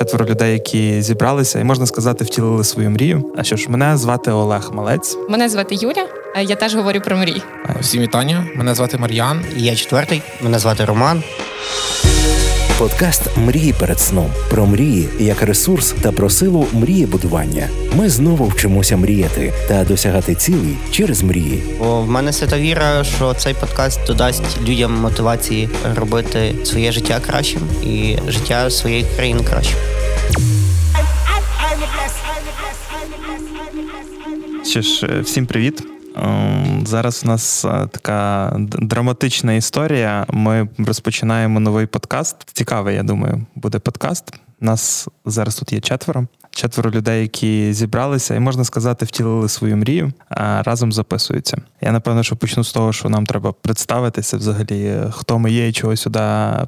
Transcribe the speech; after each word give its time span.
четверо 0.00 0.26
людей, 0.26 0.52
які 0.52 1.02
зібралися, 1.02 1.58
і 1.60 1.64
можна 1.64 1.86
сказати, 1.86 2.24
втілили 2.24 2.64
свою 2.64 2.90
мрію. 2.90 3.32
А 3.36 3.42
що 3.42 3.56
ж, 3.56 3.70
мене 3.70 3.96
звати 3.96 4.30
Олег 4.30 4.70
Малець. 4.72 5.16
Мене 5.28 5.48
звати 5.48 5.74
Юля. 5.74 6.06
Я 6.42 6.56
теж 6.56 6.74
говорю 6.74 7.00
про 7.00 7.16
мрії. 7.16 7.42
Всім 7.80 8.02
вітання. 8.02 8.46
Мене 8.56 8.74
звати 8.74 8.98
Мар'ян. 8.98 9.44
І 9.56 9.62
Я 9.62 9.76
четвертий. 9.76 10.22
Мене 10.42 10.58
звати 10.58 10.84
Роман. 10.84 11.22
Подкаст 12.80 13.36
Мрії 13.36 13.72
перед 13.72 14.00
сном 14.00 14.30
про 14.50 14.66
мрії 14.66 15.08
як 15.18 15.42
ресурс 15.42 15.94
та 16.02 16.12
про 16.12 16.30
силу 16.30 16.66
мрієбудування. 16.72 17.68
Ми 17.96 18.08
знову 18.08 18.46
вчимося 18.46 18.96
мріяти 18.96 19.52
та 19.68 19.84
досягати 19.84 20.34
цілей 20.34 20.76
через 20.90 21.22
мрії. 21.22 21.62
Бо 21.78 22.00
в 22.00 22.10
мене 22.10 22.32
свята 22.32 22.58
віра, 22.58 23.04
що 23.04 23.34
цей 23.34 23.54
подкаст 23.54 24.00
додасть 24.06 24.60
людям 24.68 24.94
мотивації 24.94 25.68
робити 25.96 26.54
своє 26.64 26.92
життя 26.92 27.20
кращим 27.26 27.62
і 27.84 28.16
життя 28.28 28.70
своєї 28.70 29.06
країни 29.16 29.44
кращим. 29.44 29.76
Що 34.64 34.82
ж, 34.82 35.06
е, 35.06 35.20
всім 35.20 35.46
привіт. 35.46 35.82
Ем, 36.20 36.86
Зараз 36.86 37.22
у 37.24 37.28
нас 37.28 37.64
е, 37.64 37.88
така 37.92 38.52
драматична 38.58 39.52
історія. 39.52 40.26
Ми 40.28 40.68
розпочинаємо 40.78 41.60
новий 41.60 41.86
подкаст. 41.86 42.36
Цікавий, 42.52 42.96
я 42.96 43.02
думаю, 43.02 43.46
буде 43.54 43.78
подкаст. 43.78 44.34
Нас 44.60 45.08
зараз 45.24 45.54
тут 45.56 45.72
є 45.72 45.80
четверо. 45.80 46.26
Четверо 46.50 46.90
людей, 46.90 47.22
які 47.22 47.72
зібралися, 47.72 48.34
і 48.34 48.40
можна 48.40 48.64
сказати, 48.64 49.04
втілили 49.04 49.48
свою 49.48 49.76
мрію, 49.76 50.12
а 50.28 50.62
разом 50.62 50.92
записуються. 50.92 51.56
Я 51.80 51.92
напевно, 51.92 52.22
що 52.22 52.36
почну 52.36 52.64
з 52.64 52.72
того, 52.72 52.92
що 52.92 53.08
нам 53.08 53.26
треба 53.26 53.52
представитися 53.52 54.36
взагалі, 54.36 55.02
хто 55.10 55.38
ми 55.38 55.50
є 55.50 55.68
і 55.68 55.72
чого 55.72 55.96
сюди 55.96 56.20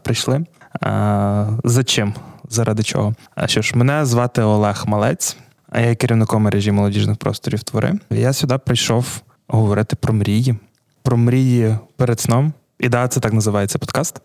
прийшли. 0.02 0.44
А, 0.80 1.46
за 1.64 1.84
чим? 1.84 2.14
Заради 2.48 2.82
чого? 2.82 3.14
А 3.34 3.46
що 3.46 3.62
ж, 3.62 3.72
мене 3.76 4.04
звати 4.04 4.42
Олег 4.42 4.84
Малець. 4.86 5.36
А 5.70 5.80
я 5.80 5.94
керівником 5.94 6.42
мережі 6.42 6.72
молодіжних 6.72 7.16
просторів 7.16 7.62
твори. 7.62 7.94
Я 8.10 8.32
сюди 8.32 8.58
прийшов 8.58 9.22
говорити 9.58 9.96
про 9.96 10.14
мрії, 10.14 10.54
про 11.02 11.16
мрії 11.16 11.76
перед 11.96 12.20
сном. 12.20 12.52
І 12.78 12.88
да, 12.88 13.08
це 13.08 13.20
так 13.20 13.32
називається 13.32 13.78
подкаст, 13.78 14.20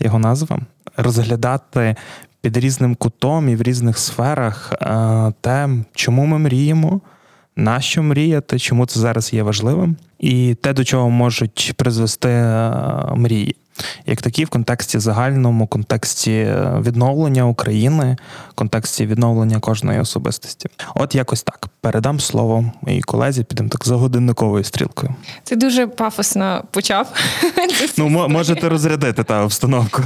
його 0.00 0.18
назва. 0.18 0.58
Розглядати 0.96 1.96
під 2.40 2.56
різним 2.56 2.94
кутом 2.94 3.48
і 3.48 3.56
в 3.56 3.62
різних 3.62 3.98
сферах 3.98 4.72
е, 4.72 5.32
те, 5.40 5.68
чому 5.94 6.26
ми 6.26 6.38
мріємо, 6.38 7.00
на 7.56 7.80
що 7.80 8.02
мріяти, 8.02 8.58
чому 8.58 8.86
це 8.86 9.00
зараз 9.00 9.32
є 9.32 9.42
важливим, 9.42 9.96
і 10.18 10.54
те, 10.54 10.72
до 10.72 10.84
чого 10.84 11.10
можуть 11.10 11.72
призвести 11.76 12.28
е, 12.28 12.72
мрії. 13.14 13.56
Як 14.06 14.22
такі 14.22 14.44
в 14.44 14.48
контексті 14.48 14.98
загальному, 14.98 15.66
контексті 15.66 16.32
е, 16.32 16.82
відновлення 16.86 17.46
України, 17.46 18.16
контексті 18.54 19.06
відновлення 19.06 19.60
кожної 19.60 20.00
особистості. 20.00 20.68
От 20.94 21.14
якось 21.14 21.42
так. 21.42 21.68
Передам 21.80 22.20
слово 22.20 22.72
моїй 22.82 23.02
колезі, 23.02 23.44
підемо 23.44 23.68
так 23.68 23.86
за 23.86 23.96
годинниковою 23.96 24.64
стрілкою. 24.64 25.14
Ти 25.44 25.56
дуже 25.56 25.86
пафосно 25.86 26.64
почав. 26.70 27.12
Ну, 27.98 28.28
можете 28.28 28.68
розрядити 28.68 29.24
та 29.24 29.44
обстановку. 29.44 30.02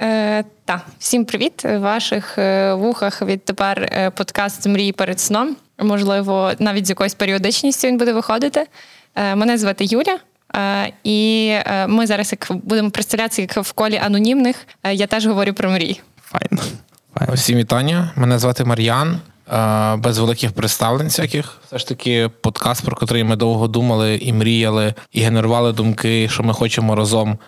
Е, 0.00 0.44
та, 0.64 0.80
всім 0.98 1.24
привіт. 1.24 1.64
В 1.64 1.78
ваших 1.78 2.38
е, 2.38 2.74
вухах 2.74 3.22
відтепер 3.22 4.12
подкаст 4.16 4.66
Мрії 4.66 4.92
перед 4.92 5.20
сном. 5.20 5.56
Можливо, 5.78 6.52
навіть 6.58 6.86
з 6.86 6.90
якоюсь 6.90 7.14
періодичністю 7.14 7.88
він 7.88 7.98
буде 7.98 8.12
виходити. 8.12 8.66
Е, 9.14 9.34
мене 9.34 9.58
звати 9.58 9.84
Юля. 9.84 10.18
е, 10.56 10.92
І 11.04 11.48
е, 11.52 11.86
ми 11.86 12.06
зараз 12.06 12.32
як 12.32 12.58
будемо 12.62 12.90
представлятися 12.90 13.42
як 13.42 13.56
в 13.56 13.72
колі 13.72 13.96
анонімних. 13.96 14.66
Я 14.92 15.06
теж 15.06 15.26
говорю 15.26 15.52
про 15.52 15.70
мрії. 15.70 16.00
Файно. 16.22 16.62
Файно. 17.14 17.34
Всім 17.34 17.58
вітання. 17.58 18.12
Мене 18.16 18.38
звати 18.38 18.64
Мар'ян. 18.64 19.20
Без 19.96 20.18
великих 20.18 20.52
представлень 20.52 21.06
всяких. 21.06 21.58
Все 21.66 21.78
ж 21.78 21.88
таки, 21.88 22.30
подкаст, 22.40 22.84
про 22.84 22.98
який 23.00 23.24
ми 23.24 23.36
довго 23.36 23.68
думали 23.68 24.16
і 24.16 24.32
мріяли, 24.32 24.94
і 25.12 25.20
генерували 25.20 25.72
думки, 25.72 26.28
що 26.28 26.42
ми 26.42 26.52
хочемо 26.52 26.94
разом 26.94 27.38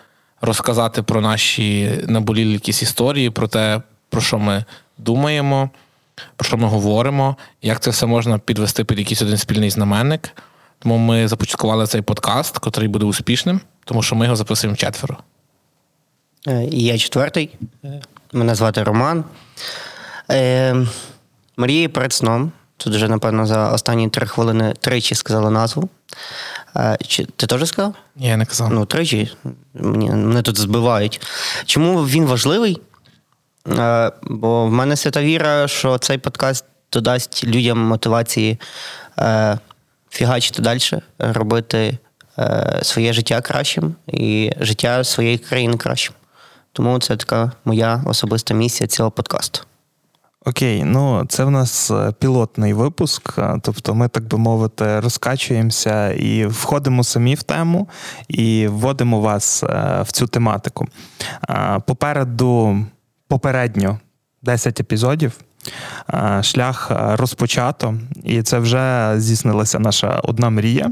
розказати 0.41 1.03
про 1.03 1.21
наші 1.21 1.91
наболілі 2.07 2.53
якісь 2.53 2.81
історії, 2.81 3.29
про 3.29 3.47
те, 3.47 3.81
про 4.09 4.21
що 4.21 4.39
ми 4.39 4.65
думаємо, 4.97 5.69
про 6.35 6.47
що 6.47 6.57
ми 6.57 6.67
говоримо, 6.67 7.35
як 7.61 7.79
це 7.79 7.89
все 7.89 8.05
можна 8.05 8.37
підвести 8.37 8.83
під 8.83 8.99
якийсь 8.99 9.21
один 9.21 9.37
спільний 9.37 9.69
знаменник. 9.69 10.29
Тому 10.79 10.97
ми 10.97 11.27
започаткували 11.27 11.87
цей 11.87 12.01
подкаст, 12.01 12.59
який 12.65 12.87
буде 12.87 13.05
успішним, 13.05 13.61
тому 13.85 14.03
що 14.03 14.15
ми 14.15 14.25
його 14.25 14.35
записуємо 14.35 14.77
четверо. 14.77 15.17
Е, 16.47 16.63
І 16.71 16.83
я 16.83 16.97
четвертий. 16.97 17.57
Мене 18.33 18.55
звати 18.55 18.83
Роман. 18.83 19.23
Е, 20.31 20.75
Мрії 21.57 21.87
перед 21.87 22.13
сном. 22.13 22.51
Тут 22.77 22.95
вже, 22.95 23.07
напевно, 23.07 23.45
за 23.45 23.71
останні 23.71 24.09
три 24.09 24.27
хвилини 24.27 24.73
тричі 24.79 25.15
сказали 25.15 25.51
назву. 25.51 25.89
Е, 26.75 26.97
Чи, 27.07 27.25
ти 27.25 27.47
теж 27.47 27.67
сказав? 27.69 27.95
Ні, 28.15 28.27
я 28.27 28.37
не 28.37 28.45
казав. 28.45 28.73
Ну, 28.73 28.85
тричі. 28.85 29.31
Мені, 29.73 30.09
мене 30.09 30.41
тут 30.41 30.57
збивають. 30.57 31.21
Чому 31.65 32.05
він 32.05 32.25
важливий? 32.25 32.81
Е, 33.67 34.11
бо 34.23 34.65
в 34.65 34.71
мене 34.71 34.95
свята 34.95 35.21
віра, 35.21 35.67
що 35.67 35.97
цей 35.97 36.17
подкаст 36.17 36.65
додасть 36.93 37.43
людям 37.43 37.79
мотивації 37.79 38.59
е, 39.19 39.59
фігачити 40.09 40.61
далі, 40.61 40.79
робити 41.19 41.97
е, 42.39 42.79
своє 42.81 43.13
життя 43.13 43.41
кращим 43.41 43.95
і 44.07 44.51
життя 44.59 45.03
своєї 45.03 45.37
країни 45.37 45.77
кращим. 45.77 46.13
Тому 46.73 46.99
це 46.99 47.15
така 47.15 47.51
моя 47.65 48.03
особиста 48.05 48.53
місія 48.53 48.87
цього 48.87 49.11
подкасту. 49.11 49.61
Окей, 50.45 50.83
ну 50.83 51.25
це 51.29 51.43
в 51.43 51.51
нас 51.51 51.91
пілотний 52.19 52.73
випуск, 52.73 53.39
тобто 53.61 53.95
ми, 53.95 54.07
так 54.07 54.23
би 54.23 54.37
мовити, 54.37 54.99
розкачуємося 54.99 56.11
і 56.11 56.45
входимо 56.45 57.03
самі 57.03 57.35
в 57.35 57.43
тему 57.43 57.89
і 58.27 58.67
вводимо 58.67 59.21
вас 59.21 59.63
в 60.01 60.07
цю 60.11 60.27
тематику. 60.27 60.87
Попереду 61.85 62.85
попередньо 63.31 63.99
10 64.41 64.79
епізодів. 64.79 65.39
Е, 66.13 66.43
Шлях 66.43 66.91
е, 66.91 67.15
розпочато, 67.15 67.95
і 68.23 68.41
це 68.41 68.59
вже 68.59 69.13
здійснилася 69.17 69.79
наша 69.79 70.19
одна 70.23 70.49
мрія. 70.49 70.91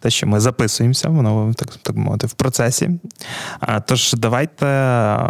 Те, 0.00 0.10
що 0.10 0.26
ми 0.26 0.40
записуємося, 0.40 1.08
воно 1.08 1.54
так, 1.56 1.76
так 1.82 1.96
мовити, 1.96 2.26
в 2.26 2.32
процесі. 2.32 2.90
Тож 3.86 4.12
давайте 4.12 4.66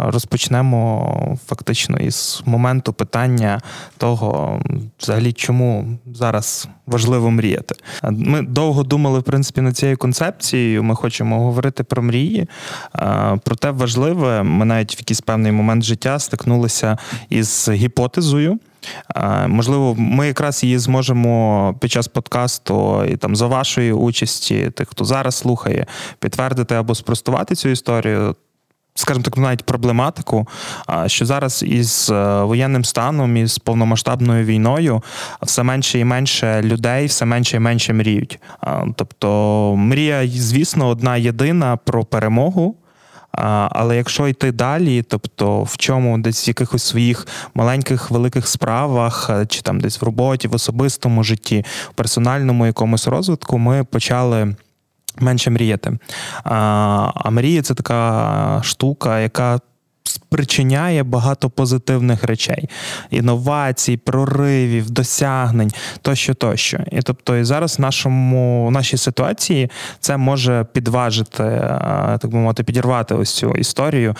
розпочнемо 0.03 1.37
фактично 1.47 1.97
із 1.97 2.41
моменту 2.45 2.93
питання 2.93 3.61
того, 3.97 4.61
взагалі, 4.99 5.33
чому 5.33 5.97
зараз 6.13 6.67
важливо 6.87 7.31
мріяти. 7.31 7.75
Ми 8.03 8.41
довго 8.41 8.83
думали, 8.83 9.19
в 9.19 9.23
принципі, 9.23 9.61
над 9.61 9.77
цією 9.77 9.97
концепцією. 9.97 10.83
Ми 10.83 10.95
хочемо 10.95 11.39
говорити 11.39 11.83
про 11.83 12.01
мрії. 12.01 12.47
Проте 13.43 13.71
важливе, 13.71 14.43
ми 14.43 14.65
навіть 14.65 14.95
в 14.95 14.99
якийсь 14.99 15.21
певний 15.21 15.51
момент 15.51 15.83
життя 15.83 16.19
стикнулися 16.19 16.97
із 17.29 17.69
гіпотезою. 17.69 18.59
Можливо, 19.47 19.95
ми 19.97 20.27
якраз 20.27 20.63
її 20.63 20.77
зможемо 20.77 21.75
під 21.79 21.91
час 21.91 22.07
подкасту 22.07 23.05
і 23.05 23.17
там 23.17 23.35
за 23.35 23.47
вашої 23.47 23.93
участі, 23.93 24.69
тих, 24.69 24.89
хто 24.89 25.05
зараз 25.05 25.35
слухає, 25.35 25.85
підтвердити 26.19 26.75
або 26.75 26.95
спростувати 26.95 27.55
цю 27.55 27.69
історію. 27.69 28.35
Скажімо 28.95 29.23
так, 29.23 29.37
навіть 29.37 29.63
проблематику, 29.63 30.47
що 31.05 31.25
зараз 31.25 31.63
із 31.63 32.09
е, 32.09 32.43
воєнним 32.43 32.85
станом, 32.85 33.37
із 33.37 33.57
повномасштабною 33.57 34.45
війною 34.45 35.03
все 35.41 35.63
менше 35.63 35.99
і 35.99 36.05
менше 36.05 36.61
людей, 36.61 37.05
все 37.05 37.25
менше 37.25 37.57
і 37.57 37.59
менше 37.59 37.93
мріють. 37.93 38.39
Тобто, 38.95 39.75
мрія, 39.77 40.27
звісно, 40.27 40.87
одна 40.87 41.17
єдина 41.17 41.77
про 41.77 42.05
перемогу. 42.05 42.75
Але 43.31 43.97
якщо 43.97 44.27
йти 44.27 44.51
далі, 44.51 45.03
тобто 45.03 45.63
в 45.63 45.77
чому 45.77 46.17
десь 46.17 46.47
в 46.47 46.49
якихось 46.49 46.83
своїх 46.83 47.27
маленьких 47.53 48.11
великих 48.11 48.47
справах, 48.47 49.29
е, 49.29 49.45
чи 49.45 49.61
там 49.61 49.79
десь 49.79 50.01
в 50.01 50.05
роботі, 50.05 50.47
в 50.47 50.55
особистому 50.55 51.23
житті, 51.23 51.65
в 51.89 51.93
персональному 51.93 52.65
якомусь 52.65 53.07
розвитку, 53.07 53.57
ми 53.57 53.83
почали. 53.83 54.55
Менше 55.19 55.49
мріяти. 55.49 55.97
А, 56.43 57.11
а 57.15 57.29
мрія 57.29 57.61
це 57.61 57.73
така 57.73 58.61
штука, 58.63 59.19
яка 59.19 59.59
спричиняє 60.03 61.03
багато 61.03 61.49
позитивних 61.49 62.23
речей: 62.23 62.69
інновацій, 63.09 63.97
проривів, 63.97 64.91
досягнень, 64.91 65.71
тощо, 66.01 66.33
тощо. 66.33 66.79
І 66.91 67.01
тобто, 67.01 67.37
і 67.37 67.43
зараз 67.43 67.77
в 67.77 67.81
нашому 67.81 68.67
в 68.67 68.71
нашій 68.71 68.97
ситуації 68.97 69.71
це 69.99 70.17
може 70.17 70.65
підважити, 70.73 71.43
так 72.21 72.27
би 72.31 72.37
мовити, 72.37 72.63
підірвати 72.63 73.15
ось 73.15 73.33
цю 73.33 73.51
історію 73.51 74.15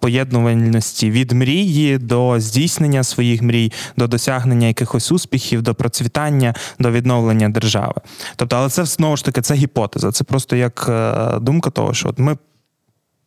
поєднувальності 0.00 1.10
від 1.10 1.32
мрії 1.32 1.98
до 1.98 2.40
здійснення 2.40 3.04
своїх 3.04 3.42
мрій, 3.42 3.72
до 3.96 4.06
досягнення 4.06 4.66
якихось 4.66 5.12
успіхів, 5.12 5.62
до 5.62 5.74
процвітання, 5.74 6.54
до 6.78 6.90
відновлення 6.90 7.48
держави. 7.48 7.94
Тобто, 8.36 8.56
але 8.56 8.68
це 8.68 8.84
знову 8.84 9.16
ж 9.16 9.24
таки 9.24 9.40
це 9.40 9.54
гіпотеза. 9.54 10.12
Це 10.12 10.24
просто 10.24 10.56
як 10.56 10.86
е, 10.88 11.38
думка 11.40 11.70
того, 11.70 11.94
що 11.94 12.08
от 12.08 12.18
ми 12.18 12.36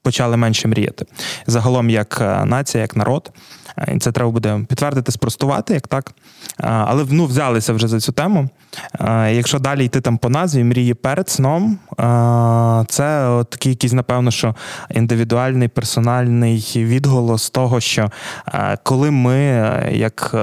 почали 0.03 0.37
менше 0.37 0.67
мріяти. 0.67 1.05
Загалом, 1.47 1.89
як 1.89 2.17
е, 2.21 2.45
нація, 2.45 2.81
як 2.81 2.95
народ. 2.95 3.31
І 3.95 3.99
це 3.99 4.11
треба 4.11 4.31
буде 4.31 4.65
підтвердити, 4.69 5.11
спростувати, 5.11 5.73
як 5.73 5.87
так. 5.87 6.11
Але 6.57 7.05
ну, 7.09 7.25
взялися 7.25 7.73
вже 7.73 7.87
за 7.87 7.99
цю 7.99 8.11
тему. 8.11 8.49
Якщо 9.29 9.59
далі 9.59 9.85
йти 9.85 10.01
там 10.01 10.17
по 10.17 10.29
назві 10.29 10.63
мрії 10.63 10.93
перед 10.93 11.29
сном, 11.29 11.79
це 12.87 13.43
такий 13.49 13.71
якийсь, 13.71 13.93
напевно, 13.93 14.31
що 14.31 14.55
індивідуальний 14.95 15.67
персональний 15.67 16.73
відголос 16.75 17.49
того, 17.49 17.79
що 17.79 18.11
коли 18.83 19.11
ми, 19.11 19.39
як 19.91 20.35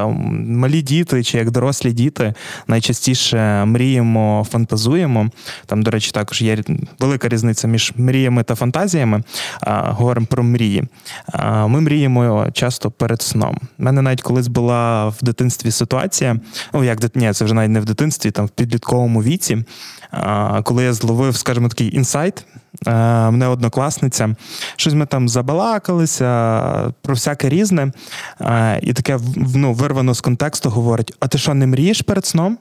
малі 0.47 0.83
діти 0.83 1.23
чи 1.25 1.39
як 1.39 1.51
дорослі 1.51 1.93
діти, 1.93 2.35
найчастіше 2.67 3.65
мріємо, 3.65 4.47
фантазуємо. 4.51 5.31
Там, 5.67 5.83
до 5.83 5.91
речі, 5.91 6.11
також 6.11 6.43
є 6.43 6.59
велика 6.99 7.29
різниця 7.29 7.69
між 7.69 7.93
мріями 7.97 8.43
та 8.43 8.55
фантазіями. 8.55 9.23
Говоримо 9.67 10.27
про 10.27 10.43
мрії. 10.43 10.85
Ми 11.45 11.81
мріємо 11.81 12.51
часто 12.53 12.91
перед 12.91 13.23
сном. 13.23 13.59
У 13.79 13.83
мене 13.83 14.03
навіть 14.03 14.23
колись 14.23 14.49
була 14.49 15.09
в 15.09 15.17
дитинстві 15.23 15.71
ситуація, 15.71 16.37
ну 16.73 16.85
як 16.85 17.17
ні, 17.17 17.33
це 17.33 17.45
вже 17.45 17.55
навіть 17.55 17.71
не 17.71 17.81
в 17.81 17.85
дитинстві, 17.85 18.31
там 18.31 18.47
в 18.47 18.49
підлітковому 18.49 19.23
віці, 19.23 19.65
коли 20.63 20.85
я 20.85 20.93
зловив, 20.93 21.37
скажімо, 21.37 21.69
такий 21.69 21.97
інсайт. 21.97 22.47
Мене 22.87 23.47
однокласниця, 23.47 24.35
щось 24.77 24.95
ми 24.95 25.07
там 25.07 25.29
забалакалися 25.29 26.93
про 27.03 27.15
всяке 27.15 27.49
різне, 27.49 27.93
і 28.83 28.93
таке 28.93 29.19
ну, 29.37 29.73
вирвано 29.73 30.15
з 30.15 30.21
контексту 30.21 30.71
говорить: 30.71 31.15
а 31.21 31.29
ти 31.29 31.39
що, 31.39 31.55
не 31.55 31.67
мрієш 31.67 32.01
перед 32.01 32.27
сном? 32.27 32.59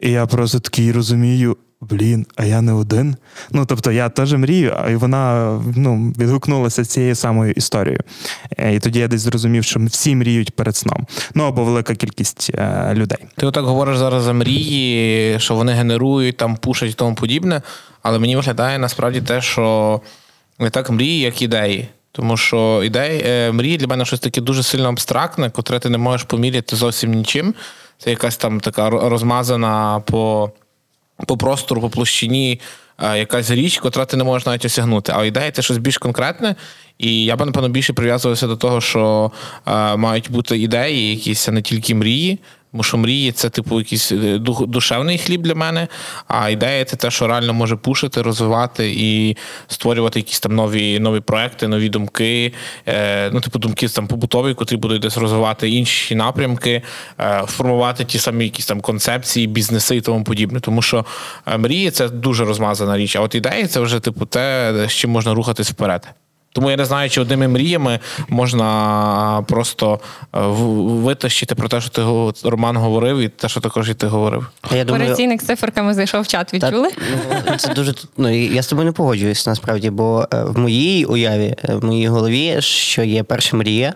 І 0.00 0.10
я 0.10 0.26
просто 0.26 0.60
такий 0.60 0.92
розумію, 0.92 1.56
блін, 1.80 2.26
а 2.36 2.44
я 2.44 2.60
не 2.60 2.72
один. 2.72 3.16
Ну, 3.50 3.66
тобто, 3.66 3.92
я 3.92 4.08
теж 4.08 4.32
мрію, 4.32 4.76
і 4.90 4.94
вона 4.94 5.50
ну, 5.76 6.12
відгукнулася 6.18 6.84
цією 6.84 7.14
самою 7.14 7.52
історією. 7.52 8.00
Е, 8.58 8.74
і 8.74 8.80
тоді 8.80 8.98
я 8.98 9.08
десь 9.08 9.20
зрозумів, 9.20 9.64
що 9.64 9.80
всі 9.80 10.16
мріють 10.16 10.56
перед 10.56 10.76
сном. 10.76 11.06
Ну 11.34 11.44
або 11.44 11.64
велика 11.64 11.94
кількість 11.94 12.50
е, 12.54 12.92
людей. 12.94 13.18
Ти 13.36 13.46
отак 13.46 13.64
говориш 13.64 13.98
зараз 13.98 14.22
за 14.22 14.32
мрії, 14.32 15.40
що 15.40 15.54
вони 15.54 15.72
генерують, 15.72 16.36
там 16.36 16.56
пушать 16.56 16.90
і 16.90 16.94
тому 16.94 17.14
подібне. 17.14 17.62
Але 18.02 18.18
мені 18.18 18.36
виглядає 18.36 18.78
насправді 18.78 19.20
те, 19.20 19.40
що 19.40 20.00
не 20.58 20.70
так 20.70 20.90
мрії, 20.90 21.20
як 21.20 21.42
ідеї. 21.42 21.88
Тому 22.12 22.36
що 22.36 22.82
ідеї, 22.84 23.22
е, 23.26 23.52
мрії 23.52 23.76
для 23.76 23.86
мене 23.86 24.04
щось 24.04 24.20
таке 24.20 24.40
дуже 24.40 24.62
сильно 24.62 24.88
абстрактне, 24.88 25.50
котре 25.50 25.78
ти 25.78 25.88
не 25.88 25.98
можеш 25.98 26.22
поміряти 26.22 26.76
зовсім 26.76 27.12
нічим. 27.12 27.54
Це 27.98 28.10
якась 28.10 28.36
там 28.36 28.60
така 28.60 28.90
розмазана 28.90 30.00
по 30.00 30.50
по 31.26 31.36
простору, 31.36 31.80
по 31.80 31.90
площині 31.90 32.60
е, 33.02 33.18
якась 33.18 33.50
річ, 33.50 33.78
котра 33.78 34.04
ти 34.04 34.16
не 34.16 34.24
можеш 34.24 34.46
навіть 34.46 34.64
осягнути. 34.64 35.12
А 35.16 35.24
ідея 35.24 35.50
це 35.50 35.62
щось 35.62 35.78
більш 35.78 35.98
конкретне. 35.98 36.54
І 36.98 37.24
я 37.24 37.36
б, 37.36 37.46
напевно, 37.46 37.68
більше 37.68 37.92
прив'язувався 37.92 38.46
до 38.46 38.56
того, 38.56 38.80
що 38.80 39.32
е, 39.66 39.96
мають 39.96 40.30
бути 40.30 40.58
ідеї, 40.58 41.10
якісь 41.10 41.48
а 41.48 41.52
не 41.52 41.62
тільки 41.62 41.94
мрії. 41.94 42.38
Тому 42.76 42.84
що 42.84 42.96
мрії 42.96 43.32
це, 43.32 43.50
типу, 43.50 43.78
якийсь 43.78 44.12
е, 44.12 44.38
душевний 44.68 45.18
хліб 45.18 45.42
для 45.42 45.54
мене. 45.54 45.88
А 46.28 46.50
ідея 46.50 46.84
це 46.84 46.96
те, 46.96 47.10
що 47.10 47.26
реально 47.26 47.54
може 47.54 47.76
пушити, 47.76 48.22
розвивати 48.22 48.94
і 48.96 49.36
створювати 49.68 50.18
якісь 50.18 50.40
там 50.40 50.54
нові 50.54 50.98
нові 50.98 51.20
проекти, 51.20 51.68
нові 51.68 51.88
думки. 51.88 52.52
Е, 52.88 53.30
Ну, 53.32 53.40
типу, 53.40 53.58
думки 53.58 53.88
там 53.88 54.06
побутові, 54.06 54.54
котрі 54.54 54.76
будуть 54.76 55.02
десь 55.02 55.16
розвивати 55.16 55.70
інші 55.70 56.14
напрямки, 56.14 56.82
е, 57.20 57.42
формувати 57.46 58.04
ті 58.04 58.18
самі 58.18 58.44
якісь 58.44 58.66
там 58.66 58.80
концепції, 58.80 59.46
бізнеси 59.46 59.96
і 59.96 60.00
тому 60.00 60.24
подібне. 60.24 60.60
Тому 60.60 60.82
що 60.82 61.06
е, 61.46 61.58
мрії 61.58 61.90
це 61.90 62.08
дуже 62.08 62.44
розмазана 62.44 62.98
річ. 62.98 63.16
А 63.16 63.20
от 63.20 63.34
ідеї 63.34 63.66
це 63.66 63.80
вже 63.80 64.00
типу 64.00 64.26
те, 64.26 64.72
з 64.88 64.92
чим 64.92 65.10
можна 65.10 65.34
рухатись 65.34 65.70
вперед. 65.70 66.08
Тому 66.56 66.70
я 66.70 66.76
не 66.76 66.84
знаю, 66.84 67.10
чи 67.10 67.20
одними 67.20 67.48
мріями 67.48 68.00
можна 68.28 69.44
просто 69.48 70.00
е, 70.34 70.40
витащити 71.02 71.54
про 71.54 71.68
те, 71.68 71.80
що 71.80 71.90
ти 71.90 72.02
Роман 72.48 72.76
говорив, 72.76 73.18
і 73.18 73.28
те, 73.28 73.48
що 73.48 73.60
також 73.60 73.90
і 73.90 73.94
ти 73.94 74.06
говорив. 74.06 74.46
Я 74.76 74.84
думаю, 74.84 75.04
Операційник 75.04 75.42
з 75.42 75.46
циферками 75.46 75.94
зайшов 75.94 76.22
в 76.22 76.26
чат. 76.26 76.54
Відчули? 76.54 76.88
Ну, 77.50 77.56
це 77.56 77.74
дуже 77.74 77.94
ну 78.16 78.28
я 78.28 78.62
з 78.62 78.66
тобою 78.66 78.86
не 78.86 78.92
погоджуюсь 78.92 79.46
насправді, 79.46 79.90
бо 79.90 80.28
е, 80.32 80.44
в 80.44 80.58
моїй 80.58 81.04
уяві, 81.04 81.54
е, 81.64 81.74
в 81.74 81.84
моїй 81.84 82.08
голові, 82.08 82.56
що 82.60 83.02
є 83.02 83.22
перша 83.22 83.56
мрія, 83.56 83.94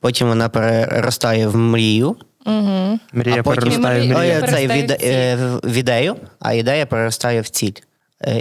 потім 0.00 0.28
вона 0.28 0.48
переростає 0.48 1.48
в 1.48 1.56
мрію. 1.56 2.16
Угу. 2.46 2.98
Мрія 3.12 3.36
а 3.40 3.42
потім 3.42 3.62
переростає 3.62 4.14
в 4.14 4.18
мрію. 4.18 4.42
Це 4.48 5.36
в 5.62 5.74
ідею, 5.74 6.16
а 6.40 6.52
ідея 6.52 6.86
переростає 6.86 7.40
в 7.40 7.48
ціль. 7.48 7.72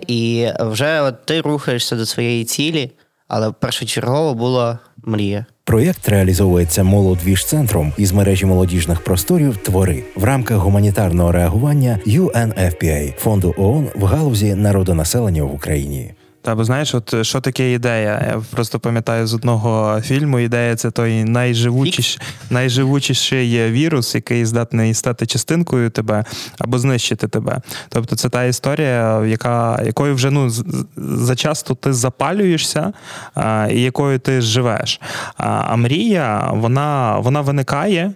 І 0.07 0.47
вже 0.59 1.01
от 1.01 1.25
ти 1.25 1.41
рухаєшся 1.41 1.95
до 1.95 2.05
своєї 2.05 2.45
цілі 2.45 2.91
але 3.27 3.51
першочергово 3.51 4.33
була 4.33 4.79
мрія. 5.03 5.45
Проєкт 5.63 6.09
реалізовується 6.09 6.83
молодвіж-центром 6.83 7.93
із 7.97 8.11
мережі 8.11 8.45
молодіжних 8.45 9.01
просторів 9.01 9.57
Твори 9.57 10.03
в 10.15 10.23
рамках 10.23 10.57
гуманітарного 10.57 11.31
реагування 11.31 11.99
UNFPA– 12.07 13.13
фонду 13.17 13.55
ООН 13.57 13.87
в 13.95 14.03
галузі 14.03 14.55
народонаселення 14.55 15.43
в 15.43 15.55
Україні. 15.55 16.13
Та 16.47 16.55
бо 16.55 16.63
знаєш, 16.63 16.95
от 16.95 17.25
що 17.25 17.41
таке 17.41 17.73
ідея? 17.73 18.25
Я 18.27 18.41
просто 18.51 18.79
пам'ятаю 18.79 19.27
з 19.27 19.33
одного 19.33 20.01
фільму. 20.01 20.39
Ідея 20.39 20.75
це 20.75 20.91
той 20.91 21.23
найживучіш, 21.23 22.19
найживучіший 22.49 23.71
вірус, 23.71 24.15
який 24.15 24.45
здатний 24.45 24.93
стати 24.93 25.25
частинкою 25.25 25.89
тебе 25.89 26.25
або 26.59 26.79
знищити 26.79 27.27
тебе. 27.27 27.61
Тобто, 27.89 28.15
це 28.15 28.29
та 28.29 28.43
історія, 28.43 29.25
яка 29.25 29.83
якою 29.85 30.15
вже 30.15 30.31
ну 30.31 30.49
зачасто 30.97 31.75
ти 31.75 31.93
запалюєшся, 31.93 32.93
а, 33.35 33.67
і 33.71 33.81
якою 33.81 34.19
ти 34.19 34.41
живеш. 34.41 35.01
А, 35.37 35.47
а 35.47 35.75
мрія, 35.75 36.49
вона, 36.53 37.17
вона 37.19 37.41
виникає. 37.41 38.13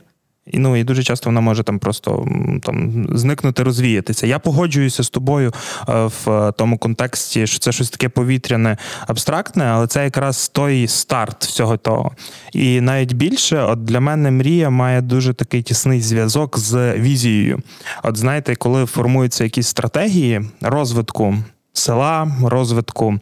І 0.51 0.59
ну 0.59 0.75
і 0.75 0.83
дуже 0.83 1.03
часто 1.03 1.30
вона 1.30 1.42
може 1.42 1.63
там 1.63 1.80
просто 1.80 2.27
там 2.63 3.07
зникнути, 3.18 3.63
розвіятися. 3.63 4.27
Я 4.27 4.39
погоджуюся 4.39 5.03
з 5.03 5.09
тобою 5.09 5.53
е, 5.89 6.09
в 6.25 6.53
тому 6.57 6.77
контексті, 6.77 7.48
що 7.48 7.59
це 7.59 7.71
щось 7.71 7.89
таке 7.89 8.09
повітряне, 8.09 8.77
абстрактне, 9.07 9.63
але 9.65 9.88
це 9.88 10.03
якраз 10.03 10.50
той 10.50 10.88
старт 10.88 11.45
всього 11.45 11.77
того. 11.77 12.12
І 12.53 12.81
навіть 12.81 13.13
більше, 13.13 13.62
от 13.62 13.86
для 13.86 14.00
мене 14.00 14.31
мрія 14.31 14.69
має 14.69 15.01
дуже 15.01 15.33
такий 15.33 15.62
тісний 15.62 16.01
зв'язок 16.01 16.59
з 16.59 16.94
візією. 16.98 17.59
От 18.03 18.18
знаєте, 18.18 18.56
коли 18.56 18.86
формуються 18.86 19.44
якісь 19.44 19.68
стратегії 19.68 20.42
розвитку 20.62 21.38
села, 21.73 22.31
розвитку 22.44 23.19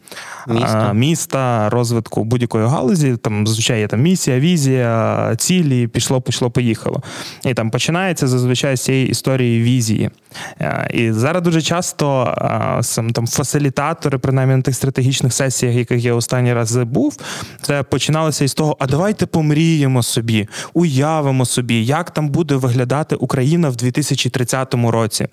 міста, 0.48 0.92
міста 0.92 1.70
розвитку 1.70 2.24
будь-якої 2.24 2.66
галузі. 2.66 3.16
Там 3.16 3.46
зазвичай 3.46 3.80
є 3.80 3.86
там 3.86 4.00
місія, 4.00 4.40
візія, 4.40 5.34
цілі, 5.38 5.86
пішло, 5.86 6.20
пішло, 6.20 6.50
поїхало. 6.50 7.02
І 7.44 7.54
там 7.54 7.70
починається 7.70 8.28
зазвичай 8.28 8.76
з 8.76 8.80
цієї 8.80 9.08
історії 9.08 9.62
візії. 9.62 10.10
І 10.94 11.12
зараз 11.12 11.42
дуже 11.42 11.62
часто 11.62 12.34
сам 12.82 13.10
там 13.10 13.26
фасилітатори, 13.26 14.18
принаймні 14.18 14.56
на 14.56 14.62
тих 14.62 14.74
стратегічних 14.74 15.32
сесіях, 15.32 15.74
яких 15.74 16.04
я 16.04 16.14
останній 16.14 16.54
раз 16.54 16.76
був, 16.76 17.16
це 17.62 17.82
починалося 17.82 18.44
із 18.44 18.54
того: 18.54 18.76
а 18.80 18.86
давайте 18.86 19.26
помріємо 19.26 20.02
собі, 20.02 20.48
уявимо 20.74 21.46
собі, 21.46 21.84
як 21.84 22.10
там 22.10 22.28
буде 22.28 22.54
виглядати 22.54 23.16
Україна 23.16 23.68
в 23.68 23.76
2030 23.76 24.74
році. 24.74 25.28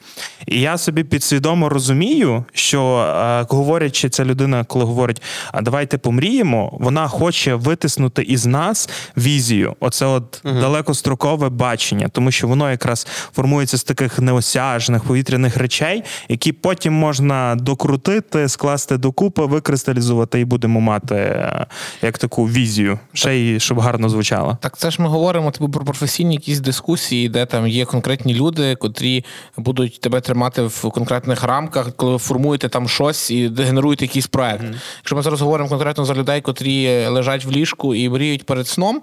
І 0.47 0.61
я 0.61 0.77
собі 0.77 1.03
підсвідомо 1.03 1.69
розумію, 1.69 2.45
що 2.53 3.06
говорячи, 3.49 4.09
ця 4.09 4.25
людина, 4.25 4.63
коли 4.63 4.85
говорить, 4.85 5.21
а 5.51 5.61
давайте 5.61 5.97
помріємо, 5.97 6.77
вона 6.79 7.07
хоче 7.07 7.55
витиснути 7.55 8.21
із 8.21 8.45
нас 8.45 8.89
візію. 9.17 9.75
Оце 9.79 10.05
от 10.05 10.41
угу. 10.45 10.59
далекострокове 10.59 11.49
бачення, 11.49 12.07
тому 12.07 12.31
що 12.31 12.47
воно 12.47 12.71
якраз 12.71 13.07
формується 13.35 13.77
з 13.77 13.83
таких 13.83 14.19
неосяжних 14.19 15.03
повітряних 15.03 15.57
речей, 15.57 16.03
які 16.29 16.51
потім 16.51 16.93
можна 16.93 17.55
докрутити, 17.55 18.49
скласти 18.49 18.97
докупи, 18.97 19.45
викристалізувати, 19.45 20.39
і 20.39 20.45
будемо 20.45 20.81
мати 20.81 21.15
е, 21.15 21.65
як 22.01 22.17
таку 22.17 22.45
візію, 22.45 22.99
ще 23.13 23.35
й 23.35 23.59
щоб 23.59 23.79
гарно 23.79 24.09
звучало. 24.09 24.57
Так, 24.61 24.77
це 24.77 24.91
ж 24.91 25.01
ми 25.01 25.07
говоримо 25.07 25.51
типу 25.51 25.69
про 25.69 25.85
професійні 25.85 26.35
якісь 26.35 26.59
дискусії, 26.59 27.29
де 27.29 27.45
там 27.45 27.67
є 27.67 27.85
конкретні 27.85 28.33
люди, 28.33 28.75
котрі 28.75 29.25
будуть 29.57 30.01
тебе 30.01 30.21
тримати 30.21 30.61
в 30.61 30.81
конкретних 30.91 31.43
рамках, 31.43 31.95
коли 31.95 32.11
ви 32.11 32.17
формуєте 32.17 32.69
там 32.69 32.87
щось 32.97 33.31
і 33.31 33.49
генеруєте 33.57 34.05
якийсь 34.05 34.27
проект. 34.27 34.63
Mm-hmm. 34.63 34.75
Якщо 34.97 35.15
ми 35.15 35.21
зараз 35.21 35.41
говоримо 35.41 35.69
конкретно 35.69 36.05
за 36.05 36.13
людей, 36.13 36.41
котрі 36.41 37.07
лежать 37.07 37.45
в 37.45 37.51
ліжку 37.51 37.95
і 37.95 38.09
мріють 38.09 38.45
перед 38.45 38.67
сном. 38.67 39.01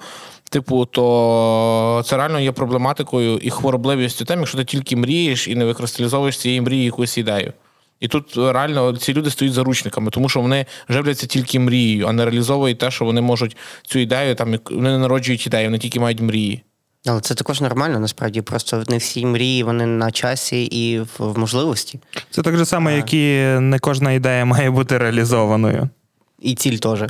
Типу, 0.51 0.87
то 0.87 2.03
це 2.07 2.17
реально 2.17 2.41
є 2.41 2.53
проблематикою 2.53 3.39
і 3.39 3.51
хворобливістю 3.51 4.25
тем, 4.25 4.39
якщо 4.39 4.59
ти 4.59 4.65
тільки 4.65 4.97
мрієш 4.97 5.49
і 5.49 5.55
не 5.55 5.65
викристалізовуєш 5.65 6.39
цієї 6.39 6.61
мрії 6.61 6.85
якусь 6.85 7.19
ідею. 7.19 7.53
І 8.01 8.09
тут 8.09 8.37
реально 8.37 8.97
ці 8.97 9.15
люди 9.15 9.31
стоять 9.31 9.53
заручниками, 9.53 10.11
тому 10.11 10.29
що 10.29 10.41
вони 10.41 10.67
живляться 10.89 11.27
тільки 11.27 11.59
мрією, 11.59 12.07
а 12.07 12.13
не 12.13 12.25
реалізовують 12.25 12.79
те, 12.79 12.91
що 12.91 13.05
вони 13.05 13.21
можуть 13.21 13.57
цю 13.83 13.99
ідею, 13.99 14.35
там 14.35 14.59
вони 14.71 14.91
не 14.91 14.99
народжують 14.99 15.47
ідею, 15.47 15.65
вони 15.67 15.79
тільки 15.79 16.01
мають 16.01 16.21
мрії. 16.21 16.63
Але 17.07 17.21
це 17.21 17.35
також 17.35 17.61
нормально, 17.61 18.01
насправді. 18.01 18.43
Просто 18.43 18.85
не 18.89 18.99
всі 18.99 19.27
мрії, 19.27 19.63
вони 19.63 19.87
на 19.87 20.11
часі 20.11 20.65
і 20.65 21.01
в 21.19 21.39
можливості. 21.39 22.01
Це 22.31 22.43
так 22.43 22.57
же 22.57 22.67
само, 22.67 22.91
як 22.91 23.15
і 23.15 23.45
не 23.61 23.79
кожна 23.79 24.13
ідея 24.13 24.45
має 24.45 24.71
бути 24.71 24.99
реалізованою. 24.99 25.89
І 26.41 26.55
ціль 26.55 26.77
теж. 26.77 27.05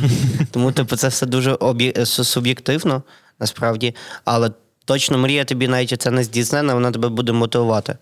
Тому, 0.50 0.72
типу, 0.72 0.96
це 0.96 1.08
все 1.08 1.26
дуже 1.26 1.52
об'є... 1.52 2.06
суб'єктивно. 2.06 3.02
насправді. 3.40 3.94
Але 4.24 4.50
точно 4.84 5.18
мрія 5.18 5.44
тобі 5.44 5.68
навіть 5.68 6.02
це 6.02 6.10
не 6.10 6.24
здійснена, 6.24 6.74
вона 6.74 6.90
тебе 6.90 7.08
буде 7.08 7.32
мотивувати. 7.32 7.96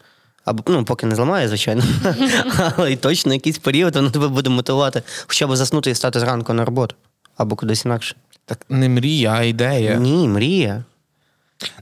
Або 0.45 0.63
ну, 0.67 0.85
поки 0.85 1.07
не 1.07 1.15
зламає, 1.15 1.49
звичайно. 1.49 1.83
Але 2.77 2.93
і 2.93 2.97
точно 2.97 3.35
якийсь 3.35 3.59
період 3.59 3.97
вона 3.97 4.11
тебе 4.11 4.29
буде 4.29 4.51
мотивувати, 4.51 5.03
хоча 5.27 5.47
б 5.47 5.57
заснути 5.57 5.91
і 5.91 5.95
стати 5.95 6.21
зранку 6.21 6.53
на 6.53 6.65
роботу. 6.65 6.95
Або 7.37 7.57
кудись 7.57 7.85
інакше. 7.85 8.17
Так 8.45 8.59
не 8.69 8.89
мрія, 8.89 9.33
а 9.33 9.43
ідея. 9.43 9.95
Ні, 9.95 10.29
мрія. 10.29 10.85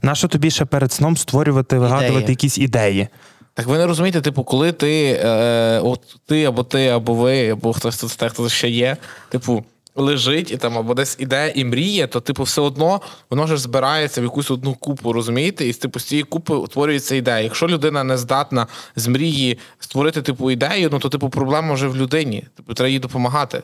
Нащо 0.01 0.27
тобі 0.27 0.51
ще 0.51 0.65
перед 0.65 0.91
сном 0.91 1.17
створювати, 1.17 1.77
вигадувати 1.77 2.31
якісь 2.31 2.57
ідеї? 2.57 3.07
Так 3.53 3.67
ви 3.67 3.77
не 3.77 3.85
розумієте, 3.85 4.21
типу, 4.21 4.43
коли 4.43 4.71
ти, 4.71 5.21
е, 5.23 5.79
от 5.79 6.15
ти 6.25 6.43
або 6.43 6.63
ти, 6.63 6.87
або 6.87 7.13
ви, 7.13 7.49
або 7.49 7.73
хтось 7.73 7.97
тут 7.97 8.17
те, 8.17 8.29
хто 8.29 8.49
ще 8.49 8.69
є, 8.69 8.97
типу, 9.29 9.63
лежить 9.95 10.51
і 10.51 10.57
там 10.57 10.77
або 10.77 10.93
десь 10.93 11.15
іде 11.19 11.51
і 11.55 11.65
мріє, 11.65 12.07
то 12.07 12.19
типу 12.19 12.43
все 12.43 12.61
одно 12.61 13.01
воно 13.29 13.47
ж 13.47 13.57
збирається 13.57 14.21
в 14.21 14.23
якусь 14.23 14.51
одну 14.51 14.73
купу, 14.73 15.13
розумієте? 15.13 15.67
І 15.67 15.73
типу, 15.73 15.99
з 15.99 16.03
цієї 16.03 16.23
купи 16.23 16.53
утворюється 16.53 17.15
ідея. 17.15 17.39
Якщо 17.39 17.67
людина 17.67 18.03
не 18.03 18.17
здатна 18.17 18.67
з 18.95 19.07
мрії 19.07 19.57
створити 19.79 20.21
типу 20.21 20.51
ідею, 20.51 20.89
ну 20.91 20.99
то 20.99 21.09
типу 21.09 21.29
проблема 21.29 21.73
вже 21.73 21.87
в 21.87 21.97
людині. 21.97 22.43
Типу, 22.55 22.73
треба 22.73 22.89
їй 22.89 22.99
допомагати. 22.99 23.63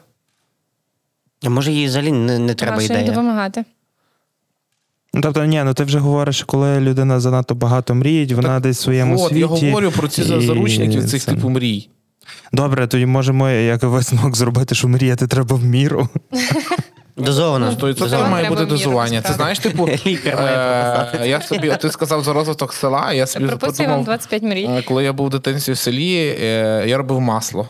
А 1.45 1.49
може 1.49 1.71
їй 1.71 1.87
взагалі 1.87 2.11
не, 2.11 2.39
не 2.39 2.53
треба 2.53 2.81
ідея. 2.81 3.03
допомагати. 3.03 3.65
Ну, 5.13 5.21
тобто, 5.21 5.45
ні, 5.45 5.61
ну 5.65 5.73
ти 5.73 5.83
вже 5.83 5.99
говориш, 5.99 6.43
коли 6.43 6.79
людина 6.79 7.19
занадто 7.19 7.55
багато 7.55 7.95
мріє, 7.95 8.35
вона 8.35 8.59
десь 8.59 8.79
в 8.79 8.81
своєму 8.81 9.15
От, 9.21 9.29
світі. 9.29 9.39
я 9.39 9.47
говорю 9.47 9.91
про 9.91 10.07
ці 10.07 10.21
і 10.21 10.41
заручників 10.41 11.09
цих 11.09 11.23
це- 11.23 11.31
типу 11.31 11.49
мрій. 11.49 11.89
Добре, 12.53 12.87
тоді 12.87 13.05
можемо 13.05 13.49
як 13.49 13.83
висновок 13.83 14.35
зробити, 14.35 14.75
що 14.75 14.87
мріяти 14.87 15.27
треба 15.27 15.55
в 15.55 15.63
міру. 15.63 16.09
Дозовано. 17.17 17.75
То 17.75 17.93
це 17.93 17.99
Дозовано. 17.99 18.29
має 18.29 18.49
бути 18.49 18.65
дозування. 18.65 19.21
Це 19.21 19.33
знаєш, 19.33 19.59
типу, 19.59 19.87
е, 20.05 21.23
я 21.25 21.41
собі, 21.41 21.75
ти 21.81 21.91
сказав 21.91 22.23
за 22.23 22.33
розвиток 22.33 22.73
села, 22.73 23.13
я 23.13 23.27
собі 23.27 23.47
подумав, 23.47 24.03
25 24.03 24.43
мрій. 24.43 24.65
Е, 24.65 24.83
Коли 24.87 25.03
я 25.03 25.13
був 25.13 25.27
в 25.27 25.29
дитинстві 25.29 25.73
в 25.73 25.77
селі, 25.77 26.37
е, 26.41 26.83
я 26.87 26.97
робив 26.97 27.21
масло. 27.21 27.69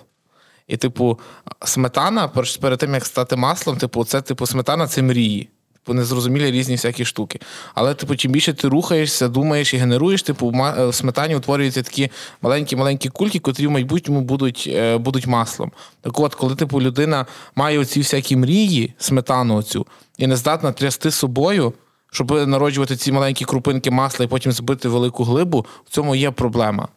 І, 0.68 0.78
типу, 0.78 1.20
сметана, 1.66 2.28
перед 2.62 2.80
тим, 2.80 2.94
як 2.94 3.06
стати 3.06 3.36
маслом, 3.36 3.78
типу, 3.78 4.06
це 4.06 4.22
типу, 4.22 4.46
сметана 4.46 4.88
це 4.88 5.02
мрії. 5.02 5.50
Типу, 5.84 5.94
незрозумілі 5.94 6.52
різні 6.52 6.76
всякі 6.76 7.06
штуки. 7.06 7.40
Але, 7.74 7.94
типу, 7.94 8.16
чим 8.16 8.32
більше 8.32 8.54
ти 8.54 8.68
рухаєшся, 8.68 9.28
думаєш 9.28 9.74
і 9.74 9.78
генеруєш, 9.78 10.24
типу, 10.24 10.50
в 10.50 10.64
е, 10.64 10.88
в 10.88 10.96
сметані 10.96 11.36
утворюються 11.36 11.84
такі 11.84 12.10
маленькі-маленькі 12.42 13.10
кульки, 13.10 13.40
котрі 13.40 13.68
в 13.68 13.72
майбутньому 13.72 14.22
будуть, 14.22 14.70
е, 14.74 14.98
будуть 14.98 15.28
маслом. 15.28 15.72
Так 16.02 16.20
от, 16.20 16.36
коли 16.36 16.56
типу, 16.56 16.82
людина 16.82 17.26
має 17.56 17.80
оці 17.80 18.00
всякі 18.00 18.36
мрії, 18.36 18.94
сметану 18.98 19.56
оцю, 19.56 19.88
і 20.18 20.28
не 20.28 20.36
здатна 20.36 20.72
трясти 20.72 21.12
собою, 21.12 21.74
щоб 22.12 22.48
народжувати 22.48 22.96
ці 22.96 23.12
маленькі 23.12 23.46
крупинки 23.46 23.92
масла 23.92 24.26
і 24.26 24.28
потім 24.28 24.52
збити 24.52 24.90
велику 24.90 25.24
глибу, 25.24 25.66
в 25.86 25.90
цьому 25.90 26.16
є 26.16 26.32
проблема. 26.32 26.88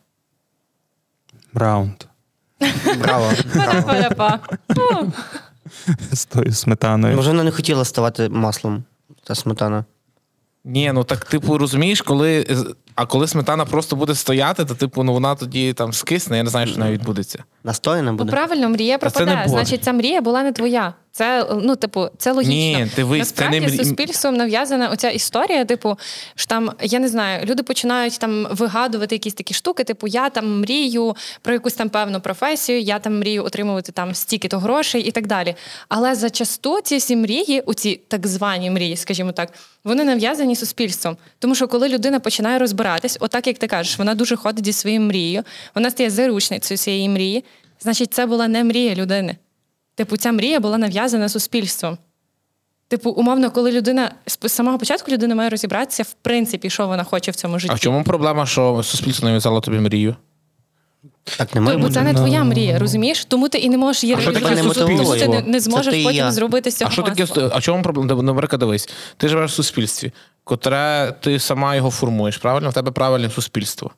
Раунд 1.54 2.04
Браво. 2.98 3.32
браво. 4.18 4.40
З 6.12 6.24
тою 6.24 6.52
сметаною. 6.52 7.16
Може, 7.16 7.30
вона 7.30 7.42
не 7.44 7.50
хотіла 7.50 7.84
ставати 7.84 8.28
маслом, 8.28 8.84
та 9.24 9.34
сметана. 9.34 9.84
Ні, 10.64 10.92
ну 10.94 11.04
так 11.04 11.24
типу 11.24 11.58
розумієш, 11.58 12.02
коли 12.02 12.46
а 12.94 13.06
коли 13.06 13.28
сметана 13.28 13.64
просто 13.64 13.96
буде 13.96 14.14
стояти, 14.14 14.64
то 14.64 14.74
типу 14.74 15.02
ну 15.02 15.12
вона 15.12 15.34
тоді 15.34 15.72
там 15.72 15.92
скисне, 15.92 16.36
я 16.36 16.42
не 16.42 16.50
знаю, 16.50 16.66
що 16.66 16.78
навіть 16.78 17.00
відбудеться. 17.00 17.44
Настояна 17.64 18.10
Ну, 18.12 18.18
буде. 18.18 18.30
правильно, 18.30 18.68
мрія. 18.68 18.98
Боже. 19.42 19.48
Значить, 19.48 19.84
ця 19.84 19.92
мрія 19.92 20.20
була 20.20 20.42
не 20.42 20.52
твоя. 20.52 20.94
Це 21.16 21.46
ну, 21.62 21.76
типу, 21.76 22.08
це 22.18 22.32
логічно. 22.32 22.54
Ні, 22.54 22.90
дивись, 22.96 23.18
Насправді 23.18 23.60
це 23.60 23.66
не 23.66 23.84
суспільством 23.84 24.36
нав'язана 24.36 24.88
оця 24.88 25.10
історія. 25.10 25.64
Типу, 25.64 25.98
що 26.34 26.46
там 26.46 26.72
я 26.82 26.98
не 26.98 27.08
знаю, 27.08 27.46
люди 27.46 27.62
починають 27.62 28.18
там 28.18 28.46
вигадувати 28.50 29.14
якісь 29.14 29.34
такі 29.34 29.54
штуки. 29.54 29.84
Типу, 29.84 30.06
я 30.06 30.30
там 30.30 30.60
мрію 30.60 31.16
про 31.42 31.52
якусь 31.52 31.74
там 31.74 31.88
певну 31.88 32.20
професію, 32.20 32.80
я 32.80 32.98
там 32.98 33.18
мрію 33.18 33.44
отримувати 33.44 33.92
там 33.92 34.14
стільки-то 34.14 34.58
грошей 34.58 35.02
і 35.02 35.10
так 35.10 35.26
далі. 35.26 35.54
Але 35.88 36.14
зачасту 36.14 36.80
ці 36.80 36.96
всі 36.96 37.16
мрії, 37.16 37.60
у 37.66 37.74
ці 37.74 38.00
так 38.08 38.26
звані 38.26 38.70
мрії, 38.70 38.96
скажімо 38.96 39.32
так, 39.32 39.52
вони 39.84 40.04
нав'язані 40.04 40.56
суспільством. 40.56 41.16
Тому 41.38 41.54
що 41.54 41.68
коли 41.68 41.88
людина 41.88 42.20
починає 42.20 42.58
розбиратись, 42.58 43.16
отак 43.20 43.46
як 43.46 43.58
ти 43.58 43.66
кажеш, 43.66 43.98
вона 43.98 44.14
дуже 44.14 44.36
ходить 44.36 44.64
зі 44.64 44.72
своєю 44.72 45.00
мрією, 45.00 45.42
вона 45.74 45.90
стає 45.90 46.10
заручницею 46.10 46.78
цієї 46.78 47.08
мрії. 47.08 47.44
Значить, 47.80 48.14
це 48.14 48.26
була 48.26 48.48
не 48.48 48.64
мрія 48.64 48.94
людини. 48.94 49.36
Типу, 49.94 50.16
ця 50.16 50.32
мрія 50.32 50.60
була 50.60 50.78
нав'язана 50.78 51.28
суспільством. 51.28 51.98
Типу, 52.88 53.10
умовно, 53.10 53.50
коли 53.50 53.72
людина 53.72 54.14
з 54.26 54.48
самого 54.48 54.78
початку 54.78 55.12
людина 55.12 55.34
має 55.34 55.50
розібратися, 55.50 56.02
в 56.02 56.12
принципі, 56.22 56.70
що 56.70 56.86
вона 56.86 57.04
хоче 57.04 57.30
в 57.30 57.34
цьому 57.34 57.58
житті. 57.58 57.72
А 57.72 57.76
в 57.76 57.80
чому 57.80 58.04
проблема, 58.04 58.46
що 58.46 58.82
суспільство 58.82 59.26
нав'язало 59.26 59.60
тобі 59.60 59.78
мрію? 59.78 60.16
Так 61.38 61.54
не 61.54 61.60
має 61.60 61.78
Бо 61.78 61.90
це 61.90 62.02
не 62.02 62.14
твоя 62.14 62.44
мрія, 62.44 62.78
розумієш? 62.78 63.24
Тому 63.24 63.48
ти 63.48 63.58
і 63.58 63.68
не 63.68 63.78
можеш 63.78 64.04
її 64.04 64.16
реалізувати, 64.16 64.80
тому 64.80 65.16
ти 65.16 65.28
не, 65.28 65.42
не 65.42 65.60
зможеш 65.60 65.94
ти 65.94 66.04
потім 66.04 66.30
зробити 66.30 66.70
з 66.70 66.76
цього. 66.76 66.88
А 66.88 66.92
що 66.92 67.02
таке 67.02 67.50
а 67.52 67.60
чому 67.60 67.82
проблема? 67.82 68.22
Наприклад, 68.22 68.60
дивись, 68.60 68.88
ти 69.16 69.28
живеш 69.28 69.50
в 69.50 69.54
суспільстві, 69.54 70.12
котре 70.44 71.14
ти 71.20 71.38
сама 71.38 71.76
його 71.76 71.90
формуєш, 71.90 72.36
правильно? 72.36 72.70
В 72.70 72.74
тебе 72.74 72.90
правильне 72.90 73.30
суспільство. 73.30 73.90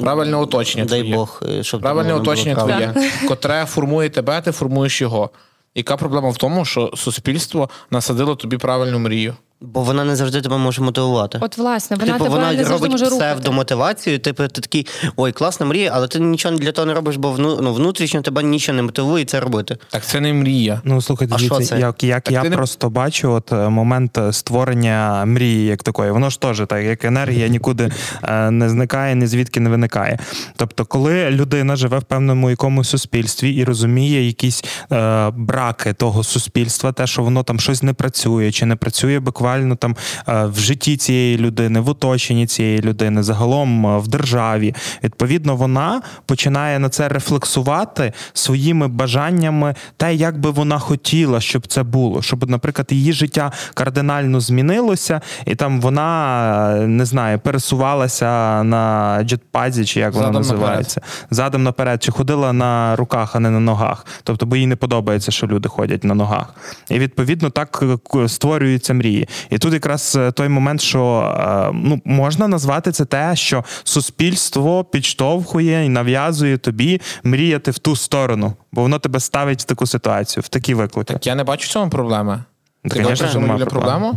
Правильне 0.00 0.36
оточення. 0.36 0.84
Дай 0.84 1.00
твоє. 1.00 1.14
Бог, 1.14 1.42
е, 1.48 1.62
щоб 1.62 1.80
Правильне 1.80 2.14
уточнення 2.14 2.56
твоє, 2.56 2.94
котре 3.28 3.64
формує 3.66 4.10
тебе, 4.10 4.40
ти 4.40 4.52
формуєш 4.52 5.00
його. 5.00 5.30
Яка 5.74 5.96
проблема 5.96 6.30
в 6.30 6.36
тому, 6.36 6.64
що 6.64 6.90
суспільство 6.94 7.70
насадило 7.90 8.36
тобі 8.36 8.58
правильну 8.58 8.98
мрію? 8.98 9.36
Бо 9.62 9.82
вона 9.82 10.04
не 10.04 10.16
завжди 10.16 10.40
тебе 10.40 10.58
може 10.58 10.82
мотивувати. 10.82 11.38
От, 11.42 11.58
власне, 11.58 11.96
вона 11.96 12.12
типу, 12.12 12.24
тебе 12.24 12.36
вона 12.36 12.52
не 12.52 12.64
завжди 12.64 12.72
робить 12.72 12.90
може 12.90 13.06
псевдомотивацію, 13.06 14.18
типу, 14.18 14.48
ти 14.48 14.60
такий, 14.60 14.86
ой, 15.16 15.32
класна 15.32 15.66
мрія, 15.66 15.90
але 15.94 16.08
ти 16.08 16.20
нічого 16.20 16.56
для 16.56 16.72
того 16.72 16.86
не 16.86 16.94
робиш, 16.94 17.16
бо 17.16 17.32
вну, 17.32 17.58
ну, 17.62 17.72
внутрішньо 17.72 18.22
тебе 18.22 18.42
нічого 18.42 18.76
не 18.76 18.82
мотивує 18.82 19.24
це 19.24 19.40
робити. 19.40 19.76
Так 19.90 20.04
це 20.04 20.20
не 20.20 20.32
мрія. 20.32 20.80
Ну, 20.84 21.02
слухайте, 21.02 21.36
дивіться, 21.36 21.64
це? 21.64 21.80
як, 21.80 22.04
як 22.04 22.22
Так 22.22 22.32
я 22.32 22.42
не- 22.42 22.56
просто 22.56 22.90
бачу, 22.90 23.32
от 23.32 23.52
е, 23.52 23.68
момент 23.68 24.18
створення 24.30 25.24
мрії 25.24 25.66
як 25.66 25.82
такої, 25.82 26.10
воно 26.10 26.30
ж 26.30 26.40
теж 26.40 26.62
так, 26.68 26.84
як 26.84 27.04
енергія 27.04 27.48
нікуди 27.56 27.90
е, 28.22 28.50
не 28.50 28.68
зникає, 28.68 29.14
ні 29.14 29.26
звідки 29.26 29.60
не 29.60 29.70
виникає. 29.70 30.18
Тобто, 30.56 30.84
коли 30.84 31.30
людина 31.30 31.76
живе 31.76 31.98
в 31.98 32.04
певному 32.04 32.50
якомусь 32.50 32.88
суспільстві 32.88 33.50
і 33.50 33.64
розуміє 33.64 34.26
якісь 34.26 34.64
е, 34.92 35.30
браки 35.30 35.92
того 35.92 36.24
суспільства, 36.24 36.92
те, 36.92 37.06
що 37.06 37.22
воно 37.22 37.42
там 37.42 37.60
щось 37.60 37.82
не 37.82 37.92
працює, 37.92 38.52
чи 38.52 38.66
не 38.66 38.76
працює 38.76 39.20
буквально 39.20 39.51
там 39.76 39.96
е, 40.28 40.44
в 40.44 40.58
житті 40.58 40.96
цієї 40.96 41.38
людини, 41.38 41.80
в 41.80 41.88
оточенні 41.88 42.46
цієї 42.46 42.80
людини, 42.80 43.22
загалом 43.22 43.86
е, 43.86 43.98
в 43.98 44.08
державі, 44.08 44.74
відповідно, 45.04 45.56
вона 45.56 46.02
починає 46.26 46.78
на 46.78 46.88
це 46.88 47.08
рефлексувати 47.08 48.12
своїми 48.32 48.88
бажаннями, 48.88 49.74
те, 49.96 50.14
як 50.14 50.38
би 50.38 50.50
вона 50.50 50.78
хотіла, 50.78 51.40
щоб 51.40 51.66
це 51.66 51.82
було, 51.82 52.22
щоб, 52.22 52.50
наприклад, 52.50 52.86
її 52.90 53.12
життя 53.12 53.52
кардинально 53.74 54.40
змінилося, 54.40 55.20
і 55.46 55.54
там 55.54 55.80
вона 55.80 56.76
е, 56.76 56.86
не 56.86 57.04
знаю, 57.04 57.38
пересувалася 57.38 58.62
на 58.62 59.18
джетпазі, 59.22 59.84
чи 59.84 60.00
як 60.00 60.12
Задом 60.12 60.32
називається, 60.32 61.00
задом 61.30 61.62
наперед, 61.62 62.02
чи 62.02 62.12
ходила 62.12 62.52
на 62.52 62.96
руках, 62.96 63.36
а 63.36 63.40
не 63.40 63.50
на 63.50 63.60
ногах. 63.60 64.06
Тобто, 64.22 64.46
бо 64.46 64.56
їй 64.56 64.66
не 64.66 64.76
подобається, 64.76 65.30
що 65.30 65.46
люди 65.46 65.68
ходять 65.68 66.04
на 66.04 66.14
ногах. 66.14 66.54
І 66.90 66.98
відповідно 66.98 67.50
так 67.50 67.82
створюються 68.26 68.94
мрії. 68.94 69.28
І 69.50 69.58
тут 69.58 69.72
якраз 69.72 70.16
е, 70.16 70.32
той 70.32 70.48
момент, 70.48 70.80
що 70.80 71.34
е, 71.38 71.70
ну 71.74 72.00
можна 72.04 72.48
назвати 72.48 72.92
це 72.92 73.04
те, 73.04 73.36
що 73.36 73.64
суспільство 73.84 74.84
підштовхує 74.84 75.84
і 75.84 75.88
нав'язує 75.88 76.58
тобі 76.58 77.00
мріяти 77.24 77.70
в 77.70 77.78
ту 77.78 77.96
сторону, 77.96 78.52
бо 78.72 78.82
воно 78.82 78.98
тебе 78.98 79.20
ставить 79.20 79.60
в 79.60 79.64
таку 79.64 79.86
ситуацію, 79.86 80.42
в 80.42 80.48
такі 80.48 80.74
виклики. 80.74 81.12
Так 81.12 81.26
я 81.26 81.34
не 81.34 81.44
бачу 81.44 81.64
в 81.66 81.68
цьому 81.68 81.90
проблеми. 81.90 82.42
Та, 82.82 82.88
Ти 82.88 83.02
конечно, 83.02 83.28
проблем. 83.30 83.68
проблему? 83.68 84.14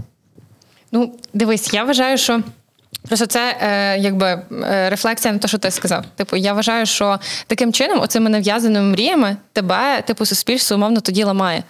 Ну, 0.91 1.13
дивись, 1.33 1.73
я 1.73 1.83
вважаю, 1.83 2.17
що. 2.17 2.41
Просто 3.07 3.25
це 3.25 3.57
е, 3.61 3.97
якби 3.99 4.25
е, 4.25 4.89
рефлексія 4.89 5.33
на 5.33 5.39
те, 5.39 5.47
що 5.47 5.57
ти 5.57 5.71
сказав. 5.71 6.05
Типу, 6.15 6.35
я 6.35 6.53
вважаю, 6.53 6.85
що 6.85 7.19
таким 7.47 7.73
чином, 7.73 7.99
оцими 7.99 8.29
нав'язаними 8.29 8.91
мріями, 8.91 9.37
тебе, 9.53 10.01
типу, 10.01 10.25
суспільство 10.25 10.77
умовно 10.77 11.01
тоді 11.01 11.23
ламає. 11.23 11.63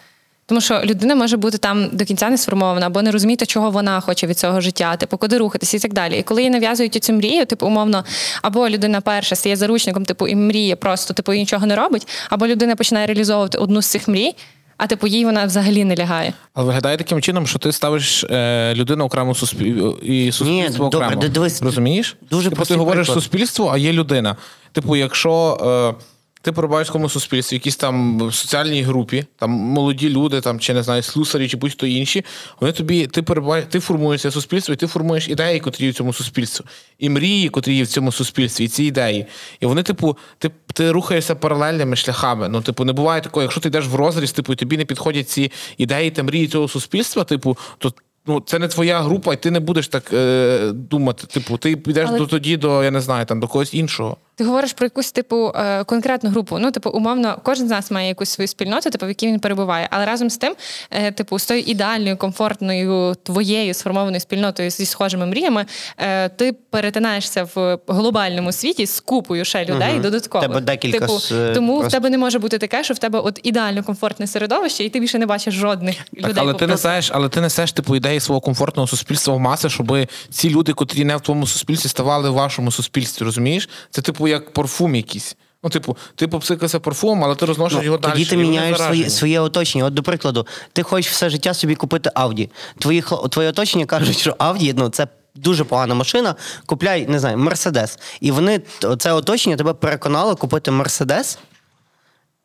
Тому 0.48 0.62
що 0.62 0.82
людина 0.84 1.16
може 1.16 1.38
бути 1.38 1.58
там 1.58 1.90
до 1.92 2.06
кінця 2.06 2.30
не 2.30 2.38
сформована, 2.38 2.86
або 2.86 3.02
не 3.02 3.12
розуміти, 3.12 3.46
чого 3.46 3.72
вона 3.72 4.00
хоче 4.02 4.28
від 4.28 4.38
цього 4.40 4.62
життя, 4.62 4.96
типу, 4.96 5.18
куди 5.18 5.38
рухатися 5.38 5.78
і 5.78 5.80
так 5.80 5.94
далі. 5.94 6.18
І 6.20 6.24
коли 6.24 6.44
їй 6.44 6.50
нав'язують 6.50 7.04
цю 7.04 7.14
мрію, 7.14 7.46
типу, 7.46 7.68
умовно, 7.68 8.04
або 8.42 8.70
людина 8.70 9.02
перша 9.02 9.36
стає 9.36 9.56
заручником, 9.56 10.06
типу, 10.06 10.28
і 10.28 10.36
мріє 10.36 10.76
просто, 10.76 11.14
типу, 11.14 11.34
і 11.34 11.38
нічого 11.38 11.66
не 11.66 11.76
робить, 11.76 12.08
або 12.30 12.48
людина 12.48 12.76
починає 12.76 13.08
реалізовувати 13.08 13.58
одну 13.58 13.82
з 13.82 13.86
цих 13.88 14.08
мрій, 14.08 14.36
а 14.78 14.88
типу 14.88 15.08
їй 15.08 15.26
вона 15.26 15.46
взагалі 15.46 15.84
не 15.86 15.96
лягає. 15.96 16.34
Але 16.54 16.66
виглядає 16.68 16.98
таким 16.98 17.22
чином, 17.22 17.48
що 17.48 17.60
ти 17.60 17.72
ставиш 17.72 18.24
е, 18.24 18.74
людину 18.76 19.06
окремо 19.06 19.36
суспіль... 19.36 19.84
і 20.04 20.32
суспільство 20.32 20.90
добре, 20.90 21.06
окремо. 21.08 21.22
ди- 21.22 21.30
дивись, 21.30 21.62
Розумієш? 21.62 22.16
дуже 22.32 22.50
типу, 22.50 22.66
ти 22.66 22.76
говориш 22.76 23.08
приклад. 23.08 23.24
суспільство, 23.24 23.70
а 23.74 23.78
є 23.78 23.94
людина. 23.94 24.36
Типу, 24.72 24.96
якщо. 24.96 25.58
Е, 26.00 26.15
ти 26.46 26.52
перебуваєш 26.52 26.90
в 26.90 27.10
суспільстві, 27.10 27.56
якісь 27.56 27.76
там 27.76 28.20
в 28.28 28.34
соціальній 28.34 28.82
групі, 28.82 29.26
там 29.36 29.50
молоді 29.50 30.10
люди, 30.10 30.42
там 30.42 30.60
чи 30.60 30.74
не 30.74 30.84
знаю, 30.84 31.04
слюсарі, 31.04 31.50
чи 31.50 31.58
будь-хто 31.58 31.88
інші. 31.88 32.26
Вони 32.60 32.74
тобі 32.74 33.08
ти 33.08 33.22
перебуваєш, 33.22 33.66
ти 33.70 33.80
формуєш 33.80 34.22
це 34.22 34.32
суспільство, 34.32 34.74
і 34.74 34.78
ти 34.78 34.88
формуєш 34.88 35.30
ідеї, 35.30 35.60
котрі 35.60 35.86
є 35.86 35.92
в 35.92 35.94
цьому 35.94 36.14
суспільстві, 36.14 36.66
і 37.00 37.10
мрії, 37.10 37.50
котрі 37.50 37.76
є 37.76 37.84
в 37.84 37.88
цьому 37.88 38.12
суспільстві, 38.12 38.66
і 38.66 38.68
ці 38.68 38.84
ідеї. 38.84 39.26
І 39.60 39.66
вони, 39.66 39.84
типу, 39.84 40.18
ти, 40.38 40.52
ти 40.74 40.92
рухаєшся 40.92 41.36
паралельними 41.36 41.96
шляхами. 41.96 42.50
Ну, 42.50 42.62
типу, 42.62 42.86
не 42.86 42.94
буває 42.94 43.22
такого, 43.22 43.42
якщо 43.42 43.62
ти 43.62 43.68
йдеш 43.68 43.88
в 43.88 43.96
розріз, 43.96 44.32
типу, 44.32 44.54
і 44.54 44.56
тобі 44.56 44.78
не 44.78 44.86
підходять 44.86 45.30
ці 45.30 45.52
ідеї 45.78 46.12
та 46.12 46.24
мрії 46.24 46.48
цього 46.48 46.68
суспільства, 46.68 47.24
типу, 47.24 47.58
то. 47.78 47.94
Ну, 48.28 48.44
це 48.46 48.60
не 48.60 48.68
твоя 48.68 49.00
група, 49.00 49.34
і 49.34 49.38
ти 49.38 49.52
не 49.52 49.60
будеш 49.60 49.88
так 49.88 50.14
е, 50.14 50.60
думати. 50.74 51.28
Типу, 51.28 51.58
ти 51.58 51.76
підеш 51.76 52.10
Але- 52.10 52.18
до 52.18 52.28
тоді 52.28 52.58
до, 52.58 52.84
я 52.84 52.92
не 52.92 53.02
знаю, 53.02 53.26
там 53.26 53.40
до 53.40 53.48
когось 53.48 53.74
іншого. 53.74 54.18
Ти 54.38 54.44
говориш 54.44 54.74
про 54.74 54.86
якусь 54.86 55.12
типу 55.12 55.52
е, 55.56 55.84
конкретну 55.84 56.30
групу. 56.30 56.58
Ну, 56.60 56.72
типу, 56.72 56.90
умовно, 56.90 57.40
кожен 57.44 57.68
з 57.68 57.72
нас 57.72 57.92
має 57.92 58.08
якусь 58.08 58.30
свою 58.30 58.48
спільноту, 58.48 58.90
типу, 58.90 59.06
в 59.06 59.10
якій 59.10 59.28
він 59.28 59.40
перебуває. 59.40 59.88
Але 59.92 60.06
разом 60.06 60.30
з 60.30 60.38
тим, 60.38 60.56
е, 60.92 61.12
типу, 61.12 61.40
з 61.40 61.46
тою 61.46 61.60
ідеальною, 61.60 62.18
комфортною 62.18 63.16
твоєю 63.24 63.74
сформованою 63.74 64.20
спільнотою 64.20 64.70
зі 64.70 64.86
схожими 64.86 65.26
мріями, 65.26 65.66
е, 65.98 66.30
ти 66.30 66.54
перетинаєшся 66.70 67.48
в 67.56 67.78
глобальному 67.88 68.52
світі 68.52 68.86
з 68.86 69.00
купою 69.00 69.46
ще 69.46 69.66
людей 69.66 69.94
Мгм. 69.94 70.02
додатково. 70.02 70.42
Тебе 70.42 70.62
декілька 70.62 71.00
Типу, 71.00 71.20
з, 71.20 71.54
тому 71.54 71.80
в 71.80 71.92
тебе 71.92 72.10
не 72.10 72.18
може 72.18 72.40
бути 72.40 72.58
таке, 72.58 72.84
що 72.84 72.94
в 72.94 73.00
тебе 73.00 73.20
от 73.20 73.40
ідеально 73.44 73.84
комфортне 73.84 74.28
середовище, 74.28 74.84
і 74.84 74.90
ти 74.90 75.00
більше 75.00 75.20
не 75.20 75.26
бачиш 75.26 75.54
жодних 75.54 75.96
Так, 75.96 76.30
людей. 76.30 76.36
але 76.38 76.54
ти 76.54 76.68
несеш, 76.68 77.12
але 77.14 77.30
ти 77.30 77.42
несеш 77.42 77.72
типу 77.72 77.96
ідеї 78.16 78.20
свого 78.20 78.42
комфортного 78.42 78.88
суспільства 78.88 79.34
в 79.34 79.40
маси, 79.40 79.70
щоб 79.70 80.08
ці 80.30 80.50
люди, 80.50 80.74
котрі 80.74 81.06
не 81.06 81.18
в 81.18 81.22
твоєму 81.22 81.48
суспільстві, 81.48 81.90
ставали 81.90 82.30
в 82.30 82.34
вашому 82.34 82.72
суспільстві. 82.72 83.26
Розумієш? 83.26 83.70
Це 83.90 84.02
типу 84.02 84.28
як 84.28 84.54
парфум 84.54 84.96
якийсь. 84.96 85.36
Ну, 85.64 85.70
типу, 85.70 85.98
ти 86.16 86.28
попсикався 86.28 86.80
парфумом, 86.80 87.24
але 87.24 87.36
ти 87.36 87.46
розносиш 87.46 87.84
його 87.84 87.98
далі. 87.98 88.12
Тоді 88.14 88.26
ти 88.26 88.38
міняєш 88.38 88.78
своє, 88.78 89.10
своє 89.10 89.40
оточення. 89.40 89.86
От, 89.86 89.94
до 89.94 90.04
прикладу, 90.04 90.48
ти 90.74 90.84
хочеш 90.84 91.12
все 91.12 91.30
життя 91.30 91.54
собі 91.54 91.76
купити 91.76 92.12
Ауді. 92.16 92.50
Твої, 92.80 93.04
твоє 93.30 93.50
оточення 93.50 93.86
кажуть, 93.86 94.18
що 94.18 94.36
Ауді 94.38 94.74
ну, 94.78 94.90
це 94.90 95.08
дуже 95.36 95.64
погана 95.64 95.96
машина. 95.96 96.36
Купляй, 96.66 97.08
не 97.08 97.20
знаю, 97.20 97.38
Мерседес. 97.38 98.00
І 98.22 98.32
вони, 98.32 98.62
це 98.98 99.14
оточення 99.14 99.56
тебе 99.56 99.74
переконало 99.74 100.36
купити 100.36 100.72
Мерседес, 100.72 101.38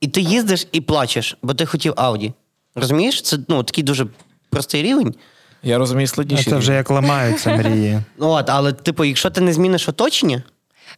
і 0.00 0.08
ти 0.08 0.20
їздиш 0.20 0.66
і 0.72 0.80
плачеш, 0.80 1.36
бо 1.42 1.54
ти 1.54 1.66
хотів 1.66 1.94
Ауді. 1.96 2.32
Розумієш? 2.74 3.22
Це 3.22 3.38
ну, 3.48 3.62
такий 3.62 3.84
дуже 3.84 4.06
простий 4.50 4.82
рівень. 4.82 5.14
Я 5.62 5.78
розумію 5.78 6.06
складніше. 6.06 6.50
Це 6.50 6.56
вже 6.56 6.74
як 6.74 6.90
ламаються 6.90 7.56
мрії. 7.56 8.00
Ну, 8.18 8.28
от, 8.28 8.50
але, 8.50 8.72
типу, 8.72 9.04
якщо 9.04 9.30
ти 9.30 9.40
не 9.40 9.52
зміниш 9.52 9.88
оточення, 9.88 10.42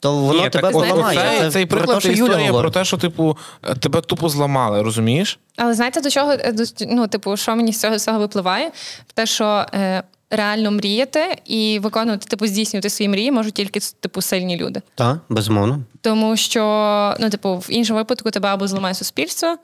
то 0.01 0.17
воно 0.17 0.43
Ні, 0.43 0.51
тебе 0.51 0.69
так, 0.69 0.77
от 0.77 0.89
поламає. 0.89 1.19
Це, 1.19 1.41
Це 1.41 1.51
цей 1.51 1.67
про 1.67 2.01
те, 2.01 2.13
історія 2.13 2.53
про 2.53 2.71
те, 2.71 2.85
що, 2.85 2.97
типу, 2.97 3.37
тебе 3.81 4.01
тупо 4.01 4.29
зламали, 4.29 4.83
розумієш? 4.83 5.39
Але 5.57 5.75
знаєте, 5.75 6.01
до 6.01 6.11
чого 6.11 6.33
е, 6.33 6.53
до- 6.53 6.65
ну, 6.89 7.07
типу, 7.07 7.37
що 7.37 7.57
мені 7.57 7.73
з 7.73 7.81
цього 7.81 7.97
всього 7.97 8.19
випливає? 8.19 8.71
В 9.09 9.13
те, 9.13 9.27
що 9.27 9.67
е, 9.75 10.03
реально 10.31 10.71
мріяти 10.71 11.39
і 11.47 11.79
виконувати, 11.83 12.27
типу, 12.27 12.47
здійснювати 12.47 12.91
свої 12.91 13.09
мрії 13.09 13.33
можуть 13.33 13.55
тільки 13.55 13.81
типу 14.01 14.23
сильні 14.23 14.57
люди. 14.57 14.83
Так, 14.95 15.19
безумовно. 15.29 15.81
Тому 16.01 16.37
що, 16.37 17.17
ну, 17.21 17.31
типу, 17.31 17.57
в 17.57 17.67
іншому 17.69 17.99
випадку 17.99 18.31
тебе 18.31 18.49
або 18.49 18.69
зламає 18.69 18.95
суспільство, 18.95 19.57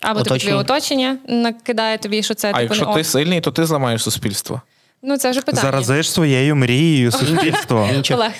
або 0.00 0.22
твоє 0.22 0.54
Оточення. 0.54 1.18
накидає 1.28 1.98
тобі, 1.98 2.22
що 2.22 2.34
це 2.34 2.48
А 2.48 2.52
типу 2.52 2.62
якщо 2.62 2.86
ти 2.86 3.04
сильний, 3.04 3.40
то 3.40 3.52
ти 3.52 3.66
зламаєш 3.66 4.02
суспільство. 4.02 4.62
Ну 5.02 5.16
це 5.16 5.30
вже 5.30 5.40
питання. 5.42 5.62
Заразиш 5.62 6.10
своєю 6.12 6.56
мрією 6.56 7.10
суспільство. 7.12 7.88
Олег, 8.14 8.32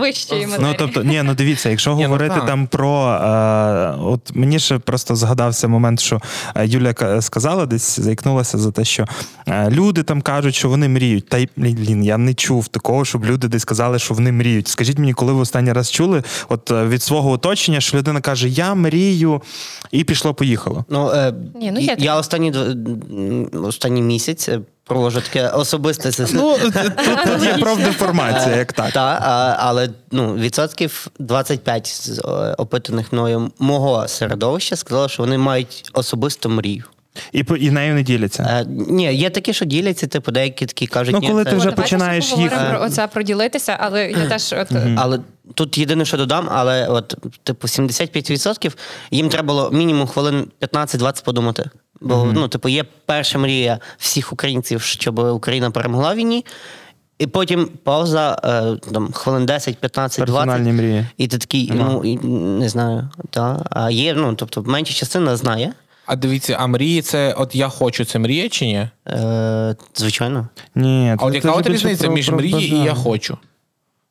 вищої 0.00 0.48
Ну 0.60 0.74
тобто, 0.78 1.02
ні, 1.02 1.22
ну 1.22 1.34
дивіться, 1.34 1.70
якщо 1.70 1.90
Ні, 1.94 2.02
ну, 2.02 2.08
говорити 2.08 2.34
так. 2.34 2.46
там 2.46 2.66
про 2.66 3.08
е, 3.08 3.94
от 4.02 4.20
мені 4.36 4.58
ще 4.58 4.78
просто 4.78 5.16
згадався 5.16 5.68
момент, 5.68 6.00
що 6.00 6.20
е, 6.56 6.66
Юля 6.66 6.92
ка- 6.92 7.22
сказала, 7.22 7.66
десь 7.66 8.00
заікнулася 8.00 8.58
за 8.58 8.70
те, 8.72 8.84
що 8.84 9.04
е, 9.48 9.70
люди 9.70 10.02
там 10.02 10.22
кажуть, 10.22 10.54
що 10.54 10.68
вони 10.68 10.88
мріють. 10.88 11.28
Та 11.28 11.38
й 11.38 11.48
блін, 11.56 12.04
я 12.04 12.18
не 12.18 12.34
чув 12.34 12.68
такого, 12.68 13.04
щоб 13.04 13.24
люди 13.24 13.48
десь 13.48 13.64
казали, 13.64 13.98
що 13.98 14.14
вони 14.14 14.32
мріють. 14.32 14.68
Скажіть 14.68 14.98
мені, 14.98 15.12
коли 15.12 15.32
ви 15.32 15.40
останній 15.40 15.72
раз 15.72 15.90
чули, 15.90 16.22
от 16.48 16.70
е, 16.70 16.86
від 16.86 17.02
свого 17.02 17.30
оточення, 17.30 17.80
що 17.80 17.98
людина 17.98 18.20
каже, 18.20 18.48
я 18.48 18.74
мрію, 18.74 19.42
і 19.90 20.04
пішло, 20.04 20.34
поїхало. 20.34 20.84
Ну, 20.88 21.10
е, 21.10 21.34
Ні, 21.60 21.70
ну, 21.72 21.80
є 21.80 21.86
таке. 21.88 22.04
я 22.04 22.16
останні, 22.16 22.52
дв- 22.52 22.70
м, 23.54 23.64
останній 23.64 24.02
місяць 24.02 24.48
е, 24.48 24.60
провожу 24.86 25.20
таке 25.20 25.48
особисте 25.48 26.10
це. 26.10 26.26
Ну, 26.32 26.58
тут 26.58 26.74
тут 27.24 27.42
є 27.44 27.58
профдеформація, 27.60 28.56
як 28.56 28.72
так. 28.72 28.92
Та, 28.92 29.18
а, 29.22 29.56
але 29.58 29.88
ну, 30.10 30.34
відсотків 30.34 31.06
25 31.18 31.86
з 31.86 32.18
е, 32.18 32.22
опитаних 32.58 33.12
мною 33.12 33.50
мого 33.58 34.08
середовища 34.08 34.76
сказали, 34.76 35.08
що 35.08 35.22
вони 35.22 35.38
мають 35.38 35.90
особисту 35.92 36.48
мрію. 36.48 36.84
І, 37.32 37.44
по- 37.44 37.56
і 37.56 37.70
нею 37.70 37.94
не 37.94 38.02
діляться. 38.02 38.42
Е, 38.42 38.64
ні, 38.68 39.14
є 39.14 39.30
такі, 39.30 39.52
що 39.52 39.64
діляться, 39.64 40.06
типу, 40.06 40.32
деякі 40.32 40.66
такі 40.66 40.86
кажуть, 40.86 41.14
Ну, 41.14 41.20
ні, 41.20 41.28
коли 41.28 41.44
це- 41.44 41.50
ти 41.50 41.56
вже 41.56 41.64
Давайте 41.64 41.82
починаєш 41.82 42.32
їх- 42.36 42.50
про 42.70 42.82
оце 42.82 43.06
про 43.06 43.22
ділитися, 43.22 43.76
але 43.80 44.10
я 44.10 44.26
теж 44.28 44.52
от 44.52 44.68
Але 44.96 45.20
тут 45.54 45.78
єдине, 45.78 46.04
що 46.04 46.16
додам, 46.16 46.48
але 46.52 46.86
от, 46.86 47.16
типу, 47.42 47.68
75% 47.68 48.76
їм 49.10 49.28
треба 49.28 49.46
було 49.46 49.70
мінімум 49.70 50.06
хвилин 50.06 50.46
15-20 50.60 51.24
подумати. 51.24 51.70
Бо, 52.00 52.30
ну, 52.34 52.48
типу, 52.48 52.68
є 52.68 52.84
перша 53.06 53.38
мрія 53.38 53.78
всіх 53.98 54.32
українців, 54.32 54.82
щоб 54.82 55.18
Україна 55.18 55.70
перемогла 55.70 56.12
в 56.12 56.16
війні. 56.16 56.44
І 57.18 57.26
потім 57.26 57.68
пауза 57.84 58.38
е, 58.44 58.90
там, 58.92 59.12
хвилин 59.12 59.46
10, 59.46 59.78
15, 59.78 60.24
20. 60.26 60.46
Персональні 60.46 60.72
мрії. 60.72 61.06
І 61.16 61.28
ти 61.28 61.38
такий, 61.38 61.72
ну, 61.74 62.04
і, 62.04 62.18
не 62.60 62.68
знаю. 62.68 63.08
Та. 63.30 63.64
А 63.70 63.90
є, 63.90 64.14
ну, 64.14 64.34
тобто, 64.34 64.62
менша 64.62 64.94
частина 64.94 65.36
знає. 65.36 65.72
А 66.06 66.16
дивіться, 66.16 66.56
а 66.60 66.66
мрії 66.66 67.02
це 67.02 67.32
от 67.32 67.54
я 67.54 67.68
хочу, 67.68 68.04
це 68.04 68.18
мрія 68.18 68.48
чи 68.48 68.66
ні? 68.66 68.88
Е, 69.08 69.76
звичайно. 69.94 70.48
Ні, 70.74 71.12
А 71.14 71.20
це- 71.20 71.26
от 71.26 71.34
яка 71.34 71.52
от 71.52 71.66
різниця 71.66 72.08
між 72.08 72.26
про 72.26 72.36
мрії 72.36 72.72
і 72.72 72.78
я 72.78 72.94
хочу? 72.94 73.38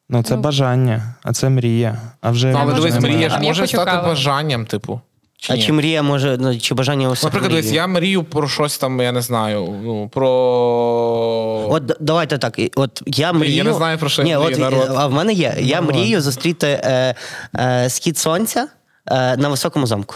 Ну, 0.09 0.23
це 0.23 0.35
бажання, 0.35 1.15
а 1.23 1.33
це 1.33 1.49
мрія. 1.49 2.01
А 2.21 2.31
вже 2.31 2.51
Ну, 2.51 2.57
але 2.61 2.73
дивись, 2.73 2.99
мрія 2.99 3.29
ж 3.29 3.39
може 3.39 3.67
стати 3.67 4.07
бажанням, 4.07 4.65
типу. 4.65 5.01
Чи 5.37 5.53
а 5.53 5.55
ні? 5.55 5.63
чи 5.63 5.73
мрія 5.73 6.03
може, 6.03 6.37
ну, 6.39 6.59
чи 6.59 6.75
бажання 6.75 7.09
усіх 7.09 7.23
Наприклад, 7.23 7.51
дивись, 7.51 7.71
я 7.71 7.87
мрію 7.87 8.23
про 8.23 8.47
щось 8.47 8.77
там, 8.77 9.01
я 9.01 9.11
не 9.11 9.21
знаю, 9.21 9.79
ну, 9.83 10.09
про. 10.09 10.29
От 11.69 11.97
давайте 11.99 12.37
так. 12.37 12.59
От 12.75 13.01
я 13.05 13.33
мрію. 13.33 13.63
не 13.63 13.73
знаю, 13.73 13.97
про 13.97 14.09
що 14.09 14.23
Ні, 14.23 14.29
я 14.29 14.39
мрію, 14.39 14.53
от, 14.53 14.59
народ. 14.59 14.91
А 14.95 15.07
в 15.07 15.11
мене 15.11 15.33
є. 15.33 15.55
Я 15.59 15.81
Ну, 15.81 15.87
мрію 15.87 16.21
зустріти 16.21 16.67
е, 16.67 17.15
е, 17.55 17.89
схід 17.89 18.17
сонця 18.17 18.67
е, 19.07 19.37
на 19.37 19.49
високому 19.49 19.87
замку. 19.87 20.15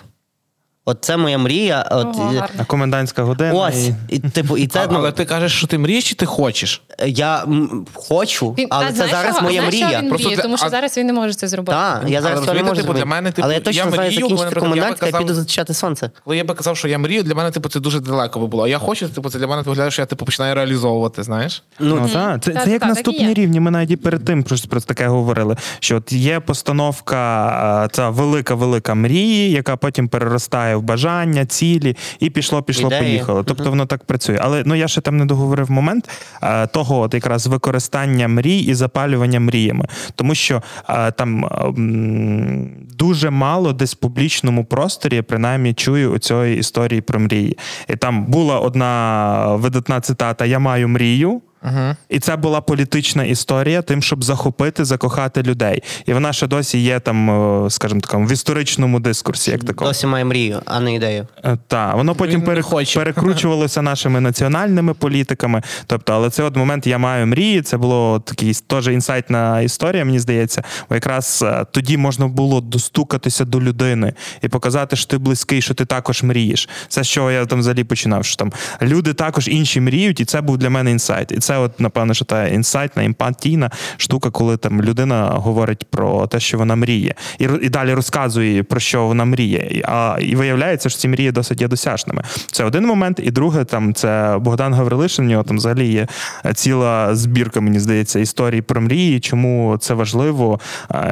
От 0.89 0.97
це 1.01 1.17
моя 1.17 1.37
мрія. 1.37 1.85
От, 1.91 2.15
е. 2.35 2.43
А 2.57 2.63
комендантська 2.63 3.23
година. 3.23 3.53
ось. 3.53 3.87
І... 3.87 3.93
І, 4.15 4.19
типу, 4.19 4.57
і 4.57 4.67
це 4.67 4.79
А, 4.83 4.87
ну, 4.91 4.97
але 4.99 5.11
ти 5.11 5.25
кажеш, 5.25 5.51
що 5.57 5.67
ти 5.67 5.77
мрієш 5.77 6.09
чи 6.09 6.15
ти 6.15 6.25
хочеш? 6.25 6.81
я 7.05 7.43
м, 7.43 7.85
хочу, 7.93 8.51
Він- 8.57 8.67
але 8.69 8.85
а 8.85 8.87
це 8.89 8.95
знаєш, 8.95 9.11
зараз 9.11 9.35
чого? 9.35 9.41
моя 9.47 9.61
знаєш, 9.61 9.75
чого 9.79 9.85
мрія. 9.87 10.01
Він 10.01 10.09
Просто 10.09 10.23
мріє, 10.27 10.35
для- 10.35 10.43
тому 10.43 10.57
що 10.57 10.65
а- 10.65 10.69
зараз 10.69 10.97
він 10.97 11.07
не 11.07 11.13
може 11.13 11.33
це 11.33 11.47
зробити. 11.47 11.71
Так, 11.77 12.03
я 12.07 12.21
зараз 12.21 12.37
Але 12.37 12.45
цього 12.45 12.53
не 12.53 12.59
розумієте, 12.61 12.63
можу 12.69 12.81
типу, 12.81 12.93
для 12.93 12.99
зробити. 12.99 13.05
мене, 13.05 13.31
типу, 13.31 13.45
Але 13.45 13.53
я 13.53 13.59
я 13.59 13.63
точно 13.65 13.81
знаю 13.91 13.97
мрію, 13.97 14.11
закінчити 14.11 14.43
наприклад, 14.43 14.53
я 14.55 14.69
комендантська, 14.69 15.05
я 15.05 15.11
казав- 15.11 15.21
піду 15.27 15.33
зустрічати 15.33 15.73
сонце. 15.73 16.11
Коли 16.23 16.37
я 16.37 16.43
би 16.43 16.53
казав, 16.53 16.77
що 16.77 16.87
я 16.87 16.97
мрію, 16.97 17.23
для 17.23 17.35
мене 17.35 17.51
типу, 17.51 17.69
це 17.69 17.79
дуже 17.79 17.99
далеко 17.99 18.39
би 18.39 18.47
було. 18.47 18.63
А 18.63 18.67
я 18.67 18.79
хочу, 18.79 19.09
типу, 19.09 19.29
це 19.29 19.39
для 19.39 19.47
мене 19.47 19.61
виглядає, 19.61 19.91
що 19.91 20.01
я 20.01 20.05
типу, 20.05 20.25
починаю 20.25 20.55
реалізовувати, 20.55 21.23
знаєш? 21.23 21.63
Ну, 21.79 22.09
так, 22.13 22.43
це, 22.43 22.51
Так, 22.51 22.63
це 22.63 22.71
як 22.71 22.79
так, 22.79 22.79
так 22.79 22.83
і 22.83 22.87
наступні 22.87 23.27
є. 23.27 23.33
рівні. 23.33 23.59
Ми 23.59 23.71
навіть 23.71 23.91
і 23.91 23.95
перед 23.95 24.25
тим 24.25 24.43
про, 24.43 24.57
про 24.69 24.81
таке 24.81 25.07
говорили. 25.07 25.55
Що 25.79 25.95
от 25.97 26.11
є 26.13 26.39
постановка, 26.39 27.83
е, 27.85 27.89
ця 27.91 28.09
велика 28.09 28.55
велика 28.55 28.95
мрії, 28.95 29.51
яка 29.51 29.77
потім 29.77 30.07
переростає 30.07 30.75
в 30.79 30.83
бажання, 30.83 31.45
цілі, 31.45 31.97
і 32.19 32.29
пішло, 32.29 32.63
пішло, 32.63 32.87
Ідеї. 32.87 33.01
поїхало. 33.03 33.43
Тобто 33.43 33.69
воно 33.69 33.85
так 33.85 34.03
працює. 34.03 34.39
Але 34.41 34.63
ну 34.65 34.75
я 34.75 34.87
ще 34.87 35.01
там 35.01 35.17
не 35.17 35.25
договорив 35.25 35.71
момент 35.71 36.09
е, 36.43 36.67
того, 36.67 36.99
от 36.99 37.13
якраз 37.13 37.47
використання 37.47 38.27
мрій 38.27 38.59
і 38.59 38.73
запалювання 38.73 39.39
мріями, 39.39 39.85
тому 40.15 40.35
що 40.35 40.61
е, 40.89 41.11
там 41.11 41.45
м, 41.45 42.69
дуже 42.97 43.29
мало 43.29 43.73
десь 43.73 43.93
в 43.93 43.97
публічному 43.97 44.65
просторі, 44.65 45.15
я 45.15 45.23
принаймні 45.23 45.73
чую 45.73 46.11
у 46.11 46.17
цієї 46.17 46.57
історії 46.57 47.01
про 47.01 47.19
мрії. 47.19 47.57
І 47.89 47.95
там 47.95 48.25
була 48.25 48.59
одна 48.59 49.55
видатна 49.55 50.01
цитата: 50.01 50.45
Я 50.45 50.59
маю 50.59 50.87
мрію. 50.87 51.41
Угу. 51.63 51.95
І 52.09 52.19
це 52.19 52.35
була 52.35 52.61
політична 52.61 53.23
історія, 53.23 53.81
тим, 53.81 54.01
щоб 54.01 54.23
захопити, 54.23 54.85
закохати 54.85 55.43
людей. 55.43 55.83
І 56.05 56.13
вона 56.13 56.33
ще 56.33 56.47
досі 56.47 56.77
є 56.77 56.99
там, 56.99 57.29
е, 57.65 57.69
скажімо 57.69 58.01
такому, 58.01 58.25
в 58.27 58.31
історичному 58.31 58.99
дискурсі, 58.99 59.51
як 59.51 59.63
такому. 59.63 59.89
Досі 59.89 60.07
має 60.07 60.25
мрію, 60.25 60.61
а 60.65 60.79
не 60.79 60.95
ідею. 60.95 61.27
Так, 61.67 61.95
воно 61.95 62.15
потім 62.15 62.41
пере- 62.41 62.63
перекручувалося 62.95 63.81
нашими 63.81 64.19
національними 64.19 64.93
політиками. 64.93 65.61
Тобто, 65.87 66.13
але 66.13 66.29
це 66.29 66.43
от 66.43 66.55
момент 66.55 66.87
я 66.87 66.97
маю 66.97 67.27
мрії. 67.27 67.61
Це 67.61 67.77
було 67.77 68.19
такий 68.19 68.53
теж 68.67 68.87
інсайтна 68.87 69.61
історія, 69.61 70.05
мені 70.05 70.19
здається. 70.19 70.63
Бо 70.89 70.95
якраз 70.95 71.43
е, 71.47 71.65
тоді 71.71 71.97
можна 71.97 72.27
було 72.27 72.61
достукатися 72.61 73.45
до 73.45 73.61
людини 73.61 74.13
і 74.41 74.47
показати, 74.47 74.95
що 74.95 75.07
ти 75.07 75.17
близький, 75.17 75.61
що 75.61 75.73
ти 75.73 75.85
також 75.85 76.23
мрієш. 76.23 76.69
Це 76.87 77.03
з 77.03 77.07
чого 77.07 77.31
я 77.31 77.45
там 77.45 77.59
взагалі 77.59 77.83
починав. 77.83 78.25
Що 78.25 78.35
там 78.35 78.51
люди 78.81 79.13
також 79.13 79.47
інші 79.47 79.81
мріють, 79.81 80.19
і 80.19 80.25
це 80.25 80.41
був 80.41 80.57
для 80.57 80.69
мене 80.69 80.91
інсайт. 80.91 81.31
І 81.31 81.39
оце, 81.49 81.57
от, 81.57 81.79
напевно, 81.79 82.13
що 82.13 82.25
та 82.25 82.47
інсайтна, 82.47 83.05
емпатійна 83.05 83.71
штука, 83.97 84.29
коли 84.29 84.57
там 84.57 84.81
людина 84.81 85.27
говорить 85.27 85.85
про 85.89 86.27
те, 86.27 86.39
що 86.39 86.57
вона 86.57 86.75
мріє, 86.75 87.15
і 87.39 87.47
і 87.61 87.69
далі 87.69 87.93
розказує 87.93 88.63
про 88.63 88.79
що 88.79 89.05
вона 89.05 89.25
мріє. 89.25 89.81
А 89.85 90.17
і 90.21 90.35
виявляється, 90.35 90.89
що 90.89 90.99
ці 90.99 91.07
мрії 91.07 91.31
досить 91.31 91.61
є 91.61 91.67
досяжними. 91.67 92.23
Це 92.51 92.63
один 92.63 92.85
момент, 92.85 93.19
і 93.23 93.31
друге, 93.31 93.63
там 93.63 93.93
це 93.93 94.37
Богдан 94.41 94.73
Гаврилишин. 94.73 95.25
У 95.25 95.29
нього 95.29 95.43
там 95.43 95.57
взагалі 95.57 95.91
є 95.91 96.07
ціла 96.53 97.15
збірка, 97.15 97.61
мені 97.61 97.79
здається, 97.79 98.19
історій 98.19 98.61
про 98.61 98.81
мрії, 98.81 99.19
чому 99.19 99.77
це 99.79 99.93
важливо, 99.93 100.59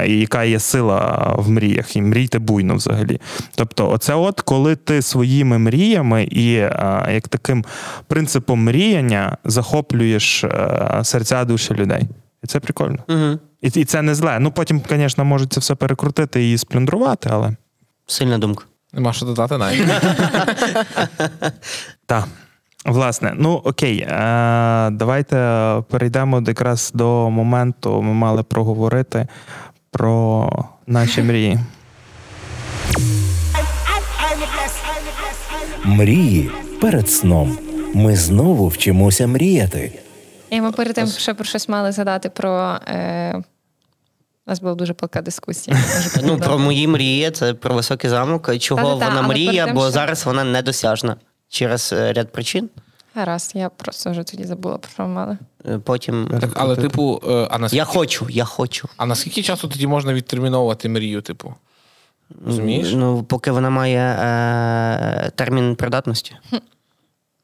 і 0.07 0.19
яка 0.19 0.43
є 0.43 0.59
сила 0.59 1.33
в 1.37 1.49
мріях, 1.49 1.95
і 1.95 2.01
мрійте 2.01 2.39
буйно 2.39 2.75
взагалі. 2.75 3.19
Тобто, 3.55 3.89
оце, 3.89 4.13
от 4.13 4.41
коли 4.41 4.75
ти 4.75 5.01
своїми 5.01 5.57
мріями 5.57 6.23
і 6.31 6.51
як 7.13 7.27
таким 7.27 7.65
принципом 8.07 8.63
мріяння 8.63 9.37
захоплюєш 9.43 10.26
серця 11.03 11.45
душі 11.45 11.73
людей. 11.73 12.07
І 12.43 12.47
це 12.47 12.59
прикольно. 12.59 12.97
Угу. 13.09 13.39
І 13.61 13.67
і 13.81 13.85
це 13.85 14.01
не 14.01 14.15
зле. 14.15 14.39
Ну 14.39 14.51
потім, 14.51 14.81
звісно, 14.89 15.25
можуть 15.25 15.53
це 15.53 15.59
все 15.59 15.75
перекрутити 15.75 16.51
і 16.51 16.57
сплюндрувати, 16.57 17.29
але. 17.31 17.55
Сильна 18.07 18.37
думка. 18.37 18.63
Нема 18.93 19.13
що 19.13 19.25
додати 19.25 19.57
навіть. 19.57 19.87
Так. 22.05 22.27
Власне, 22.85 23.33
ну 23.35 23.53
окей, 23.53 23.99
е, 23.99 24.89
давайте 24.91 25.35
перейдемо 25.89 26.43
якраз 26.47 26.91
до 26.93 27.29
моменту. 27.29 28.01
Ми 28.01 28.13
мали 28.13 28.43
проговорити 28.43 29.27
про 29.91 30.49
наші 30.87 31.23
мрії. 31.23 31.59
Мрії 35.83 36.51
перед 36.81 37.09
сном. 37.09 37.57
Ми 37.93 38.15
знову 38.15 38.67
вчимося 38.67 39.27
мріяти. 39.27 39.91
І 40.49 40.61
ми 40.61 40.71
перед 40.71 40.95
тим 40.95 41.07
ще 41.07 41.33
про 41.33 41.45
щось 41.45 41.69
мали 41.69 41.91
згадати 41.91 42.29
про. 42.29 42.79
Е... 42.87 43.43
У 44.47 44.49
нас 44.49 44.59
була 44.59 44.75
дуже 44.75 44.93
палка 44.93 45.21
дискусія. 45.21 45.77
Ну, 46.23 46.37
про 46.39 46.59
мої 46.59 46.87
мрії, 46.87 47.31
це 47.31 47.53
про 47.53 47.75
високий 47.75 48.09
замок. 48.09 48.57
Чого 48.59 48.81
Та-та-та, 48.81 49.09
вона 49.15 49.27
мріє, 49.27 49.65
тим, 49.65 49.75
бо 49.75 49.81
що- 49.81 49.91
зараз 49.91 50.25
вона 50.25 50.43
недосяжна 50.43 51.15
через 51.49 51.93
е, 51.93 52.13
ряд 52.13 52.31
причин. 52.31 52.69
Гаразд, 53.15 53.51
я 53.55 53.69
просто 53.69 54.11
вже 54.11 54.23
тоді 54.23 54.43
забула, 54.43 54.77
про 54.77 54.89
що 54.91 55.07
мали. 55.07 55.37
Е, 55.65 55.79
Потім. 55.79 56.37
Так, 56.41 56.49
але, 56.55 56.75
типу, 56.75 57.21
е, 57.27 57.47
а 57.51 57.57
наскільки, 57.57 57.77
Я 57.77 57.85
хочу, 57.85 58.27
я 58.29 58.45
хочу. 58.45 58.89
а 58.97 59.05
наскільки 59.05 59.43
часу 59.43 59.67
тоді 59.67 59.87
можна 59.87 60.13
відтерміновувати 60.13 60.89
мрію, 60.89 61.21
типу? 61.21 61.53
Розумієш? 62.45 62.87
Ну, 62.93 63.23
поки 63.23 63.51
вона 63.51 63.69
має 63.69 63.99
е, 63.99 65.31
термін 65.35 65.75
придатності. 65.75 66.35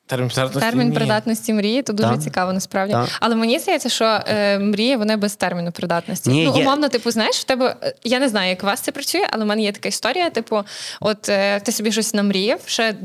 Термін 0.06 0.30
придатності 0.30 0.70
Термін 0.70 0.90
ні. 0.90 0.96
придатності 0.96 1.54
мрії 1.54 1.82
то 1.84 1.94
дуже 1.94 2.10
Так. 2.10 2.22
цікаво, 2.22 2.54
насправді. 2.54 2.94
Так. 2.94 3.10
Але 3.20 3.36
мені 3.36 3.60
здається, 3.60 3.90
що 3.90 4.06
е, 4.28 4.60
мрії 4.60 4.96
вони 4.96 5.16
без 5.18 5.36
терміну 5.36 5.72
придатності. 5.72 6.30
Ні, 6.30 6.46
ну, 6.46 6.58
є. 6.58 6.62
умовно, 6.62 6.90
типу, 6.90 7.12
знаєш, 7.12 7.36
в 7.40 7.44
тебе 7.44 7.76
е, 7.84 7.96
я 8.04 8.20
не 8.20 8.30
знаю, 8.30 8.50
як 8.50 8.64
у 8.64 8.66
вас 8.66 8.80
це 8.80 8.92
працює, 8.92 9.28
але 9.32 9.44
в 9.44 9.48
мене 9.48 9.62
є 9.62 9.72
така 9.72 9.90
історія. 9.90 10.30
Типу, 10.30 10.64
от 11.02 11.30
е, 11.30 11.60
ти 11.60 11.72
собі 11.72 11.92
щось 11.92 12.14
намріяв 12.14 12.60
ще, 12.66 12.96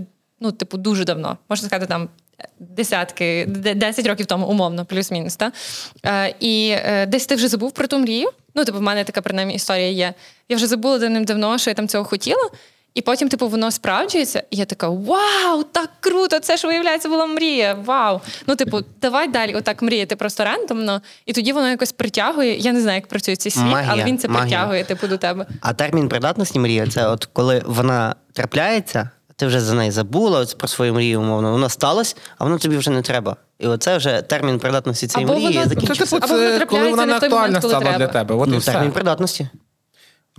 ну, 0.41 0.53
типу, 0.53 0.77
дуже 0.79 1.05
давно, 1.05 1.39
можна 1.49 1.69
сказати, 1.69 1.87
там. 1.87 2.09
Десятки, 2.59 3.45
де- 3.49 3.75
10 3.75 4.07
років 4.07 4.27
тому, 4.27 4.47
умовно, 4.47 4.85
плюс-мінус. 4.85 5.37
Та? 5.37 5.53
Е, 6.07 6.35
і 6.41 6.69
е, 6.71 7.07
десь 7.07 7.27
ти 7.27 7.35
вже 7.35 7.49
забув 7.49 7.73
про 7.73 7.87
ту 7.87 7.99
мрію. 7.99 8.31
Ну, 8.55 8.65
типу, 8.65 8.79
в 8.79 8.83
мене 8.83 9.05
така 9.05 9.21
принаймні 9.21 9.55
історія 9.55 9.91
є. 9.91 10.15
Я 10.49 10.57
вже 10.57 10.67
забула 10.67 10.99
давним-давно, 10.99 11.59
що 11.59 11.71
я 11.71 11.75
там 11.75 11.89
цього 11.89 12.05
хотіла. 12.05 12.51
І 12.99 13.03
потім, 13.03 13.29
типу, 13.29 13.49
воно 13.49 13.71
справджується, 13.71 14.43
і 14.51 14.57
я 14.57 14.65
така: 14.65 14.89
Вау, 14.89 15.63
так 15.73 15.91
круто! 16.01 16.39
Це 16.39 16.57
ж 16.57 16.67
виявляється 16.67 17.09
була 17.09 17.27
мрія. 17.27 17.75
Вау! 17.85 18.21
Ну, 18.47 18.57
типу, 18.57 18.81
давай 19.03 19.29
далі 19.29 19.55
отак 19.55 19.83
мріяти 19.83 20.17
просто 20.17 20.45
рандомно, 20.45 21.01
і 21.27 21.33
тоді 21.33 21.53
воно 21.53 21.69
якось 21.69 21.93
притягує. 21.93 22.57
Я 22.57 22.73
не 22.73 22.81
знаю, 22.81 22.95
як 22.97 23.07
працює 23.07 23.37
цей 23.37 23.53
світ, 23.53 23.65
Магія, 23.65 23.93
але 23.93 24.05
він 24.05 24.19
це 24.19 24.29
магія. 24.29 24.43
притягує, 24.43 24.85
типу, 24.85 25.07
до 25.07 25.17
тебе. 25.17 25.47
А 25.61 25.73
термін 25.73 26.09
придатності 26.09 26.59
мрії 26.59 26.87
це 26.87 27.07
от 27.09 27.25
коли 27.33 27.63
вона 27.67 28.15
трапляється, 28.33 29.11
ти 29.37 29.47
вже 29.47 29.61
за 29.61 29.75
неї 29.75 29.91
забула 29.91 30.41
от 30.41 30.59
про 30.59 30.69
свою 30.69 30.95
мрію, 30.95 31.21
умовно. 31.21 31.53
Вона 31.53 31.69
сталася, 31.69 32.17
а 32.39 32.45
воно 32.45 32.59
тобі 32.59 32.77
вже 32.77 32.91
не 32.91 33.03
треба. 33.03 33.37
І 33.59 33.67
оце 33.67 33.97
вже 33.97 34.23
термін 34.23 34.59
придатності 34.59 35.07
цієї 35.07 35.31
Або 35.31 35.41
мрії 35.41 35.63
Це, 35.63 35.69
закінчився. 35.69 36.05
типу, 36.05 36.25
Або 36.33 36.35
воно 36.43 36.59
це 36.59 36.67
коли 36.67 36.91
вона 36.91 37.07
не 37.07 37.13
не 37.13 37.19
в 37.19 37.21
той 37.21 37.29
момент, 37.29 37.57
актуальна 37.57 37.81
стала 37.81 37.99
для 37.99 38.07
тебе. 38.07 38.35
От 38.35 38.49
і 38.49 38.51
Ну, 38.51 38.59
все. 38.59 38.73
термін 38.73 38.93
придатності. 38.93 39.49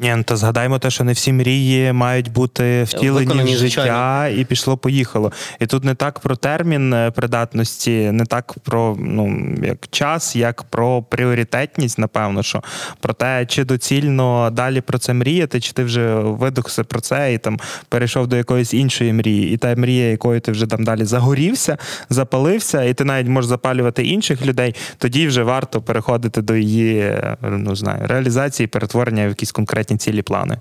Ні, 0.02 0.14
ну 0.16 0.24
то 0.24 0.38
згадаймо 0.38 0.80
те, 0.80 0.90
що 0.90 1.04
не 1.04 1.14
всі 1.14 1.34
мрії 1.34 1.94
мають 1.94 2.32
бути 2.32 2.84
втілені 2.84 3.26
Виконані, 3.26 3.56
в 3.56 3.58
життя, 3.58 3.82
звичайно. 3.82 4.42
і 4.42 4.46
пішло 4.46 4.78
поїхало. 4.78 5.32
І 5.60 5.66
тут 5.66 5.84
не 5.84 5.96
так 5.96 6.20
про 6.20 6.36
термін 6.36 6.94
е, 6.94 7.12
придатності, 7.12 8.12
не 8.12 8.26
так 8.26 8.56
про 8.64 8.98
ну 9.00 9.56
як 9.64 9.88
час, 9.92 10.36
як 10.36 10.64
про 10.64 11.04
пріоритетність, 11.04 12.00
напевно, 12.00 12.44
що 12.44 12.64
про 13.00 13.14
те, 13.14 13.46
чи 13.46 13.64
доцільно 13.64 14.50
далі 14.50 14.82
про 14.82 14.98
це 14.98 15.14
мріяти, 15.14 15.62
чи 15.62 15.74
ти 15.74 15.84
вже 15.84 16.16
видохся 16.16 16.84
про 16.84 17.02
це 17.02 17.34
і 17.34 17.38
там 17.38 17.60
перейшов 17.90 18.28
до 18.28 18.36
якоїсь 18.36 18.74
іншої 18.74 19.14
мрії, 19.14 19.54
і 19.54 19.58
та 19.58 19.76
мрія, 19.76 20.10
якою 20.10 20.40
ти 20.40 20.52
вже 20.52 20.68
там 20.68 20.84
далі 20.84 21.06
загорівся, 21.06 21.78
запалився, 22.10 22.84
і 22.84 22.94
ти 22.94 23.04
навіть 23.04 23.28
можеш 23.28 23.50
запалювати 23.50 24.04
інших 24.04 24.46
людей. 24.46 24.76
Тоді 24.98 25.28
вже 25.28 25.44
варто 25.44 25.82
переходити 25.82 26.42
до 26.42 26.56
її 26.56 27.00
е, 27.00 27.38
ну 27.42 27.76
знаю 27.76 28.08
реалізації, 28.08 28.68
перетворення 28.68 29.26
в 29.26 29.30
якісь 29.30 29.52
конкретні 29.52 29.89
цілі 29.98 30.22
плани. 30.22 30.58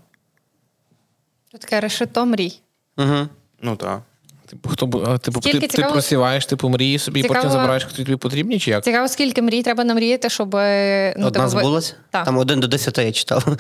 Це 1.53 1.59
таке 1.59 1.81
решето 1.81 2.27
мрій. 2.27 2.61
Угу. 2.97 3.29
Ну 3.63 3.77
так. 3.77 4.03
Типу, 4.51 4.69
хто 4.69 5.19
типу, 5.19 5.41
Скільки 5.41 5.67
ти, 5.67 5.77
ти 5.77 5.83
просіваєш, 5.83 6.47
типу, 6.47 6.69
мрії 6.69 6.99
собі, 6.99 7.21
і 7.21 7.23
потім 7.23 7.51
забираєш, 7.51 7.87
які 7.91 8.05
тобі 8.05 8.17
потрібні, 8.17 8.59
чи 8.59 8.71
як? 8.71 8.85
Цікаво, 8.85 9.09
скільки 9.09 9.43
мрій 9.43 9.63
треба 9.63 9.85
намріяти, 9.85 10.29
щоб 10.29 10.57
е, 10.57 11.15
ну, 11.19 11.27
Одна 11.27 11.49
типу, 11.49 11.61
збулась? 11.61 11.97
Так. 12.11 12.25
Там 12.25 12.39
один 12.39 12.61
до 12.61 12.67
десяти 12.67 13.05
я 13.05 13.13
читав. 13.13 13.47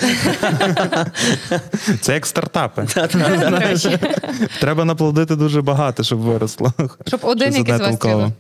Це 2.00 2.14
як 2.14 2.26
стартапи. 2.26 2.87
Треба 4.61 4.85
наплодити 4.85 5.37
дуже 5.37 5.62
багато, 5.62 6.02
щоб 6.02 6.18
виросло. 6.18 6.72
Щоб 7.07 7.20
один 7.22 7.54
якийсь 7.54 7.76
одне 7.76 7.88
толково. 7.88 8.14
вистрілив. 8.14 8.33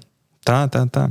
Та, 0.44 0.68
та, 0.68 0.86
та. 0.86 1.10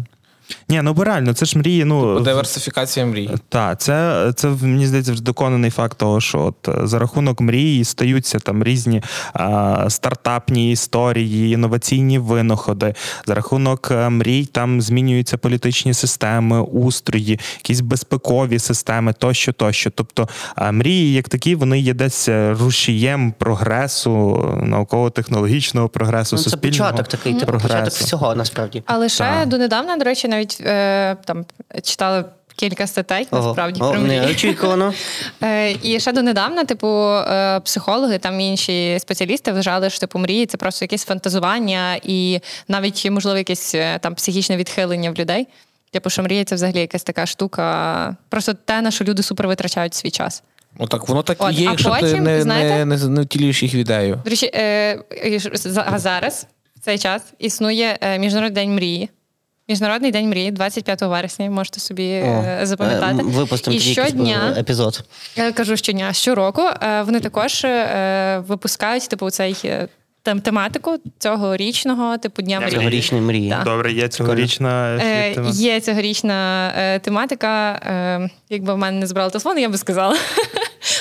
Ні, 0.70 0.82
ну 0.82 0.94
бо 0.94 1.04
реально, 1.04 1.34
це 1.34 1.46
ж 1.46 1.58
мрії. 1.58 1.86
Ну, 1.86 2.20
Диверсифікація 2.20 3.06
мрій. 3.06 3.30
Так, 3.50 3.80
це, 3.82 4.32
це 4.36 4.48
мені 4.48 4.88
здається 4.88 5.12
вже 5.12 5.24
доконаний 5.24 5.72
факт 5.72 5.98
того, 5.98 6.22
що 6.22 6.40
от 6.40 6.68
е, 6.68 6.88
за 6.88 7.00
рахунок 7.00 7.42
мрії 7.42 7.84
стаються 7.84 8.40
там 8.40 8.64
різні 8.64 9.02
а, 9.34 9.86
стартапні 9.90 10.72
історії, 10.72 11.54
інноваційні 11.54 12.20
винаходи. 12.20 12.94
За 13.26 13.36
рахунок 13.36 13.90
е, 13.92 14.10
мрій 14.10 14.46
там 14.46 14.82
змінюються 14.82 15.38
політичні 15.38 15.94
системи, 15.94 16.62
устрої, 16.62 17.40
якісь 17.58 17.82
безпекові 17.82 18.60
системи, 18.60 19.14
тощо, 19.14 19.54
тощо. 19.54 19.90
Тобто 19.90 20.30
а, 20.56 20.72
мрії, 20.72 21.14
як 21.14 21.30
такі, 21.30 21.56
вони 21.56 21.80
є 21.80 21.94
десь 21.94 22.30
е, 22.30 22.54
рушієм 22.60 23.34
прогресу, 23.38 24.44
науково-технологічного 24.64 25.90
прогресу, 25.90 26.36
Ну, 26.36 26.44
це 26.44 26.50
суспільного 26.50 26.92
початок 26.92 27.08
такий, 27.08 27.40
це 27.40 27.46
прогресу. 27.46 27.68
початок 27.74 27.94
всього 27.94 28.36
насправді. 28.36 28.84
Але 28.86 29.10
ще 29.10 29.46
донедавна, 29.46 29.98
до 29.98 30.04
речі, 30.04 30.28
навіть 30.38 30.58
е, 30.62 31.16
там 31.26 31.46
читала 31.84 32.26
кілька 32.56 32.88
статей, 32.88 33.28
Ого. 33.32 33.48
насправді, 33.48 33.82
О, 33.82 33.92
про 33.92 34.00
мрії. 34.02 34.20
неочікувано. 34.20 34.94
Е, 35.44 35.72
і 35.84 36.00
ще 36.00 36.12
донедавна, 36.12 36.66
типу, 36.66 36.88
е, 36.88 37.60
психологи 37.60 38.18
там 38.18 38.40
і 38.40 38.48
інші 38.48 38.98
спеціалісти 39.00 39.52
вважали, 39.52 39.90
що 39.90 40.00
типу 40.00 40.20
мрії 40.20 40.46
це 40.46 40.58
просто 40.58 40.86
якесь 40.86 41.06
фантазування 41.06 42.00
і 42.04 42.40
навіть, 42.68 43.12
можливо, 43.12 43.38
якесь 43.38 43.76
е, 43.76 44.00
там 44.00 44.16
психічне 44.16 44.58
відхилення 44.58 45.12
в 45.12 45.14
людей. 45.14 45.48
Типу, 45.92 46.10
що 46.10 46.24
мрія 46.24 46.44
це 46.44 46.56
взагалі 46.56 46.80
якась 46.80 47.04
така 47.04 47.26
штука, 47.26 48.16
просто 48.30 48.54
те, 48.54 48.82
на 48.82 48.92
що 48.92 49.04
люди 49.04 49.24
супер 49.24 49.48
витрачають 49.48 49.94
свій 49.94 50.12
час. 50.12 50.44
Ну 50.80 50.88
так 50.88 51.08
воно 51.08 51.24
так 51.24 51.38
і 51.52 51.54
є, 51.54 51.68
а 51.68 51.72
якщо 51.72 51.96
ти 52.00 52.22
не, 52.22 52.42
знаєте- 52.42 52.86
не, 52.86 52.98
не, 52.98 53.08
не 53.08 53.22
втілюєш 53.22 53.64
їх 53.64 53.74
в 53.74 53.76
ідею. 53.76 54.22
До 54.24 54.30
речі, 54.30 54.52
е, 54.54 55.00
а 55.86 56.00
зараз, 56.00 56.48
в 56.76 56.80
цей 56.80 56.98
час, 56.98 57.22
існує 57.40 58.18
Міжнародний 58.20 58.64
день 58.64 58.76
мрії. 58.76 59.10
Міжнародний 59.70 60.12
день 60.12 60.30
мрії 60.30 60.52
25 60.52 61.02
вересня, 61.02 61.50
можете 61.50 61.80
собі 61.80 62.08
е, 62.10 62.60
запам'ятати. 62.64 63.22
Е, 63.22 63.24
Випустимо 63.24 63.78
І 63.78 63.80
щодня, 63.80 64.56
епізод. 64.58 65.04
я 65.36 65.52
кажу 65.52 65.78
щодня, 65.78 66.14
щороку 66.14 66.62
е, 66.62 67.02
вони 67.02 67.20
також 67.20 67.66
е, 67.66 68.44
випускають 68.48 69.10
типу 69.10 69.30
цей 69.30 69.58
е, 69.66 69.88
тем- 70.24 70.42
тематику 70.42 70.98
цьогорічного 71.20 72.18
типу 72.18 72.42
дня 72.42 72.60
мрії. 72.60 72.72
Цьогорічної 72.76 73.24
мрії. 73.24 73.50
Так. 73.50 73.64
Добре, 73.64 73.92
є 73.92 74.08
цьогорічна 74.08 75.00
Е, 75.02 75.34
тема. 75.34 75.50
є 75.54 75.80
цьогорічна 75.82 76.68
е, 76.78 77.00
тематика. 77.00 77.72
Е, 77.72 78.30
якби 78.50 78.74
в 78.74 78.78
мене 78.78 79.00
не 79.00 79.08
збирали 79.08 79.32
телефон, 79.32 79.60
я 79.60 79.70
би 79.70 79.78
сказала. 79.78 80.16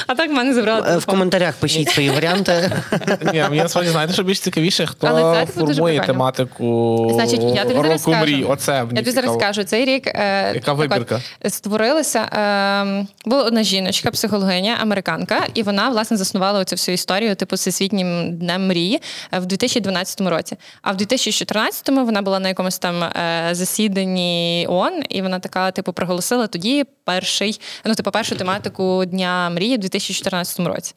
А 0.06 0.14
так 0.14 0.30
в 0.30 0.32
мене 0.32 0.54
забрали. 0.54 0.86
Е, 0.88 0.96
В 0.98 1.06
коментарях 1.06 1.54
пишіть 1.54 1.88
свої 1.88 2.10
варіанти. 2.10 2.72
Ні, 3.32 3.42
мені 3.42 3.62
насправді 3.62 3.90
знаєте, 3.90 4.12
що 4.12 4.22
більш 4.22 4.40
цікавіше, 4.40 4.86
хто 4.86 5.46
формує 5.54 6.00
тематику 6.00 7.10
Значить, 7.14 7.42
я 7.42 7.62
тобі 7.62 7.74
зараз 7.74 7.90
року 7.90 7.98
скажу. 7.98 8.20
мрій. 8.20 8.44
Оце 8.44 8.72
мені 8.72 8.90
Я 8.92 8.96
тобі 8.96 9.10
зараз 9.10 9.34
скажу, 9.34 9.64
цей 9.64 9.84
рік 9.84 10.06
е, 10.06 10.52
Яка 10.54 10.72
вибірка? 10.72 11.20
створилася. 11.48 12.18
Е, 12.20 13.06
була 13.24 13.42
одна 13.44 13.62
жіночка, 13.62 14.10
психологиня, 14.10 14.76
американка, 14.82 15.46
і 15.54 15.62
вона 15.62 15.88
власне 15.88 16.16
заснувала 16.16 16.64
цю 16.64 16.74
всю 16.76 16.94
історію, 16.94 17.34
типу 17.36 17.56
всесвітнім 17.56 18.36
днем 18.38 18.66
мрії 18.66 19.00
в 19.32 19.46
2012 19.46 20.20
році. 20.20 20.56
А 20.82 20.92
в 20.92 20.96
2014-му 20.96 22.04
вона 22.04 22.22
була 22.22 22.38
на 22.38 22.48
якомусь 22.48 22.78
там 22.78 23.02
е, 23.02 23.48
засіданні 23.52 24.66
ООН, 24.70 25.02
і 25.08 25.22
вона 25.22 25.38
така, 25.38 25.70
типу, 25.70 25.92
проголосила 25.92 26.46
тоді 26.46 26.84
перший, 27.06 27.60
ну, 27.84 27.94
типу, 27.94 28.10
першу 28.10 28.36
тематику 28.36 29.04
Дня 29.04 29.50
мрії 29.50 29.76
в 29.76 29.78
2014 29.78 30.60
році. 30.60 30.94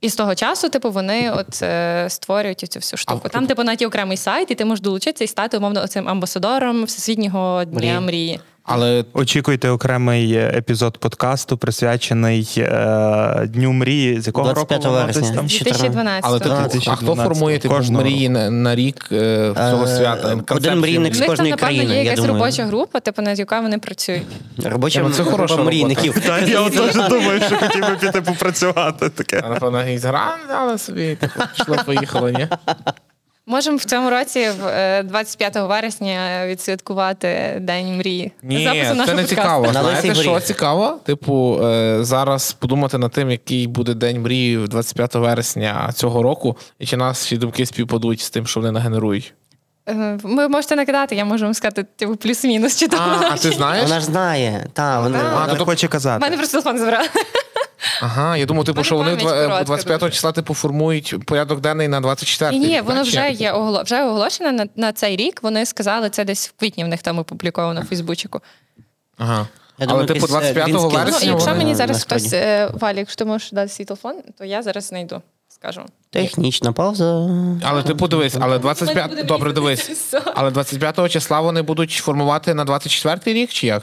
І 0.00 0.08
з 0.08 0.16
того 0.16 0.34
часу, 0.34 0.68
типу, 0.68 0.90
вони 0.90 1.30
от 1.30 1.62
е, 1.62 2.06
створюють 2.10 2.58
цю 2.58 2.78
всю 2.78 2.98
штуку. 2.98 3.28
Там, 3.28 3.46
типу, 3.46 3.64
навіть 3.64 3.80
є 3.80 3.86
окремий 3.86 4.16
сайт, 4.16 4.50
і 4.50 4.54
ти 4.54 4.64
можеш 4.64 4.82
долучитися 4.82 5.24
і 5.24 5.26
стати 5.26 5.56
умовно 5.56 5.86
цим 5.86 6.08
амбасадором 6.08 6.84
Всесвітнього 6.84 7.64
дня 7.64 7.78
Мрії. 7.78 8.00
мрії. 8.00 8.40
Але 8.66 9.04
Очікуйте 9.12 9.70
окремий 9.70 10.34
епізод 10.34 10.98
подкасту, 10.98 11.56
присвячений 11.56 12.54
е, 12.58 13.46
Дню 13.46 13.72
мрії. 13.72 14.20
З 14.20 14.26
якого 14.26 14.48
року 14.48 14.66
25 14.68 14.84
воно 14.84 14.96
вересня. 14.98 15.22
десь 15.22 15.30
там? 15.30 15.46
2012 15.46 16.20
але 16.24 16.40
типу, 16.40 16.90
а 16.90 16.96
хто 16.96 17.14
формує 17.14 17.58
типу, 17.58 17.74
мрії 17.90 18.28
на, 18.28 18.50
на 18.50 18.74
рік 18.74 19.08
е, 19.12 19.52
цього 19.70 19.84
Е, 19.84 19.96
свята? 19.96 20.28
один 20.28 20.44
Концепцію 20.44 20.80
мрійник 20.80 21.14
з 21.14 21.20
них 21.20 21.28
там, 21.36 21.58
країни, 21.58 21.84
є 21.84 21.94
я 21.94 22.02
якась 22.02 22.20
думаю. 22.20 22.34
робоча 22.44 22.64
група, 22.64 23.00
типу, 23.00 23.22
над 23.22 23.38
якою 23.38 23.62
вони 23.62 23.78
працюють. 23.78 24.26
Робоча 24.64 25.00
Ну, 25.02 25.10
це 25.10 25.22
група 25.22 25.36
хороша 25.36 25.56
мрійників. 25.56 26.20
Та, 26.26 26.38
я 26.38 26.70
теж 26.70 26.94
думаю, 26.94 27.40
що 27.46 27.56
хотів 27.56 27.80
би 27.80 27.96
піти 28.00 28.20
попрацювати 28.22 29.08
таке. 29.08 29.42
А, 29.44 29.48
Напевно, 29.48 29.78
якийсь 29.80 30.04
грант 30.04 30.80
собі, 30.80 31.14
типу, 31.20 31.40
пішло, 31.56 31.76
поїхало, 31.86 32.28
ні? 32.30 32.48
Можемо 33.46 33.76
в 33.76 33.84
цьому 33.84 34.10
році, 34.10 34.50
е, 34.66 35.02
25 35.02 35.66
вересня, 35.66 36.46
відсвяткувати 36.46 37.58
День 37.60 37.96
мрії. 37.96 38.32
Ні, 38.42 38.82
це 39.06 39.14
не 39.14 39.24
цікаво. 39.24 39.66
На 39.72 39.82
Знаєте, 39.82 40.14
що 40.14 40.40
цікаво? 40.40 40.98
Типу, 41.06 41.60
е, 41.64 41.98
зараз 42.00 42.52
подумати 42.52 42.98
над 42.98 43.12
тим, 43.12 43.30
який 43.30 43.66
буде 43.66 43.94
день 43.94 44.22
мрії 44.22 44.56
25 44.68 45.14
вересня 45.14 45.90
цього 45.94 46.22
року, 46.22 46.56
і 46.78 46.86
чи 46.86 46.96
нас 46.96 47.24
всі 47.24 47.36
думки 47.36 47.66
співпадуть 47.66 48.20
з 48.20 48.30
тим, 48.30 48.46
що 48.46 48.60
вони 48.60 48.72
нагенерують. 48.72 49.34
Е, 49.88 50.18
Ви 50.22 50.48
можете 50.48 50.76
накидати, 50.76 51.14
я 51.16 51.24
можу 51.24 51.44
вам 51.44 51.54
сказати, 51.54 51.86
типу, 51.96 52.16
плюс-мінус, 52.16 52.78
чи 52.78 52.88
там. 52.88 53.00
А, 53.00 53.30
а 53.32 53.36
ти 53.36 53.50
знаєш? 53.50 53.82
Вона 53.88 54.00
ж 54.00 54.06
знає. 54.06 54.66
Та, 54.72 55.00
вона, 55.00 55.18
Вона 55.18 55.46
то 55.46 55.52
не 55.52 55.58
то- 55.58 55.64
хоче 55.64 55.88
У 55.88 56.20
мене 56.20 56.36
просто 56.36 56.60
телефон 56.60 56.78
забрали. 56.78 57.08
Ага, 58.00 58.36
я 58.36 58.46
думав, 58.46 58.64
типу, 58.64 58.84
що 58.84 58.96
вони 58.96 59.10
пам'ять 59.10 59.26
два- 59.26 59.36
е, 59.36 59.44
коротка 59.44 59.64
25 59.64 60.12
числа 60.12 60.32
типу 60.32 60.54
формують 60.54 61.26
порядок 61.26 61.60
денний 61.60 61.88
на 61.88 62.00
24 62.00 62.58
Ні, 62.58 62.66
ні, 62.66 62.80
воно 62.80 63.02
вже 63.02 63.30
є 63.30 63.52
оголо... 63.52 63.82
вже 63.82 64.02
оголошено 64.04 64.52
на, 64.52 64.66
на 64.76 64.92
цей 64.92 65.16
рік. 65.16 65.42
Вони 65.42 65.66
сказали, 65.66 66.10
це 66.10 66.24
десь 66.24 66.48
в 66.48 66.52
квітні 66.60 66.84
в 66.84 66.88
них 66.88 67.02
там 67.02 67.18
опубліковано 67.18 67.80
в 67.80 67.84
Фейсбучику. 67.84 68.40
Ага. 69.18 69.46
Я 69.78 69.86
Але 69.86 69.86
думаю, 69.86 70.06
типу 70.06 70.24
е, 70.24 70.28
25 70.28 70.68
Green 70.68 70.72
Skills. 70.72 70.82
Ну, 70.82 70.88
вересня. 70.88 71.30
якщо 71.30 71.54
мені 71.54 71.74
зараз 71.74 72.02
хтось, 72.02 72.32
е, 72.32 72.70
Валі, 72.74 72.98
якщо 72.98 73.16
ти 73.16 73.24
можеш 73.24 73.52
дати 73.52 73.68
свій 73.68 73.84
телефон, 73.84 74.16
то 74.38 74.44
я 74.44 74.62
зараз 74.62 74.84
знайду. 74.84 75.22
Скажу. 75.48 75.82
Технічна 76.10 76.72
пауза. 76.72 77.28
Але 77.62 77.82
типу 77.82 78.08
дивись, 78.08 78.36
але 78.40 78.58
25... 78.58 79.10
буде 79.10 79.22
Добре, 79.22 79.52
дивись. 79.52 80.14
Але 80.34 80.50
25 80.50 81.10
числа 81.10 81.40
вони 81.40 81.62
будуть 81.62 81.90
формувати 81.90 82.54
на 82.54 82.64
24 82.64 83.40
рік, 83.40 83.50
чи 83.50 83.66
як? 83.66 83.82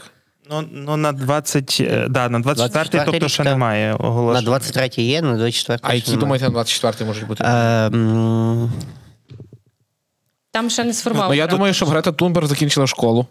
Ну, 0.52 0.68
ну 0.72 0.96
на 0.96 1.12
20, 1.12 1.76
е, 1.80 2.06
да, 2.08 2.28
на 2.28 2.38
24, 2.40 2.68
24 2.84 3.04
тобто 3.04 3.28
ще 3.28 3.44
немає 3.44 3.90
На 3.90 3.96
оголошення. 3.96 4.46
23 4.46 5.04
є, 5.04 5.22
на 5.22 5.32
24-й 5.32 5.78
А 5.82 5.94
які 5.94 6.16
думаєте 6.16 6.50
на 6.50 6.58
24-й 6.58 7.04
можуть 7.04 7.26
бути? 7.26 7.44
Ем, 7.46 8.72
Там 10.50 10.70
ще 10.70 10.84
не 10.84 10.92
сформовано. 10.92 11.28
Ну 11.30 11.34
я 11.34 11.46
думаю, 11.46 11.74
щоб 11.74 11.88
Грета 11.88 12.12
Тунберг 12.12 12.46
закінчила 12.46 12.86
школу. 12.86 13.26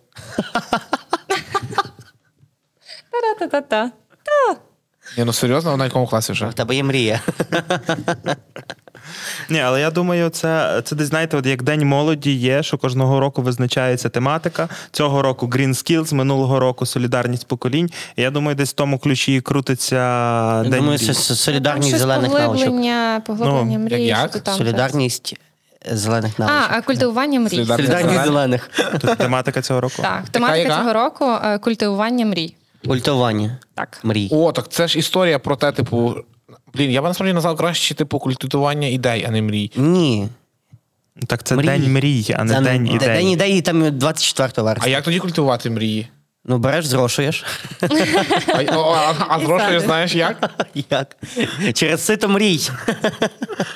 Та-та-та-та. 3.11 3.91
Ні, 5.17 5.23
ну 5.23 5.33
серйозно, 5.33 5.71
вона 5.71 5.83
в 5.83 5.87
якому 5.87 6.07
класі 6.07 6.31
вже? 6.31 6.45
в 6.45 6.53
тебе 6.53 6.75
є 6.75 6.83
мрія. 6.83 7.21
Ні, 9.49 9.59
але 9.59 9.81
я 9.81 9.91
думаю, 9.91 10.29
це, 10.29 10.81
це 10.85 10.95
десь 10.95 11.07
знаєте, 11.07 11.37
от 11.37 11.45
як 11.45 11.63
День 11.63 11.87
молоді 11.87 12.33
є, 12.33 12.63
що 12.63 12.77
кожного 12.77 13.19
року 13.19 13.41
визначається 13.41 14.09
тематика. 14.09 14.69
Цього 14.91 15.21
року 15.21 15.47
Green 15.47 15.69
Skills, 15.69 16.13
минулого 16.13 16.59
року 16.59 16.85
солідарність 16.85 17.47
поколінь. 17.47 17.89
І 18.15 18.21
я 18.21 18.31
думаю, 18.31 18.55
десь 18.55 18.69
в 18.69 18.73
тому 18.73 18.99
ключі 18.99 19.35
і 19.35 19.41
крутиться 19.41 19.95
Я 19.95 20.63
День 20.69 20.79
думаю, 20.79 20.97
це 20.99 21.05
Там 21.05 21.15
солідарність 21.15 21.97
зелених 21.97 22.31
навичок. 22.33 22.51
поглиблення, 22.51 23.21
поглиблення 23.27 23.77
Ну, 23.79 23.85
мрії. 23.85 24.05
як- 24.07 24.39
там 24.39 24.57
Солідарність 24.57 25.35
зелених 25.91 26.39
навичок. 26.39 26.67
а 26.71 26.81
культивування 26.81 27.39
мрій. 27.39 27.49
Солідарність. 27.49 27.91
Солідарність 27.91 28.25
зелених. 28.25 28.69
Тут 29.01 29.17
тематика 29.17 29.61
цього 29.61 29.81
року. 29.81 29.95
Так, 30.01 30.29
тематика 30.29 30.57
яка? 30.59 30.77
цього 30.77 30.93
року 30.93 31.25
е, 31.45 31.57
культивування 31.57 32.25
мрій. 32.25 32.55
Культування 32.87 33.57
Так. 33.75 33.99
мрій. 34.03 34.29
О, 34.31 34.51
так 34.51 34.69
це 34.69 34.87
ж 34.87 34.99
історія 34.99 35.39
про 35.39 35.55
те, 35.55 35.71
типу. 35.71 36.15
Блін, 36.73 36.91
я 36.91 37.01
б 37.01 37.05
насправді 37.05 37.33
назвав 37.33 37.57
краще, 37.57 37.95
типу, 37.95 38.19
культивування 38.19 38.87
ідей, 38.87 39.25
а 39.27 39.31
не 39.31 39.41
мрій. 39.41 39.71
Ні. 39.75 40.27
Так 41.27 41.43
це 41.43 41.55
Мрій. 41.55 41.65
День 41.65 41.93
мрій, 41.93 42.35
а 42.37 42.43
не 42.43 42.53
Це 42.53 42.61
День 42.61 42.85
День 42.85 42.95
ідей. 42.95 43.33
ідеї 43.33 43.61
там 43.61 43.97
24 43.97 44.75
А 44.79 44.87
як 44.87 45.03
тоді 45.03 45.19
культивувати 45.19 45.69
мрії? 45.69 46.07
Ну, 46.45 46.57
береш, 46.57 46.85
зрошуєш. 46.85 47.45
А, 47.81 48.75
о, 48.77 48.95
а, 48.97 49.39
а 49.45 49.79
знаєш 49.79 50.15
як? 50.15 50.51
Як? 50.89 51.17
Через 51.73 52.05
сито 52.05 52.29
мрій. 52.29 52.59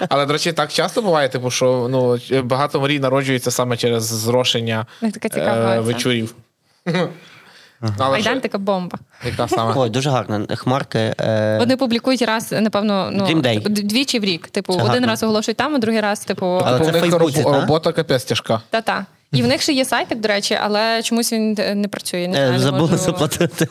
Але, 0.09 0.25
до 0.25 0.33
речі, 0.33 0.53
так 0.53 0.71
часто 0.73 1.01
буває, 1.01 1.29
типу, 1.29 1.51
що 1.51 1.87
ну, 1.91 2.19
багато 2.43 2.81
мрій 2.81 2.99
народжується 2.99 3.51
саме 3.51 3.77
через 3.77 4.03
зрошення 4.03 4.85
Ну, 5.01 5.11
така 5.11 5.29
цікава 5.29 5.71
е, 5.71 5.75
ця. 5.75 5.81
вечорів. 5.81 6.35
Але 7.97 8.15
Айдентика 8.17 8.57
бомба. 8.57 8.97
яка 9.25 9.47
саме? 9.47 9.73
Ой, 9.75 9.89
дуже 9.89 10.09
гарно. 10.09 10.45
Хмарки. 10.55 11.15
Е... 11.19 11.57
Вони 11.59 11.77
публікують 11.77 12.21
раз, 12.21 12.51
напевно, 12.51 13.09
ну 13.13 13.23
Dream 13.23 13.41
Day. 13.41 13.69
двічі 13.69 14.19
в 14.19 14.23
рік. 14.23 14.47
Типу, 14.47 14.73
Це 14.73 14.79
один 14.79 14.91
гарно. 14.91 15.07
раз 15.07 15.23
оголошують 15.23 15.57
там, 15.57 15.75
а 15.75 15.77
другий 15.77 16.01
раз, 16.01 16.19
типу, 16.19 16.45
Але 16.45 16.77
Типу, 16.79 16.85
це 16.85 16.91
них 16.91 17.01
Фейсбуці, 17.01 17.41
роб- 17.43 17.53
робота 17.61 17.91
капець 17.91 18.23
тяжка. 18.23 18.61
та-та. 18.69 19.05
І 19.31 19.41
в 19.43 19.47
них 19.47 19.61
ще 19.61 19.73
є 19.73 19.85
сайтик, 19.85 20.19
до 20.19 20.27
речі, 20.27 20.57
але 20.61 21.01
чомусь 21.03 21.33
він 21.33 21.55
е, 21.59 21.75
не 21.75 21.87
працює. 21.87 22.27
Не 22.27 22.33
знаю, 22.33 22.53
Е, 22.53 22.59
Забули 22.59 22.81
можу- 22.91 22.97
заплатити. 23.03 23.67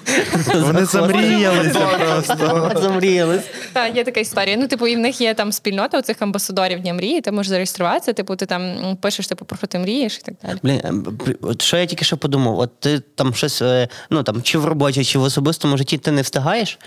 Вони 0.55 0.85
замріялися 0.85 1.81
просто. 1.87 2.73
Замріялись. 2.83 3.43
Та, 3.73 3.87
є 3.87 4.05
така 4.05 4.21
історія. 4.21 4.57
Ну, 4.57 4.69
типу, 4.69 4.87
і 4.87 4.97
в 4.97 4.99
них 4.99 5.21
є 5.21 5.35
там 5.35 5.53
спільнота 5.53 5.99
оцих 5.99 6.23
амбасадорів 6.23 6.81
Дня 6.81 6.95
мрії, 6.95 7.21
ти 7.21 7.33
можеш 7.33 7.51
зареєструватися, 7.51 8.12
типу, 8.12 8.37
ти 8.37 8.47
там 8.47 8.97
пишеш, 9.01 9.27
типу, 9.27 9.45
про 9.45 9.57
що 9.59 9.67
ти 9.67 9.79
мрієш 9.79 10.19
і 10.23 10.23
так 10.23 10.35
далі. 10.45 10.59
Блін, 10.62 11.07
е, 11.29 11.35
от 11.43 11.62
що 11.62 11.77
я 11.77 11.87
тільки 11.87 12.05
що 12.05 12.17
подумав, 12.17 12.59
от 12.59 12.81
ти 12.81 12.99
там 13.14 13.35
щось, 13.35 13.62
ну 14.11 14.23
там 14.23 14.43
чи 14.43 14.59
в 14.59 14.64
роботі, 14.64 15.05
чи 15.05 15.19
в 15.19 15.23
особистому 15.23 15.77
житті 15.77 15.99
ти 15.99 16.11
не 16.11 16.23
встигаєш, 16.23 16.79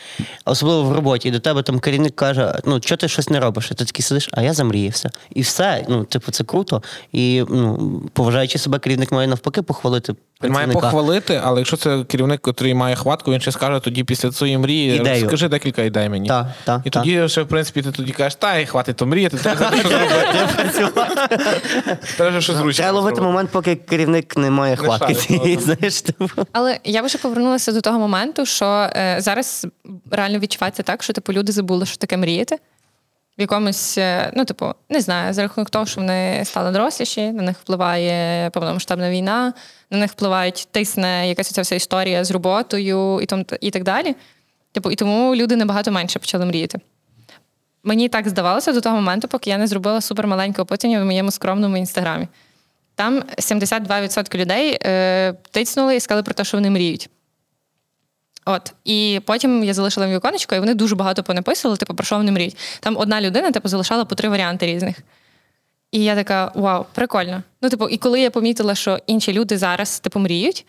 особливо 0.46 0.84
в 0.84 0.94
роботі, 0.94 1.28
і 1.28 1.32
до 1.32 1.40
тебе 1.40 1.64
там 1.64 1.80
керівник 1.80 2.16
каже: 2.16 2.54
ну 2.66 2.80
що 2.82 2.98
ти 2.98 3.08
щось 3.08 3.30
не 3.30 3.40
робиш? 3.40 3.68
І 3.72 3.74
ти 3.74 3.86
такий 3.86 4.04
сидиш, 4.04 4.30
а 4.32 4.42
я 4.42 4.54
замріявся. 4.54 5.10
І 5.36 5.42
все. 5.42 5.86
Ну, 5.90 6.04
типу, 6.04 6.32
це 6.32 6.44
круто. 6.44 6.84
І 7.12 7.44
ну, 7.50 8.02
поважаючи 8.14 8.57
себе, 8.58 8.80
керівник 8.80 9.12
має 9.12 9.28
навпаки 9.28 9.62
похвалити. 9.62 10.16
Він 10.44 10.52
має 10.52 10.68
похвалити, 10.68 11.42
але 11.44 11.60
якщо 11.60 11.78
це 11.78 12.04
керівник, 12.04 12.42
який 12.48 12.74
має 12.74 12.96
хватку, 12.96 13.32
він 13.32 13.42
ще 13.42 13.52
скаже 13.52 13.80
тоді 13.80 14.04
після 14.04 14.32
цієї 14.32 14.58
мрії, 14.58 14.96
Ідею. 14.96 15.22
розкажи 15.22 15.48
декілька 15.48 15.82
ідей 15.84 16.10
мені. 16.10 16.28
Так, 16.30 16.48
так, 16.64 16.82
І 16.86 16.90
так. 16.90 17.04
тоді 17.04 17.30
ще, 17.30 17.42
в 17.42 17.48
принципі, 17.48 17.82
ти 17.82 17.92
тоді 17.92 18.12
кажеш, 18.12 18.36
та 18.36 18.58
й 18.58 18.66
хватить 18.66 18.96
то 18.96 19.06
мріяти, 19.06 19.38
треба 19.44 19.72
щось 19.72 20.76
зробити. 20.76 21.08
Треба 22.18 22.42
щось 22.42 22.56
зручно. 22.56 22.84
Треба 22.84 23.00
ловити 23.00 23.22
момент, 23.22 23.50
поки 23.50 23.76
керівник 23.76 24.38
не 24.38 24.50
має 24.50 24.76
хватки. 24.76 25.14
цієї, 25.14 25.58
Знаєш, 25.58 26.02
типу. 26.02 26.30
Але 26.52 26.80
я 26.84 27.02
би 27.02 27.10
ще 27.10 27.18
повернулася 27.18 27.72
до 27.72 27.82
того 27.82 28.00
моменту, 28.00 28.46
що 28.46 28.66
е, 28.66 29.16
зараз 29.20 29.68
реально 30.12 30.40
відчувається 30.40 30.84
так, 30.84 31.04
що 31.04 31.14
типу 31.14 31.34
люди 31.34 31.52
забули, 31.52 31.86
що 31.86 31.98
таке 31.98 32.18
мріяти. 32.18 32.58
В 33.38 33.42
якомусь, 33.42 33.98
е, 33.98 34.32
ну, 34.36 34.46
типу, 34.46 34.74
не 34.90 35.02
знаю, 35.02 35.34
за 35.34 35.42
рахунок 35.42 35.70
того, 35.70 35.86
що 35.86 36.02
вони 36.02 36.46
стали 36.46 36.72
доросліші, 36.72 37.32
на 37.32 37.44
них 37.44 37.58
впливає 37.58 38.50
повномасштабна 38.50 39.10
війна, 39.10 39.54
на 39.92 39.98
них 39.98 40.12
впливають, 40.12 40.68
тисне 40.72 41.30
якась 41.30 41.52
ця 41.52 41.62
вся 41.62 41.76
історія 41.76 42.24
з 42.24 42.32
роботою 42.32 43.20
і, 43.22 43.26
том, 43.26 43.46
і 43.62 43.72
так 43.72 43.84
далі. 43.84 44.16
Типу, 44.72 44.92
і 44.92 44.96
тому 44.96 45.36
люди 45.36 45.56
набагато 45.56 45.92
менше 45.92 46.20
почали 46.20 46.46
мріяти. 46.46 46.80
Мені 47.84 48.10
так 48.10 48.30
здавалося 48.30 48.74
до 48.74 48.82
того 48.82 48.96
моменту, 48.96 49.28
поки 49.28 49.50
я 49.50 49.58
не 49.58 49.68
зробила 49.68 50.02
супермаленьке 50.02 50.62
опитування 50.62 51.02
в 51.02 51.06
моєму 51.06 51.32
скромному 51.32 51.78
інстаграмі. 51.78 52.28
Там 52.96 53.24
72% 53.38 54.38
людей 54.38 54.78
е, 54.86 55.34
тицнули 55.52 55.96
і 55.96 56.00
сказали 56.00 56.24
про 56.24 56.34
те, 56.34 56.44
що 56.44 56.58
вони 56.58 56.70
мріють. 56.70 57.10
От. 58.50 58.74
І 58.86 59.22
потім 59.26 59.64
я 59.64 59.74
залишила 59.74 60.08
їм 60.08 60.16
віконечко, 60.16 60.56
і 60.56 60.60
вони 60.60 60.74
дуже 60.74 60.96
багато 60.96 61.24
понаписували, 61.24 61.78
типу, 61.78 61.94
про 61.94 62.06
що 62.06 62.18
вони 62.18 62.32
мріють. 62.32 62.58
Там 62.80 62.98
одна 62.98 63.22
людина 63.22 63.52
типу, 63.52 63.68
залишала 63.68 64.06
по 64.06 64.16
три 64.16 64.30
варіанти 64.30 64.66
різних. 64.66 65.00
І 65.92 66.04
я 66.04 66.16
така: 66.16 66.52
вау, 66.56 66.86
прикольно. 66.94 67.44
Ну, 67.62 67.70
типу, 67.70 67.90
і 67.90 67.98
коли 67.98 68.22
я 68.22 68.32
помітила, 68.32 68.76
що 68.76 69.00
інші 69.08 69.34
люди 69.34 69.58
зараз 69.58 70.00
типу, 70.00 70.20
мріють, 70.20 70.66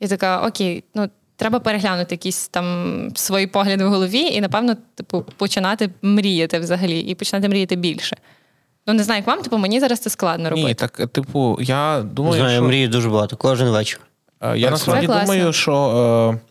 я 0.00 0.08
така, 0.08 0.46
окей, 0.46 0.84
ну, 0.94 1.08
треба 1.36 1.60
переглянути 1.60 2.14
якісь 2.14 2.48
там 2.48 3.08
свої 3.14 3.46
погляди 3.46 3.84
в 3.84 3.88
голові, 3.88 4.20
і, 4.20 4.40
напевно, 4.40 4.76
типу, 4.94 5.24
починати 5.36 5.90
мріяти 6.02 6.58
взагалі, 6.58 7.00
і 7.00 7.14
починати 7.14 7.48
мріяти 7.48 7.76
більше. 7.76 8.16
Ну, 8.86 8.94
не 8.94 9.02
знаю, 9.02 9.18
як 9.18 9.26
вам, 9.26 9.42
типу, 9.42 9.58
мені 9.58 9.80
зараз 9.80 9.98
це 10.00 10.10
складно 10.10 10.50
робити. 10.50 10.68
Ні, 10.68 10.74
так, 10.74 11.06
типу, 11.12 11.58
я 11.60 12.02
думаю, 12.02 12.42
Знаю, 12.42 12.56
що... 12.56 12.64
мрію 12.64 12.88
дуже 12.88 13.08
багато, 13.08 13.36
кожен 13.36 13.68
вечір. 13.68 14.00
Е, 14.40 14.58
Я 14.58 14.70
насправді 14.70 15.06
думаю, 15.06 15.52
що 15.52 15.74
е, 16.34 16.49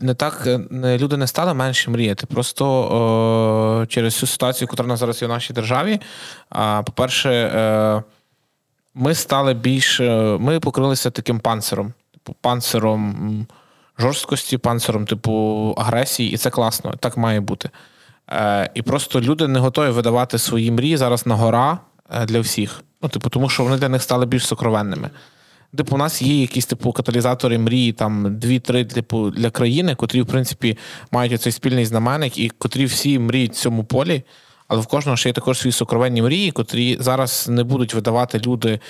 не 0.00 0.14
так 0.14 0.46
е, 0.46 0.98
люди 0.98 1.16
не 1.16 1.26
стали 1.26 1.54
менше 1.54 1.90
мріяти. 1.90 2.26
Просто 2.26 2.64
е, 3.82 3.86
через 3.86 4.14
цю 4.14 4.26
ситуацію, 4.26 4.68
яка 4.72 4.82
нас 4.88 4.98
зараз 5.00 5.22
є 5.22 5.28
в 5.28 5.30
нашій 5.30 5.52
державі. 5.52 6.00
А 6.48 6.82
по-перше, 6.82 7.30
е, 7.30 8.02
ми 8.94 9.14
стали 9.14 9.54
більш. 9.54 10.00
е, 10.00 10.36
Ми 10.40 10.60
покрилися 10.60 11.10
таким 11.10 11.40
панциром. 11.40 11.92
Типу, 12.12 12.36
панциром 12.40 13.46
жорсткості, 13.98 14.58
панциром, 14.58 15.06
типу, 15.06 15.74
агресії, 15.78 16.32
і 16.32 16.36
це 16.36 16.50
класно, 16.50 16.94
так 17.00 17.16
має 17.16 17.40
бути. 17.40 17.70
Е, 18.30 18.70
і 18.74 18.82
просто 18.82 19.20
люди 19.20 19.48
не 19.48 19.58
готові 19.58 19.90
видавати 19.90 20.38
свої 20.38 20.70
мрії 20.70 20.96
зараз 20.96 21.26
на 21.26 21.34
гора 21.34 21.78
для 22.24 22.40
всіх. 22.40 22.82
Ну, 23.02 23.08
типу, 23.08 23.28
тому 23.30 23.48
що 23.48 23.62
вони 23.64 23.76
для 23.76 23.88
них 23.88 24.02
стали 24.02 24.26
більш 24.26 24.46
сокровенними. 24.46 25.10
Типу, 25.76 25.94
у 25.94 25.98
нас 25.98 26.22
є 26.22 26.40
якісь 26.40 26.66
типу 26.66 26.92
каталізатори 26.92 27.58
мрії, 27.58 27.92
там 27.92 28.38
дві-три, 28.38 28.84
типу, 28.84 29.30
для 29.30 29.50
країни, 29.50 29.94
котрі, 29.94 30.22
в 30.22 30.26
принципі, 30.26 30.78
мають 31.10 31.42
цей 31.42 31.52
спільний 31.52 31.86
знаменник, 31.86 32.38
і 32.38 32.48
котрі 32.48 32.84
всі 32.84 33.18
мріють 33.18 33.52
в 33.52 33.56
цьому 33.56 33.84
полі. 33.84 34.22
Але 34.68 34.80
в 34.80 34.86
кожного 34.86 35.16
ще 35.16 35.28
є 35.28 35.32
також 35.32 35.58
свої 35.58 35.72
сокровенні 35.72 36.22
мрії, 36.22 36.50
котрі 36.50 36.96
зараз 37.00 37.48
не 37.48 37.64
будуть 37.64 37.94
видавати 37.94 38.38
люди 38.46 38.80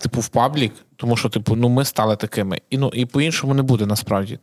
типу 0.00 0.20
в 0.20 0.28
паблік, 0.28 0.72
тому 0.96 1.16
що, 1.16 1.28
типу, 1.28 1.56
ну 1.56 1.68
ми 1.68 1.84
стали 1.84 2.16
такими. 2.16 2.60
І 2.70 2.78
ну 2.78 2.90
і 2.94 3.06
по-іншому 3.06 3.54
не 3.54 3.62
буде 3.62 3.86
насправді. 3.86 4.38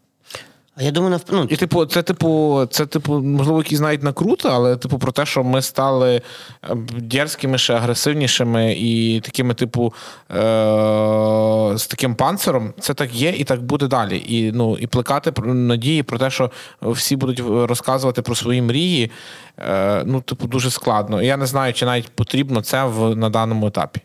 А 0.79 0.83
я 0.83 0.91
думаю, 0.91 1.11
навп... 1.11 1.29
ну, 1.31 1.43
І, 1.49 1.55
типу, 1.55 1.85
це, 1.85 2.03
типу, 2.03 2.61
це, 2.71 2.85
типу, 2.85 3.21
можливо, 3.21 3.57
якісь 3.59 3.79
навіть 3.79 4.03
накрути, 4.03 4.47
але 4.51 4.77
типу 4.77 4.99
про 4.99 5.11
те, 5.11 5.25
що 5.25 5.43
ми 5.43 5.61
стали 5.61 6.15
е, 6.15 6.75
дерзкими, 6.97 7.57
ще 7.57 7.73
агресивнішими 7.73 8.73
і 8.73 9.21
такими, 9.21 9.53
типу, 9.53 9.93
е- 10.31 11.77
з 11.77 11.87
таким 11.87 12.15
панциром, 12.15 12.73
це 12.79 12.93
так 12.93 13.15
є 13.15 13.29
і 13.29 13.43
так 13.43 13.63
буде 13.63 13.87
далі. 13.87 14.23
І 14.27 14.51
ну, 14.51 14.77
і 14.77 14.87
плекати 14.87 15.41
надії 15.41 16.03
про 16.03 16.17
те, 16.17 16.29
що 16.29 16.51
всі 16.81 17.15
будуть 17.15 17.39
розказувати 17.69 18.21
про 18.21 18.35
свої 18.35 18.61
мрії, 18.61 19.11
е- 19.57 20.03
ну, 20.05 20.21
типу, 20.21 20.47
дуже 20.47 20.71
складно. 20.71 21.21
І 21.21 21.25
я 21.25 21.37
не 21.37 21.45
знаю, 21.45 21.73
чи 21.73 21.85
навіть 21.85 22.07
потрібно 22.09 22.61
це 22.61 22.83
в, 22.85 23.15
на 23.15 23.29
даному 23.29 23.67
етапі. 23.67 24.01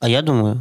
А 0.00 0.08
я 0.08 0.22
думаю, 0.22 0.60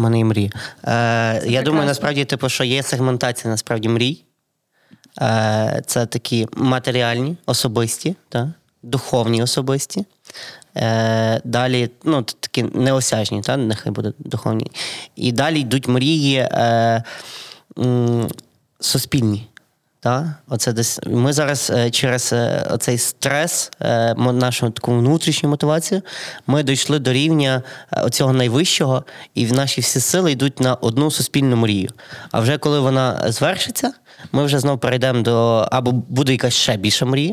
мене 0.00 0.18
і 0.18 0.24
мрії. 0.24 0.52
Е, 0.84 0.92
я 0.92 1.40
прекрасно. 1.40 1.62
думаю, 1.62 1.86
насправді, 1.86 2.24
типу, 2.24 2.48
що 2.48 2.64
є 2.64 2.82
сегментація 2.82 3.50
насправді 3.50 3.88
мрій. 3.88 4.24
Е, 5.22 5.82
це 5.86 6.06
такі 6.06 6.46
матеріальні, 6.56 7.36
особисті, 7.46 8.16
та, 8.28 8.52
духовні 8.82 9.42
особисті. 9.42 10.04
Е, 10.76 11.40
далі, 11.44 11.90
ну, 12.04 12.22
такі 12.22 12.62
неосяжні, 12.62 13.42
та, 13.42 13.56
нехай 13.56 13.92
буде 13.92 14.12
духовні. 14.18 14.66
І 15.16 15.32
далі 15.32 15.60
йдуть 15.60 15.88
мрії 15.88 16.36
е, 16.36 17.02
м, 17.78 18.28
суспільні. 18.80 19.46
Та? 20.00 20.34
Оце 20.48 20.72
десь 20.72 21.00
ми 21.06 21.32
зараз 21.32 21.70
е, 21.74 21.90
через 21.90 22.34
цей 22.78 22.98
стрес, 22.98 23.70
е, 23.80 24.14
нашу 24.14 24.70
таку 24.70 24.92
внутрішню 24.92 25.48
мотивацію, 25.48 26.02
ми 26.46 26.62
дійшли 26.62 26.98
до 26.98 27.12
рівня 27.12 27.62
цього 28.10 28.32
найвищого, 28.32 29.04
і 29.34 29.46
наші 29.46 29.80
всі 29.80 30.00
сили 30.00 30.32
йдуть 30.32 30.60
на 30.60 30.74
одну 30.74 31.10
суспільну 31.10 31.56
мрію. 31.56 31.88
А 32.30 32.40
вже 32.40 32.58
коли 32.58 32.80
вона 32.80 33.32
звершиться, 33.32 33.92
ми 34.32 34.44
вже 34.44 34.58
знову 34.58 34.78
перейдемо 34.78 35.22
до 35.22 35.68
або 35.72 35.92
буде 35.92 36.32
якась 36.32 36.54
ще 36.54 36.76
більша 36.76 37.06
мрія. 37.06 37.32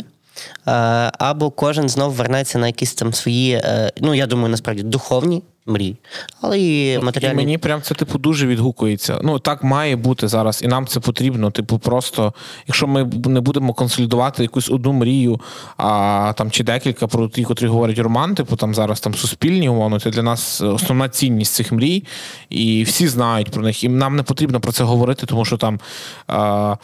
Е, 0.67 0.71
Або 1.19 1.51
кожен 1.51 1.89
знов 1.89 2.13
вернеться 2.13 2.59
на 2.59 2.67
якісь 2.67 2.93
там 2.93 3.13
свої, 3.13 3.51
е, 3.53 3.91
ну 4.01 4.13
я 4.13 4.25
думаю, 4.27 4.49
насправді 4.49 4.83
духовні 4.83 5.43
мрії, 5.67 5.97
але 6.41 6.59
і 6.59 6.93
І 6.93 6.99
матеріальні. 6.99 7.35
мені 7.35 7.57
прям 7.57 7.81
це 7.81 7.95
типу 7.95 8.17
дуже 8.17 8.47
відгукується. 8.47 9.19
Ну 9.23 9.39
так 9.39 9.63
має 9.63 9.95
бути 9.95 10.27
зараз, 10.27 10.61
і 10.63 10.67
нам 10.67 10.87
це 10.87 10.99
потрібно. 10.99 11.51
Типу, 11.51 11.79
просто 11.79 12.33
якщо 12.67 12.87
ми 12.87 13.03
не 13.25 13.41
будемо 13.41 13.73
консолідувати 13.73 14.43
якусь 14.43 14.69
одну 14.69 14.93
мрію, 14.93 15.41
а 15.77 16.33
там 16.37 16.51
чи 16.51 16.63
декілька 16.63 17.07
про 17.07 17.29
ті, 17.29 17.43
котрі 17.43 17.67
говорить 17.67 17.99
Роман, 17.99 18.35
типу 18.35 18.55
там 18.55 18.75
зараз 18.75 18.99
там 18.99 19.13
суспільні 19.13 19.69
умовно, 19.69 19.99
це 19.99 20.09
для 20.09 20.23
нас 20.23 20.61
основна 20.61 21.09
цінність 21.09 21.53
цих 21.53 21.71
мрій, 21.71 22.03
і 22.49 22.83
всі 22.83 23.07
знають 23.07 23.51
про 23.51 23.61
них. 23.61 23.83
І 23.83 23.89
нам 23.89 24.15
не 24.15 24.23
потрібно 24.23 24.59
про 24.59 24.71
це 24.71 24.83
говорити, 24.83 25.25
тому 25.25 25.45
що 25.45 25.57
там. 25.57 25.79
А, 26.27 26.75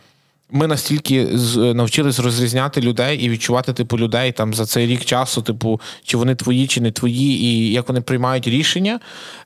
ми 0.54 0.68
настільки 0.68 1.38
з- 1.38 1.74
навчились 1.74 2.20
розрізняти 2.20 2.82
людей 2.82 3.18
і 3.20 3.30
відчувати 3.30 3.74
типу 3.74 3.98
людей 4.00 4.32
там 4.32 4.54
за 4.54 4.66
цей 4.66 4.88
рік 4.88 5.06
часу, 5.06 5.42
типу, 5.42 5.82
чи 6.04 6.18
вони 6.18 6.36
твої, 6.36 6.68
чи 6.68 6.82
не 6.82 6.92
твої, 6.92 7.44
і 7.44 7.72
як 7.72 7.88
вони 7.88 8.02
приймають 8.02 8.48
рішення, 8.48 9.00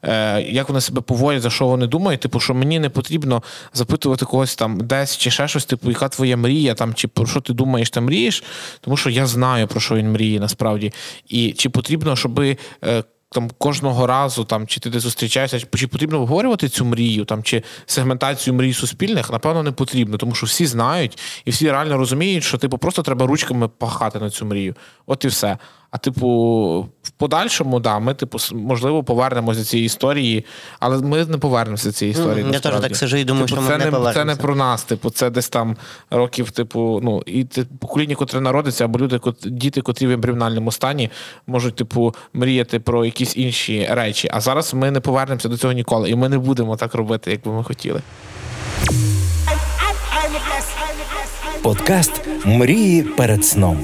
е, 0.04 0.42
як 0.42 0.70
вони 0.70 0.82
себе 0.82 1.02
поводять, 1.02 1.42
за 1.42 1.50
що 1.50 1.68
вони 1.68 1.88
думають. 1.88 2.20
Типу, 2.22 2.40
що 2.40 2.54
мені 2.54 2.80
не 2.80 2.90
потрібно 2.90 3.44
запитувати 3.74 4.26
когось 4.26 4.56
там 4.56 4.78
десь 4.78 5.18
чи 5.18 5.32
ще 5.32 5.48
щось, 5.48 5.66
типу, 5.66 5.90
яка 5.90 6.10
твоя 6.10 6.38
мрія, 6.38 6.74
там 6.74 6.94
чи 6.94 7.08
про 7.08 7.26
що 7.28 7.42
ти 7.42 7.54
думаєш, 7.54 7.90
та 7.90 8.02
мрієш, 8.02 8.44
тому 8.82 8.98
що 8.98 9.10
я 9.10 9.26
знаю 9.26 9.68
про 9.68 9.80
що 9.80 9.96
він 9.96 10.12
мріє 10.12 10.40
насправді. 10.40 10.94
І 11.28 11.52
чи 11.52 11.70
потрібно, 11.70 12.16
щоби. 12.16 12.58
Е, 12.86 13.04
там 13.30 13.50
кожного 13.58 14.08
разу, 14.08 14.44
там 14.44 14.68
чи 14.68 14.80
ти 14.80 14.90
десь 14.90 15.04
зустрічаєшся, 15.04 15.60
чи 15.60 15.88
потрібно 15.88 16.18
обговорювати 16.18 16.70
цю 16.70 16.86
мрію, 16.86 17.26
там 17.26 17.44
чи 17.44 17.64
сегментацію 17.86 18.54
мрій 18.54 18.74
суспільних, 18.74 19.32
напевно, 19.32 19.64
не 19.64 19.72
потрібно, 19.72 20.18
тому 20.18 20.36
що 20.36 20.46
всі 20.46 20.66
знають 20.66 21.20
і 21.46 21.52
всі 21.52 21.72
реально 21.72 21.98
розуміють, 21.98 22.44
що 22.44 22.58
типу 22.58 22.78
просто 22.78 23.02
треба 23.02 23.26
ручками 23.26 23.68
пахати 23.68 24.20
на 24.20 24.30
цю 24.30 24.46
мрію. 24.46 24.76
От 25.06 25.26
і 25.26 25.28
все. 25.28 25.58
А 25.92 25.98
типу, 25.98 26.28
в 27.04 27.10
подальшому, 27.12 27.80
да, 27.80 28.00
ми, 28.00 28.14
типу, 28.14 28.40
с- 28.40 28.52
можливо, 28.56 29.04
повернемося 29.04 29.60
до 29.60 29.66
цієї 29.66 29.86
історії, 29.86 30.46
але 30.80 30.98
ми 31.02 31.26
не 31.26 31.38
повернемося 31.38 31.86
до 31.88 31.92
цієї 31.94 32.12
історії. 32.12 32.44
Мгм, 32.44 32.54
я 32.54 32.60
теж 32.60 32.72
так 32.82 32.96
сижу 32.96 33.18
і 33.18 33.24
думаю, 33.24 33.46
Типу, 33.48 33.62
що 33.62 33.62
ми 33.62 33.68
це 33.68 33.78
не 33.78 33.86
не 33.92 34.14
це 34.14 34.26
не 34.26 34.36
про 34.36 34.56
нас. 34.56 34.84
Типу, 34.84 35.10
це 35.10 35.30
десь 35.30 35.50
там 35.50 35.78
років, 36.12 36.52
типу, 36.52 37.00
ну 37.04 37.24
і 37.26 37.44
те- 37.44 37.66
покоління, 37.80 38.16
котре 38.16 38.42
народиться, 38.42 38.86
або 38.86 39.00
люди, 39.00 39.16
кот- 39.18 39.50
діти, 39.50 39.82
котрі 39.82 40.08
в 40.08 40.12
ембріональному 40.12 40.72
стані, 40.72 41.10
можуть, 41.48 41.76
типу, 41.76 42.16
мріяти 42.34 42.80
про 42.80 43.06
якісь 43.06 43.38
інші 43.38 43.88
речі. 43.92 44.30
А 44.34 44.42
зараз 44.42 44.74
ми 44.74 44.92
не 44.92 45.00
повернемося 45.00 45.50
до 45.50 45.58
цього 45.58 45.74
ніколи, 45.74 46.10
і 46.10 46.16
ми 46.16 46.30
не 46.30 46.38
будемо 46.38 46.76
так 46.76 46.94
робити, 46.96 47.32
як 47.32 47.44
би 47.44 47.52
ми 47.52 47.64
хотіли. 47.64 48.02
Подкаст 51.62 52.22
Мрії 52.46 53.04
перед 53.04 53.46
сном. 53.46 53.78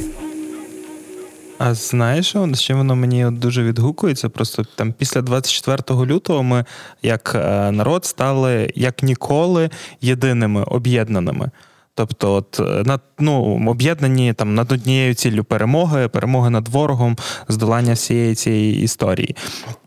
А 1.58 1.74
знаєш, 1.74 2.36
з 2.54 2.62
чим 2.62 2.78
воно 2.78 2.96
мені 2.96 3.32
дуже 3.32 3.64
відгукується? 3.64 4.30
Просто 4.30 4.64
там 4.76 4.94
після 4.94 5.22
24 5.22 6.06
лютого 6.06 6.44
ми, 6.44 6.66
як 7.04 7.32
е, 7.36 7.72
народ, 7.72 8.06
стали 8.06 8.72
як 8.76 9.04
ніколи 9.04 9.70
єдиними, 10.02 10.64
об'єднаними. 10.64 11.52
Тобто, 11.96 12.34
от 12.34 12.60
е, 12.60 12.84
над 12.86 13.02
ну 13.20 13.64
об'єднані 13.68 14.34
там 14.34 14.56
над 14.56 14.72
однією 14.72 15.14
ціллю 15.14 15.44
перемоги, 15.44 16.08
перемоги 16.08 16.50
над 16.50 16.68
ворогом, 16.68 17.18
здолання 17.48 17.94
всієї 17.94 18.36
цієї 18.36 18.82
історії. 18.82 19.36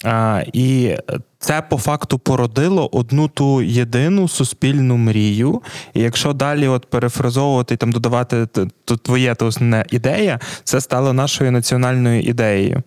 А, 0.04 0.42
і 0.52 0.96
це 1.38 1.62
по 1.62 1.78
факту 1.78 2.18
породило 2.18 2.88
одну 2.92 3.28
ту 3.28 3.62
єдину 3.62 4.28
суспільну 4.28 4.96
мрію. 4.96 5.62
І 5.94 6.00
якщо 6.00 6.32
далі 6.32 6.68
от 6.68 6.86
перефразовувати 6.86 7.74
і 7.74 7.76
там 7.76 7.92
додавати 7.92 8.46
т- 8.46 8.66
т- 8.84 8.96
твоє 8.96 9.34
то 9.34 9.46
основне 9.46 9.84
ідея, 9.90 10.40
це 10.64 10.80
стало 10.80 11.12
нашою 11.12 11.52
національною 11.52 12.20
ідеєю. 12.20 12.82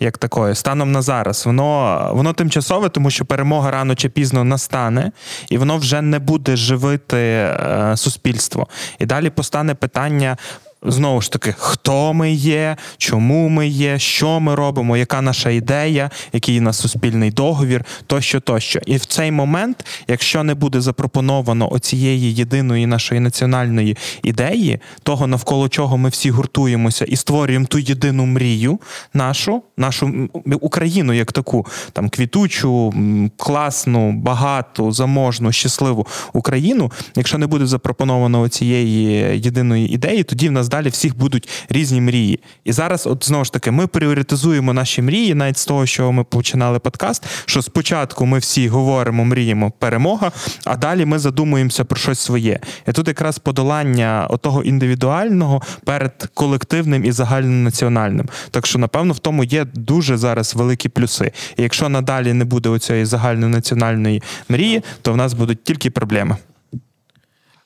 Як 0.00 0.18
такою, 0.18 0.54
станом 0.54 0.92
на 0.92 1.02
зараз, 1.02 1.46
воно 1.46 2.10
воно 2.14 2.32
тимчасове, 2.32 2.88
тому 2.88 3.10
що 3.10 3.24
перемога 3.24 3.70
рано 3.70 3.94
чи 3.94 4.08
пізно 4.08 4.44
настане, 4.44 5.12
і 5.48 5.58
воно 5.58 5.76
вже 5.76 6.02
не 6.02 6.18
буде 6.18 6.56
живити 6.56 7.16
е, 7.16 7.92
суспільство. 7.96 8.68
І 8.98 9.06
далі 9.06 9.30
постане 9.30 9.74
питання. 9.74 10.36
Знову 10.82 11.20
ж 11.20 11.32
таки, 11.32 11.54
хто 11.58 12.12
ми 12.12 12.32
є, 12.32 12.76
чому 12.98 13.48
ми 13.48 13.68
є, 13.68 13.98
що 13.98 14.40
ми 14.40 14.54
робимо, 14.54 14.96
яка 14.96 15.20
наша 15.20 15.50
ідея, 15.50 16.10
який 16.32 16.58
у 16.58 16.62
нас 16.62 16.80
суспільний 16.80 17.30
договір, 17.30 17.84
тощо, 18.06 18.40
тощо. 18.40 18.80
І 18.86 18.96
в 18.96 19.04
цей 19.04 19.30
момент, 19.30 19.86
якщо 20.08 20.42
не 20.42 20.54
буде 20.54 20.80
запропоновано 20.80 21.72
оцієї 21.72 22.34
єдиної 22.34 22.86
нашої 22.86 23.20
національної 23.20 23.96
ідеї, 24.22 24.80
того 25.02 25.26
навколо 25.26 25.68
чого 25.68 25.98
ми 25.98 26.08
всі 26.08 26.30
гуртуємося 26.30 27.04
і 27.04 27.16
створюємо 27.16 27.66
ту 27.66 27.78
єдину 27.78 28.26
мрію 28.26 28.80
нашу, 29.14 29.62
нашу 29.76 30.28
Україну 30.60 31.12
як 31.12 31.32
таку, 31.32 31.66
там 31.92 32.08
квітучу, 32.08 32.94
класну, 33.36 34.12
багату, 34.12 34.92
заможну, 34.92 35.52
щасливу 35.52 36.06
Україну. 36.32 36.92
Якщо 37.16 37.38
не 37.38 37.46
буде 37.46 37.66
запропоновано 37.66 38.48
цієї 38.48 39.04
єдиної 39.40 39.94
ідеї, 39.94 40.22
тоді 40.22 40.48
в 40.48 40.52
нас 40.52 40.69
далі 40.70 40.88
всіх 40.88 41.16
будуть 41.16 41.48
різні 41.68 42.00
мрії. 42.00 42.40
І 42.64 42.72
зараз, 42.72 43.06
от 43.06 43.26
знову 43.26 43.44
ж 43.44 43.52
таки, 43.52 43.70
ми 43.70 43.86
пріоритизуємо 43.86 44.72
наші 44.72 45.02
мрії, 45.02 45.34
навіть 45.34 45.58
з 45.58 45.66
того, 45.66 45.86
що 45.86 46.12
ми 46.12 46.24
починали 46.24 46.78
подкаст. 46.78 47.26
Що 47.46 47.62
спочатку 47.62 48.26
ми 48.26 48.38
всі 48.38 48.68
говоримо, 48.68 49.24
мріємо 49.24 49.70
перемога, 49.70 50.32
а 50.64 50.76
далі 50.76 51.04
ми 51.04 51.18
задумуємося 51.18 51.84
про 51.84 51.98
щось 51.98 52.18
своє. 52.18 52.60
І 52.88 52.92
тут 52.92 53.08
якраз 53.08 53.38
подолання 53.38 54.26
отого 54.30 54.62
індивідуального 54.62 55.62
перед 55.84 56.30
колективним 56.34 57.04
і 57.04 57.12
загальнонаціональним. 57.12 58.28
Так 58.50 58.66
що, 58.66 58.78
напевно, 58.78 59.12
в 59.12 59.18
тому 59.18 59.44
є 59.44 59.64
дуже 59.64 60.16
зараз 60.16 60.54
великі 60.54 60.88
плюси. 60.88 61.32
І 61.56 61.62
якщо 61.62 61.88
надалі 61.88 62.32
не 62.32 62.44
буде 62.44 62.68
оцієї 62.68 63.04
загальнонаціональної 63.04 64.22
мрії, 64.48 64.82
то 65.02 65.12
в 65.12 65.16
нас 65.16 65.32
будуть 65.32 65.64
тільки 65.64 65.90
проблеми. 65.90 66.36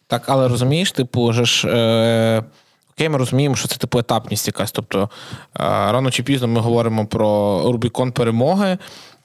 Так, 0.07 0.23
але 0.27 0.49
розумієш, 0.49 0.93
типу, 0.93 1.33
ж. 1.33 1.69
Е... 1.69 2.45
Окей, 2.97 3.09
ми 3.09 3.19
розуміємо, 3.19 3.55
що 3.57 3.69
це 3.69 3.77
типу 3.77 3.99
етапність 3.99 4.47
якась. 4.47 4.73
Тобто 4.73 5.03
е, 5.03 5.09
рано 5.59 6.11
чи 6.11 6.23
пізно 6.23 6.49
ми 6.49 6.61
говоримо 6.61 7.07
про 7.07 7.63
Рубікон 7.73 8.13
перемоги, 8.13 8.79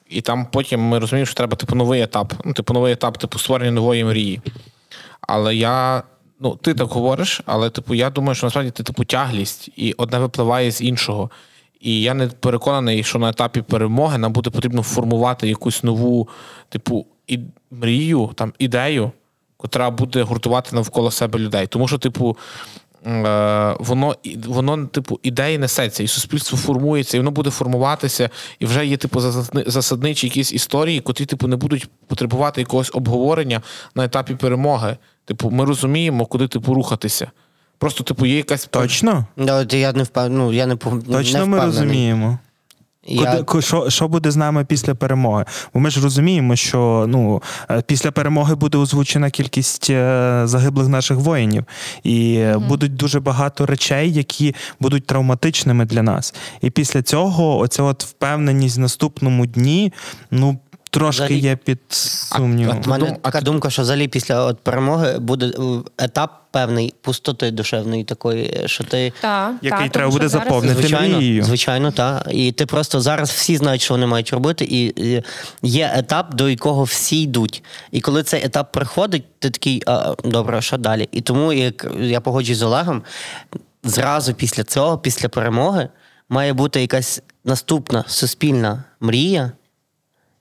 і 0.08 0.20
там 0.20 0.46
потім 0.52 0.80
ми 0.80 0.98
розуміємо, 0.98 1.26
що 1.26 1.34
треба 1.34 1.56
типу 1.56 1.74
новий 1.74 2.02
етап. 2.02 2.32
Ну, 2.44 2.52
типу, 2.52 2.74
новий 2.74 2.92
етап, 2.92 3.18
типу, 3.18 3.38
створення 3.38 3.70
нової 3.70 4.04
мрії. 4.04 4.40
Але 5.20 5.56
я. 5.56 6.02
Ну, 6.40 6.56
ти 6.56 6.74
так 6.74 6.88
говориш, 6.88 7.40
але 7.46 7.70
типу, 7.70 7.94
я 7.94 8.10
думаю, 8.10 8.34
що 8.34 8.46
насправді 8.46 8.70
це 8.70 8.82
типу 8.82 9.04
тяглість, 9.04 9.70
і 9.76 9.92
одне 9.92 10.18
випливає 10.18 10.70
з 10.70 10.80
іншого. 10.80 11.30
І 11.80 12.02
я 12.02 12.14
не 12.14 12.26
переконаний, 12.26 13.04
що 13.04 13.18
на 13.18 13.28
етапі 13.28 13.62
перемоги 13.62 14.18
нам 14.18 14.32
буде 14.32 14.50
потрібно 14.50 14.82
формувати 14.82 15.48
якусь 15.48 15.82
нову, 15.82 16.28
типу, 16.68 17.06
і 17.26 17.38
мрію, 17.70 18.30
там 18.34 18.52
ідею, 18.58 19.12
котра 19.56 19.90
буде 19.90 20.22
гуртувати 20.22 20.76
навколо 20.76 21.10
себе 21.10 21.38
людей. 21.38 21.66
Тому 21.66 21.88
що, 21.88 21.98
типу, 21.98 22.36
воно, 23.80 24.16
воно, 24.46 24.86
типу, 24.86 25.20
ідеї 25.22 25.58
несеться, 25.58 26.02
і 26.02 26.08
суспільство 26.08 26.58
формується, 26.58 27.16
і 27.16 27.20
воно 27.20 27.30
буде 27.30 27.50
формуватися, 27.50 28.30
і 28.58 28.66
вже 28.66 28.86
є, 28.86 28.96
типу, 28.96 29.20
засадничі 29.66 30.26
якісь 30.26 30.52
історії, 30.52 31.00
котрі, 31.00 31.26
типу, 31.26 31.48
не 31.48 31.56
будуть 31.56 31.88
потребувати 32.06 32.60
якогось 32.60 32.90
обговорення 32.94 33.62
на 33.94 34.04
етапі 34.04 34.34
перемоги. 34.34 34.96
Типу, 35.24 35.50
ми 35.50 35.64
розуміємо, 35.64 36.26
куди 36.26 36.48
типу 36.48 36.74
рухатися. 36.74 37.30
Просто, 37.78 38.04
типу, 38.04 38.26
є 38.26 38.36
якась. 38.36 38.66
Точно? 38.66 39.26
Да, 39.36 39.66
Я 39.76 39.92
не 39.92 40.02
впев... 40.02 40.30
ну, 40.30 40.52
я 40.52 40.66
не 40.66 40.76
Точно 40.76 41.38
не 41.38 41.46
ми 41.46 41.60
розуміємо. 41.60 42.38
Я... 43.10 43.42
Куди, 43.42 43.62
що 43.62 43.90
що 43.90 44.08
буде 44.08 44.30
з 44.30 44.36
нами 44.36 44.64
після 44.64 44.94
перемоги? 44.94 45.44
Бо 45.74 45.80
ми 45.80 45.90
ж 45.90 46.00
розуміємо, 46.00 46.56
що 46.56 47.04
ну 47.08 47.42
е, 47.70 47.82
після 47.86 48.10
перемоги 48.10 48.54
буде 48.54 48.78
озвучена 48.78 49.30
кількість 49.30 49.90
е, 49.90 50.42
загиблих 50.44 50.88
наших 50.88 51.16
воїнів, 51.18 51.64
і 52.04 52.36
mm 52.36 52.60
будуть 52.70 52.96
дуже 52.96 53.20
багато 53.20 53.66
речей, 53.66 54.12
які 54.12 54.54
будуть 54.80 55.06
травматичними 55.06 55.84
для 55.84 56.02
нас. 56.02 56.34
І 56.60 56.70
після 56.70 57.02
цього, 57.02 57.58
оця 57.58 57.82
от 57.82 58.04
впевненість 58.04 58.76
в 58.76 58.80
наступному 58.80 59.46
дні, 59.46 59.92
ну. 60.30 60.58
Трошки 60.90 61.24
взагалі... 61.24 61.38
є 61.38 61.56
під 61.56 61.78
сумнівом. 61.88 62.82
У 62.86 62.90
мене 62.90 63.16
така 63.22 63.40
думка, 63.40 63.70
що 63.70 63.82
взагалі 63.82 64.08
після 64.08 64.44
от 64.44 64.58
перемоги 64.58 65.18
буде 65.18 65.46
е, 65.46 65.52
етап 65.98 66.40
певний 66.50 66.94
пустоти 67.00 67.50
душевної 67.50 68.04
такої, 68.04 68.62
що 68.66 68.84
ти 68.84 69.12
та, 69.20 69.54
який 69.62 69.88
та, 69.88 69.88
треба 69.88 70.10
буде 70.10 70.28
зараз... 70.28 70.44
заповнити 70.46 70.80
звичайно, 70.80 71.16
мрією. 71.16 71.44
Звичайно, 71.44 71.90
так. 71.90 72.28
І 72.30 72.52
ти 72.52 72.66
просто 72.66 73.00
зараз 73.00 73.30
всі 73.30 73.56
знають, 73.56 73.82
що 73.82 73.94
вони 73.94 74.06
мають 74.06 74.30
робити, 74.30 74.66
і 74.70 75.22
є 75.62 75.92
етап, 75.96 76.34
до 76.34 76.48
якого 76.48 76.84
всі 76.84 77.22
йдуть. 77.22 77.62
І 77.90 78.00
коли 78.00 78.22
цей 78.22 78.44
етап 78.44 78.72
приходить, 78.72 79.24
ти 79.38 79.50
такий, 79.50 79.82
а, 79.86 80.14
добре, 80.24 80.58
а 80.58 80.60
що 80.60 80.76
далі? 80.76 81.08
І 81.12 81.20
тому, 81.20 81.52
як 81.52 81.86
я 82.00 82.20
погоджуюсь 82.20 82.58
з 82.58 82.62
Олегом, 82.62 83.02
зразу 83.84 84.34
після 84.34 84.64
цього, 84.64 84.98
після 84.98 85.28
перемоги, 85.28 85.88
має 86.28 86.52
бути 86.52 86.80
якась 86.80 87.22
наступна 87.44 88.04
суспільна 88.06 88.84
мрія 89.00 89.52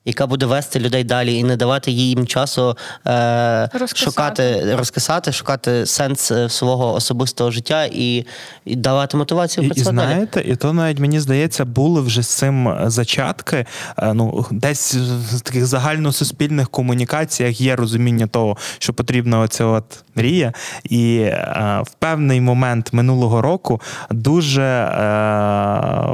яка 0.05 0.27
буде 0.27 0.45
вести 0.45 0.79
людей 0.79 1.03
далі 1.03 1.35
і 1.35 1.43
не 1.43 1.57
давати 1.57 1.91
їм 1.91 2.27
часу 2.27 2.77
е, 3.07 3.69
шукати, 3.95 4.75
розкисати, 4.75 5.31
шукати 5.31 5.85
сенс 5.85 6.31
е, 6.31 6.49
свого 6.49 6.93
особистого 6.93 7.51
життя 7.51 7.85
і 7.91 8.25
і 8.65 8.75
давати 8.75 9.17
мотивацію 9.17 9.67
І, 9.67 9.79
і 9.79 9.83
знаєте, 9.83 10.43
і 10.45 10.55
то 10.55 10.73
навіть 10.73 10.99
мені 10.99 11.19
здається, 11.19 11.65
були 11.65 12.01
вже 12.01 12.21
з 12.21 12.27
цим 12.27 12.75
зачатки. 12.85 13.65
Е, 13.97 14.13
ну, 14.13 14.45
десь 14.51 14.95
в 15.33 15.41
таких 15.41 15.65
загальносуспільних 15.65 16.69
комунікаціях 16.69 17.61
є 17.61 17.75
розуміння 17.75 18.27
того, 18.27 18.57
що 18.79 18.93
потрібна 18.93 19.39
оця 19.39 19.65
от 19.65 20.03
мрія. 20.15 20.53
І 20.83 21.17
е, 21.17 21.83
в 21.85 21.93
певний 21.99 22.41
момент 22.41 22.93
минулого 22.93 23.41
року 23.41 23.81
дуже 24.11 24.63
е, 24.63 24.89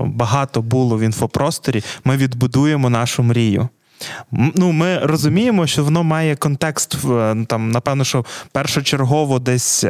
багато 0.05 0.61
було 0.61 0.97
в 0.97 1.01
інфопросторі. 1.01 1.83
Ми 2.03 2.17
відбудуємо 2.17 2.89
нашу 2.89 3.23
мрію. 3.23 3.69
Ну, 4.31 4.71
Ми 4.71 4.97
розуміємо, 4.97 5.67
що 5.67 5.83
воно 5.83 6.03
має 6.03 6.35
контекст 6.35 6.97
е, 7.05 7.35
там, 7.47 7.71
напевно, 7.71 8.03
що 8.03 8.25
першочергово 8.51 9.39
десь 9.39 9.83
е, 9.83 9.89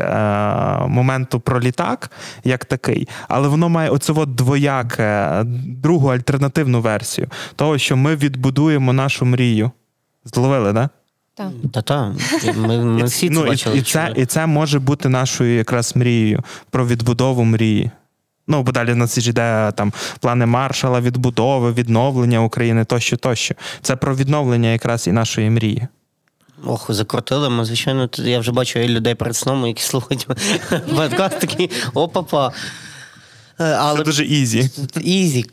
моменту 0.88 1.39
про 1.39 1.60
літак, 1.62 2.12
як 2.43 2.66
такий, 2.66 3.08
але 3.28 3.47
воно 3.47 3.70
має 3.70 3.89
оце 3.89 4.14
двояке, 4.26 5.43
другу 5.84 6.08
альтернативну 6.08 6.82
версію 6.82 7.28
того, 7.56 7.78
що 7.78 7.97
ми 7.97 8.16
відбудуємо 8.16 8.93
нашу 8.93 9.26
мрію. 9.26 9.72
Зловили, 10.26 10.74
да? 10.74 10.89
так? 11.36 11.51
Та-та. 11.74 12.16
Ми, 12.56 12.86
ми 12.86 13.03
всі 13.03 13.30
це 13.30 13.34
ну, 13.34 13.45
бачили. 13.45 13.76
І, 13.76 13.80
і, 13.80 13.84
це, 13.84 14.14
і 14.16 14.26
це 14.26 14.45
може 14.45 14.80
бути 14.80 15.10
нашою 15.10 15.58
якраз 15.58 15.95
мрією 15.95 16.43
про 16.70 16.88
відбудову 16.88 17.43
мрії. 17.43 17.91
Ну, 18.48 18.64
бо 18.64 18.72
далі 18.72 18.91
в 18.91 18.96
нас 18.96 19.20
ж 19.20 19.30
йде 19.30 19.72
там 19.76 19.93
плани 20.20 20.46
маршала, 20.46 21.02
відбудови, 21.02 21.72
відновлення 21.74 22.41
України 22.41 22.86
тощо, 22.86 23.18
тощо. 23.18 23.56
Це 23.82 23.96
про 23.96 24.16
відновлення 24.16 24.70
якраз 24.70 25.08
і 25.08 25.12
нашої 25.12 25.50
мрії. 25.50 25.88
Ох, 26.66 26.93
закрутили 26.93 27.50
ми, 27.50 27.66
звичайно, 27.66 28.10
я 28.18 28.39
вже 28.39 28.52
бачу 28.52 28.80
людей 28.80 29.16
перед 29.16 29.36
сном, 29.36 29.68
які 29.68 29.84
слухають 29.84 30.28
подкаст 30.96 31.39
такий 31.39 31.72
опа-па. 31.93 32.52
Е, 33.60 33.64
але... 33.64 33.98
Це 33.98 34.04
дуже 34.04 34.26
easy. 34.26 34.70
Easy, 35.01 35.45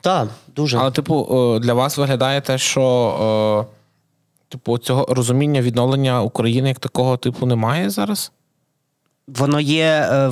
так, 0.00 0.28
дуже. 0.56 0.78
Але, 0.78 0.90
типу, 0.90 1.58
для 1.62 1.74
вас 1.74 1.98
виглядає 1.98 2.40
те, 2.40 2.58
що 2.58 3.66
типу, 4.48 4.78
цього 4.78 5.06
розуміння 5.14 5.60
відновлення 5.60 6.22
України 6.22 6.68
як 6.68 6.78
такого 6.78 7.16
типу 7.16 7.46
немає 7.46 7.90
зараз? 7.90 8.32
Воно 9.36 9.60
є, 9.60 10.08
е, 10.12 10.28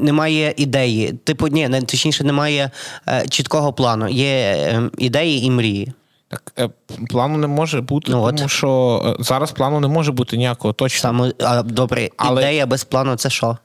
немає 0.00 0.54
ідеї. 0.56 1.12
Типу, 1.12 1.48
ні, 1.48 1.68
точніше, 1.68 2.24
немає 2.24 2.70
е, 3.08 3.24
чіткого 3.28 3.72
плану. 3.72 4.08
Є 4.08 4.56
ем, 4.68 4.90
ідеї 4.98 5.44
і 5.44 5.50
мрії. 5.50 5.92
Так, 6.28 6.52
е, 6.58 6.68
плану 7.08 7.38
не 7.38 7.46
може 7.46 7.80
бути, 7.80 8.12
ну, 8.12 8.26
тому 8.26 8.44
от. 8.44 8.50
що 8.50 9.16
зараз 9.20 9.52
плану 9.52 9.80
не 9.80 9.88
може 9.88 10.12
бути 10.12 10.36
ніякого 10.36 10.74
точно. 10.74 11.00
Саме, 11.00 11.32
а, 11.40 11.62
Добре, 11.62 12.10
Але... 12.16 12.42
ідея 12.42 12.66
без 12.66 12.84
плану 12.84 13.16
це 13.16 13.30
що? 13.30 13.58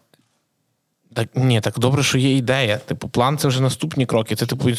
Так 1.13 1.27
ні, 1.35 1.61
так 1.61 1.73
добре, 1.77 2.03
що 2.03 2.17
є 2.17 2.37
ідея. 2.37 2.77
Типу, 2.77 3.07
план 3.07 3.37
це 3.37 3.47
вже 3.47 3.61
наступні 3.61 4.05
кроки. 4.05 4.35
Це 4.35 4.45
типу 4.45 4.69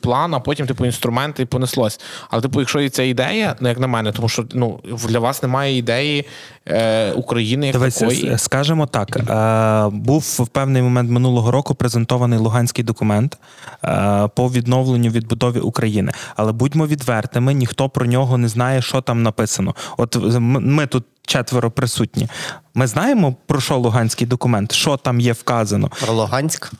план, 0.00 0.34
а 0.34 0.40
потім 0.40 0.66
типу 0.66 0.86
інструменти 0.86 1.42
і 1.42 1.46
понеслось. 1.46 2.00
Але, 2.30 2.42
типу, 2.42 2.60
якщо 2.60 2.80
є 2.80 2.88
ця 2.88 3.02
ідея, 3.02 3.56
ну 3.60 3.68
як 3.68 3.78
на 3.78 3.86
мене, 3.86 4.12
тому 4.12 4.28
що 4.28 4.44
ну 4.54 4.80
для 5.08 5.18
вас 5.18 5.42
немає 5.42 5.76
ідеї 5.76 6.26
е, 6.66 7.12
України 7.12 7.66
як 7.66 7.72
Давайте 7.72 8.00
такої. 8.00 8.38
Скажемо 8.38 8.86
так: 8.86 9.16
е, 9.16 9.96
був 9.96 10.36
в 10.38 10.48
певний 10.48 10.82
момент 10.82 11.10
минулого 11.10 11.50
року 11.50 11.74
презентований 11.74 12.38
луганський 12.38 12.84
документ 12.84 13.38
е, 13.84 14.28
по 14.34 14.48
відновленню 14.48 15.10
відбудові 15.10 15.58
України. 15.58 16.12
Але 16.36 16.52
будьмо 16.52 16.86
відвертими, 16.86 17.54
ніхто 17.54 17.88
про 17.88 18.06
нього 18.06 18.38
не 18.38 18.48
знає, 18.48 18.82
що 18.82 19.00
там 19.00 19.22
написано. 19.22 19.74
От 19.96 20.16
ми 20.40 20.86
тут 20.86 21.04
четверо 21.26 21.70
присутні. 21.70 22.28
Ми 22.74 22.86
знаємо 22.86 23.36
про 23.46 23.60
що 23.60 23.78
Луганський 23.78 24.26
документ, 24.26 24.72
що 24.72 24.96
там 24.96 25.20
є 25.20 25.32
вказано. 25.32 25.90
Про 26.04 26.12
Луганськ? 26.12 26.72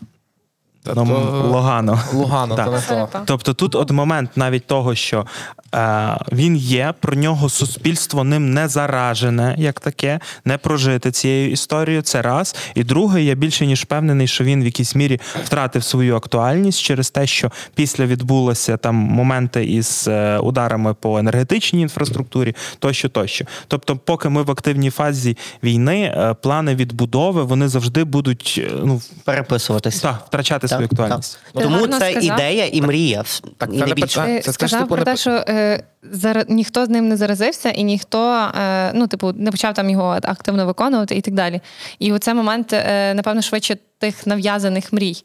Ну, 0.86 1.06
то... 1.06 1.48
Лугано. 1.48 2.00
Лугано, 2.12 2.56
так. 2.56 2.82
то 2.88 3.22
Тобто 3.24 3.54
тут 3.54 3.74
от 3.74 3.90
момент 3.90 4.30
навіть 4.36 4.66
того, 4.66 4.94
що 4.94 5.26
е, 5.74 6.16
він 6.32 6.56
є, 6.56 6.94
про 7.00 7.14
нього 7.14 7.48
суспільство 7.48 8.24
ним 8.24 8.54
не 8.54 8.68
заражене, 8.68 9.54
як 9.58 9.80
таке, 9.80 10.20
не 10.44 10.58
прожити 10.58 11.10
цією 11.10 11.50
історією. 11.50 12.02
Це 12.02 12.22
раз. 12.22 12.56
І 12.74 12.84
друге, 12.84 13.22
я 13.22 13.34
більше 13.34 13.66
ніж 13.66 13.82
впевнений, 13.82 14.26
що 14.26 14.44
він 14.44 14.62
в 14.62 14.64
якійсь 14.64 14.94
мірі 14.94 15.20
втратив 15.44 15.84
свою 15.84 16.16
актуальність 16.16 16.82
через 16.82 17.10
те, 17.10 17.26
що 17.26 17.52
після 17.74 18.06
відбулося 18.06 18.76
там 18.76 18.94
моменти 18.94 19.64
із 19.64 20.08
е, 20.08 20.38
ударами 20.38 20.94
по 20.94 21.18
енергетичній 21.18 21.80
інфраструктурі, 21.80 22.54
тощо, 22.78 23.08
тощо. 23.08 23.44
Тобто, 23.68 23.96
поки 23.96 24.28
ми 24.28 24.42
в 24.42 24.50
активній 24.50 24.90
фазі 24.90 25.36
війни, 25.62 26.14
е, 26.16 26.34
плани 26.34 26.74
відбудови 26.74 27.42
вони 27.42 27.68
завжди 27.68 28.04
будуть 28.04 28.60
е, 28.64 28.70
ну 28.84 29.02
переписуватися. 29.24 30.02
Так, 30.02 30.22
втрачати 30.26 30.68
свою 30.76 30.88
так, 30.88 31.00
актуальність. 31.00 31.38
так. 31.52 31.62
Тому 31.62 31.86
це 31.86 32.10
сказав. 32.10 32.38
ідея 32.38 32.66
і 32.66 32.82
мрія. 32.82 33.24
Так, 33.56 33.68
і 33.72 33.72
це 33.72 33.80
не 33.80 33.86
не 33.86 33.94
більше. 33.94 34.22
Ти 34.22 34.40
це 34.40 34.52
сказав 34.52 34.80
типу, 34.80 34.88
про 34.88 34.98
не 34.98 35.04
те, 35.04 35.16
що 35.16 35.30
е, 35.30 35.82
зара... 36.02 36.44
ніхто 36.48 36.86
з 36.86 36.88
ним 36.88 37.08
не 37.08 37.16
заразився, 37.16 37.70
і 37.70 37.84
ніхто 37.84 38.50
е, 38.58 38.92
ну, 38.94 39.06
типу, 39.06 39.32
не 39.32 39.50
почав 39.50 39.74
там 39.74 39.90
його 39.90 40.18
активно 40.22 40.66
виконувати 40.66 41.14
і 41.14 41.20
так 41.20 41.34
далі. 41.34 41.60
І 41.98 42.12
у 42.12 42.18
цей 42.18 42.34
момент, 42.34 42.72
е, 42.72 43.14
напевно, 43.14 43.42
швидше 43.42 43.76
тих 43.98 44.26
нав'язаних 44.26 44.92
мрій, 44.92 45.24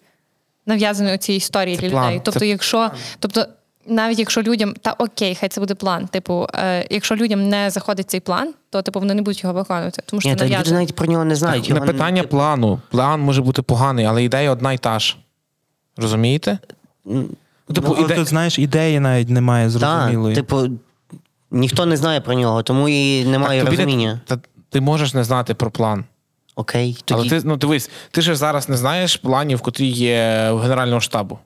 нав'язаної 0.66 1.18
цієї 1.18 1.38
історії 1.38 1.76
Це 1.76 1.82
для 1.82 1.90
план, 1.90 2.06
людей. 2.06 2.22
Тобто, 2.24 2.40
це 2.40 2.48
якщо, 2.48 2.92
тобто, 3.20 3.46
навіть 3.88 4.20
якщо 4.20 4.42
людям, 4.42 4.74
та 4.82 4.96
окей, 4.98 5.36
хай 5.36 5.50
це 5.50 5.62
буде 5.62 5.76
план. 5.76 6.08
Типу, 6.08 6.48
е, 6.54 6.88
якщо 6.90 7.16
людям 7.16 7.50
не 7.50 7.70
заходить 7.70 8.10
цей 8.10 8.20
план, 8.20 8.54
то 8.70 8.82
типу 8.82 9.00
вони 9.00 9.14
не 9.14 9.22
будуть 9.22 9.44
його 9.44 9.56
виконувати. 9.56 10.04
Тому 10.06 10.22
що 10.22 10.30
Ні, 10.30 10.36
та 10.36 10.46
люди 10.46 10.72
навіть 10.72 10.96
про 10.96 11.08
нього 11.08 11.26
не 11.26 11.36
знають. 11.36 11.70
Не 11.70 11.76
Його 11.76 11.88
питання 11.88 12.22
типу, 12.22 12.38
плану. 12.38 12.82
План 12.92 13.22
може 13.22 13.42
бути 13.42 13.62
поганий, 13.62 14.06
але 14.06 14.24
ідея 14.24 14.52
одна 14.52 14.74
й 14.74 14.78
та 14.78 15.00
ж. 15.00 15.18
Розумієте? 15.98 16.58
Ну, 17.06 17.30
Типу, 17.74 17.88
Ну, 17.88 17.94
але 17.98 18.06
іде... 18.06 18.16
тут, 18.16 18.28
знаєш, 18.28 18.60
ідеї 18.60 19.00
навіть 19.00 19.30
немає 19.30 19.70
зрозумілої. 19.70 20.36
Так, 20.36 20.46
типу, 20.46 20.70
ніхто 21.52 21.86
не 21.86 21.98
знає 21.98 22.22
про 22.22 22.34
нього, 22.34 22.64
тому 22.64 22.90
і 22.90 23.26
немає 23.26 23.60
Так, 23.62 23.66
тобі 23.70 23.78
не- 23.78 23.84
розуміння. 23.84 24.20
Та 24.26 24.40
ти 24.70 24.82
можеш 24.82 25.14
не 25.14 25.24
знати 25.24 25.54
про 25.54 25.72
план. 25.72 26.04
Окей, 26.56 26.98
тоді 27.06 27.22
Але 27.22 27.30
ти 27.42 27.48
ну 27.48 27.58
дивись, 27.58 27.90
ти 28.12 28.22
ж 28.22 28.36
зараз 28.36 28.70
не 28.70 28.78
знаєш 28.78 29.16
планів, 29.16 29.62
котрі 29.62 29.88
є 29.88 30.50
в 30.52 30.60
Генерального 30.60 31.02
штабу. 31.02 31.40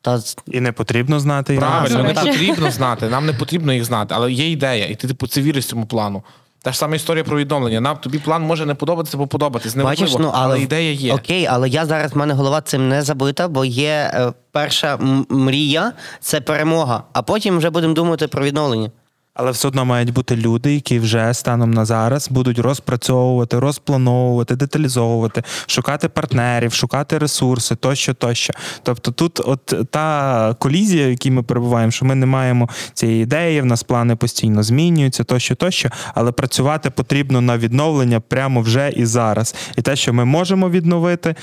та, 0.00 0.20
І 0.46 0.60
не 0.60 0.72
потрібно 0.72 1.20
знати. 1.20 1.56
Правильно, 1.56 2.02
не 2.02 2.14
потрібно 2.14 2.70
знати. 2.70 3.08
Нам 3.08 3.26
не 3.26 3.32
потрібно 3.32 3.72
їх 3.72 3.84
знати, 3.84 4.14
але 4.16 4.32
є 4.32 4.50
ідея, 4.50 4.86
і 4.86 4.94
ти 4.94 5.08
типу 5.08 5.26
це 5.26 5.40
віриш 5.40 5.66
цьому 5.66 5.86
плану. 5.86 6.22
Та 6.64 6.72
ж 6.72 6.78
сама 6.78 6.96
історія 6.96 7.24
про 7.24 7.36
відновлення. 7.36 7.80
Нам 7.80 7.96
тобі 7.96 8.18
план 8.18 8.42
може 8.42 8.66
не 8.66 8.74
подобатися 8.74 9.16
бо 9.16 9.26
подобатись. 9.26 9.76
Неважливо, 9.76 10.12
Бачиш, 10.12 10.22
ну, 10.22 10.30
але, 10.34 10.44
але 10.54 10.60
ідея 10.62 10.92
є. 10.92 11.14
Окей, 11.14 11.46
але 11.46 11.68
я 11.68 11.86
зараз 11.86 12.12
в 12.12 12.16
мене 12.16 12.34
голова 12.34 12.60
цим 12.60 12.88
не 12.88 13.02
забита, 13.02 13.48
бо 13.48 13.64
є 13.64 14.10
е, 14.14 14.32
перша 14.52 14.96
мрія 15.28 15.92
це 16.20 16.40
перемога, 16.40 17.02
а 17.12 17.22
потім 17.22 17.58
вже 17.58 17.70
будемо 17.70 17.94
думати 17.94 18.28
про 18.28 18.44
відновлення. 18.44 18.90
Але 19.34 19.50
все 19.50 19.68
одно 19.68 19.84
мають 19.84 20.12
бути 20.12 20.36
люди, 20.36 20.74
які 20.74 20.98
вже 20.98 21.34
станом 21.34 21.70
на 21.70 21.84
зараз 21.84 22.28
будуть 22.28 22.58
розпрацьовувати, 22.58 23.58
розплановувати, 23.58 24.56
деталізовувати, 24.56 25.42
шукати 25.66 26.08
партнерів, 26.08 26.72
шукати 26.72 27.18
ресурси, 27.18 27.74
тощо, 27.74 28.14
тощо. 28.14 28.52
Тобто, 28.82 29.10
тут, 29.10 29.40
от 29.44 29.74
та 29.90 30.56
колізія, 30.58 31.06
в 31.06 31.10
якій 31.10 31.30
ми 31.30 31.42
перебуваємо, 31.42 31.90
що 31.92 32.04
ми 32.04 32.14
не 32.14 32.26
маємо 32.26 32.68
цієї 32.94 33.22
ідеї, 33.22 33.60
в 33.60 33.64
нас 33.64 33.82
плани 33.82 34.16
постійно 34.16 34.62
змінюються, 34.62 35.24
тощо, 35.24 35.54
тощо, 35.54 35.88
але 36.14 36.32
працювати 36.32 36.90
потрібно 36.90 37.40
на 37.40 37.58
відновлення 37.58 38.20
прямо 38.20 38.60
вже 38.60 38.90
і 38.96 39.06
зараз. 39.06 39.54
І 39.76 39.82
те, 39.82 39.96
що 39.96 40.12
ми 40.12 40.24
можемо 40.24 40.70
відновити, 40.70 41.34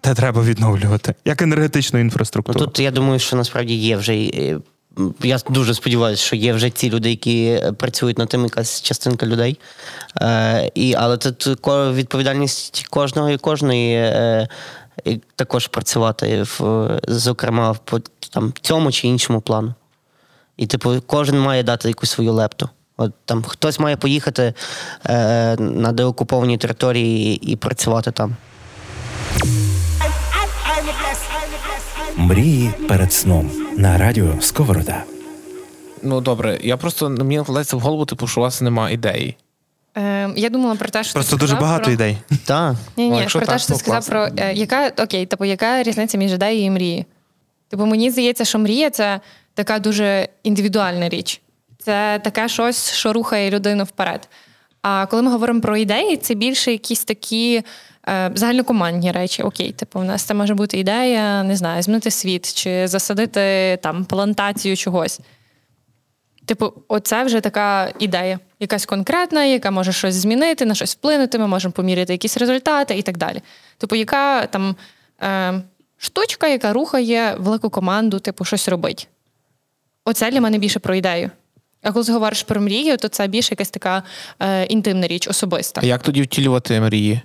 те 0.00 0.14
треба 0.14 0.42
відновлювати, 0.42 1.14
як 1.24 1.42
енергетичну 1.42 1.98
Ну, 1.98 2.04
інфраструктуру. 2.04 2.58
тут 2.58 2.78
я 2.78 2.90
думаю, 2.90 3.18
що 3.18 3.36
насправді 3.36 3.74
є 3.74 3.96
вже. 3.96 4.30
Я 5.22 5.38
дуже 5.50 5.74
сподіваюся, 5.74 6.22
що 6.22 6.36
є 6.36 6.52
вже 6.52 6.70
ці 6.70 6.90
люди, 6.90 7.10
які 7.10 7.46
е, 7.46 7.72
працюють 7.72 8.18
над 8.18 8.28
тим, 8.28 8.44
якась 8.44 8.82
частинка 8.82 9.26
людей. 9.26 9.58
Е, 10.22 10.70
і, 10.74 10.94
але 10.94 11.16
тут 11.16 11.66
відповідальність 11.94 12.86
кожного 12.90 13.30
і 13.30 13.38
кожної 13.38 13.94
е, 13.96 14.48
і 15.04 15.20
також 15.36 15.66
працювати, 15.66 16.42
в, 16.42 16.88
зокрема, 17.08 17.70
в 17.72 18.00
там, 18.30 18.52
цьому 18.60 18.92
чи 18.92 19.08
іншому 19.08 19.40
плану. 19.40 19.74
І, 20.56 20.66
типу, 20.66 20.94
кожен 21.06 21.40
має 21.40 21.62
дати 21.62 21.88
якусь 21.88 22.10
свою 22.10 22.32
лепту. 22.32 22.68
От 22.96 23.12
там 23.24 23.42
хтось 23.42 23.80
має 23.80 23.96
поїхати 23.96 24.54
е, 25.06 25.56
на 25.56 25.92
деокуповані 25.92 26.58
території 26.58 27.34
і, 27.34 27.52
і 27.52 27.56
працювати 27.56 28.10
там. 28.10 28.36
Мрії 32.16 32.70
перед 32.88 33.12
сном 33.12 33.50
на 33.76 33.98
радіо 33.98 34.40
Сковорода. 34.40 35.04
Ну 36.02 36.20
добре, 36.20 36.58
я 36.62 36.76
просто 36.76 37.10
мені 37.10 37.40
вкладається 37.40 37.76
в 37.76 37.80
голову, 37.80 38.06
типу, 38.06 38.26
що 38.26 38.40
у 38.40 38.44
вас 38.44 38.60
немає 38.60 38.94
ідеї. 38.94 39.36
Е, 39.96 40.30
я 40.36 40.50
думала 40.50 40.74
про 40.74 40.88
те, 40.88 41.04
що 41.04 41.12
Просто 41.14 41.36
ти 41.36 41.40
дуже 41.40 41.50
сказав 41.52 41.62
багато 41.62 41.84
про... 41.84 41.92
ідей. 41.92 42.16
Так. 42.44 42.74
Ні, 42.96 43.10
Ну, 43.10 43.20
ні, 43.20 43.26
про 43.32 43.40
те, 43.40 43.58
що 43.58 43.68
ти 43.68 43.74
сказав 43.78 44.06
про 44.06 44.28
е, 44.36 44.52
яка 44.54 44.88
окей, 44.98 45.26
типу, 45.26 45.44
яка 45.44 45.82
різниця 45.82 46.18
між 46.18 46.32
ідеєю 46.32 46.64
і 46.64 46.70
мрією? 46.70 47.04
Типу, 47.68 47.86
мені 47.86 48.10
здається, 48.10 48.44
що 48.44 48.58
мрія 48.58 48.90
це 48.90 49.20
така 49.54 49.78
дуже 49.78 50.28
індивідуальна 50.42 51.08
річ. 51.08 51.40
Це 51.78 52.20
таке 52.24 52.48
щось, 52.48 52.92
що 52.92 53.12
рухає 53.12 53.50
людину 53.50 53.84
вперед. 53.84 54.28
А 54.84 55.06
коли 55.06 55.22
ми 55.22 55.30
говоримо 55.30 55.60
про 55.60 55.76
ідеї, 55.76 56.16
це 56.16 56.34
більше 56.34 56.72
якісь 56.72 57.04
такі 57.04 57.62
е, 58.08 58.30
загальнокомандні 58.34 59.12
речі. 59.12 59.42
Окей, 59.42 59.72
типу, 59.72 60.00
у 60.00 60.04
нас 60.04 60.22
це 60.22 60.34
може 60.34 60.54
бути 60.54 60.78
ідея, 60.78 61.42
не 61.42 61.56
знаю, 61.56 61.82
змінити 61.82 62.10
світ 62.10 62.54
чи 62.54 62.88
засадити 62.88 63.78
там 63.82 64.04
плантацію 64.04 64.76
чогось. 64.76 65.20
Типу, 66.46 66.72
оце 66.88 67.24
вже 67.24 67.40
така 67.40 67.92
ідея, 67.98 68.38
якась 68.60 68.86
конкретна, 68.86 69.44
яка 69.44 69.70
може 69.70 69.92
щось 69.92 70.14
змінити, 70.14 70.66
на 70.66 70.74
щось 70.74 70.92
вплинути, 70.92 71.38
ми 71.38 71.46
можемо 71.46 71.72
поміряти 71.72 72.12
якісь 72.12 72.36
результати 72.36 72.98
і 72.98 73.02
так 73.02 73.16
далі. 73.16 73.42
Типу, 73.78 73.96
яка 73.96 74.46
там 74.46 74.76
е, 75.22 75.62
штучка, 75.98 76.46
яка 76.46 76.72
рухає 76.72 77.36
велику 77.38 77.70
команду, 77.70 78.18
типу, 78.18 78.44
щось 78.44 78.68
робить. 78.68 79.08
Оце 80.04 80.30
для 80.30 80.40
мене 80.40 80.58
більше 80.58 80.78
про 80.78 80.94
ідею. 80.94 81.30
А 81.84 81.92
коли 81.92 82.12
говориш 82.12 82.42
про 82.42 82.60
мрію, 82.60 82.96
то 82.96 83.08
це 83.08 83.26
більше 83.26 83.48
якась 83.52 83.70
така 83.70 84.02
е, 84.40 84.64
інтимна 84.64 85.06
річ, 85.06 85.28
особиста. 85.28 85.80
А 85.84 85.86
як 85.86 86.02
тоді 86.02 86.22
втілювати 86.22 86.80
мрії? 86.80 87.20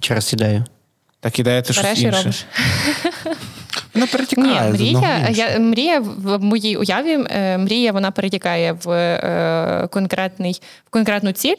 Через 0.00 0.32
ідею. 0.32 0.64
Так 1.20 1.38
ідея 1.38 1.62
це 1.62 1.72
щось 1.72 2.00
інше. 2.00 2.18
робиш. 2.18 2.46
Вона 3.94 4.06
Ні, 4.06 4.12
перетікає. 4.12 4.70
в 4.70 4.74
мрія, 4.74 5.28
я, 5.30 5.58
мрія 5.58 6.00
в 6.00 6.38
моїй 6.38 6.76
уяві, 6.76 7.26
е, 7.30 7.58
мрія 7.58 7.92
вона 7.92 8.10
перетікає 8.10 8.72
в, 8.72 8.90
е, 8.90 9.88
конкретний, 9.92 10.60
в 10.86 10.90
конкретну 10.90 11.32
ціль. 11.32 11.56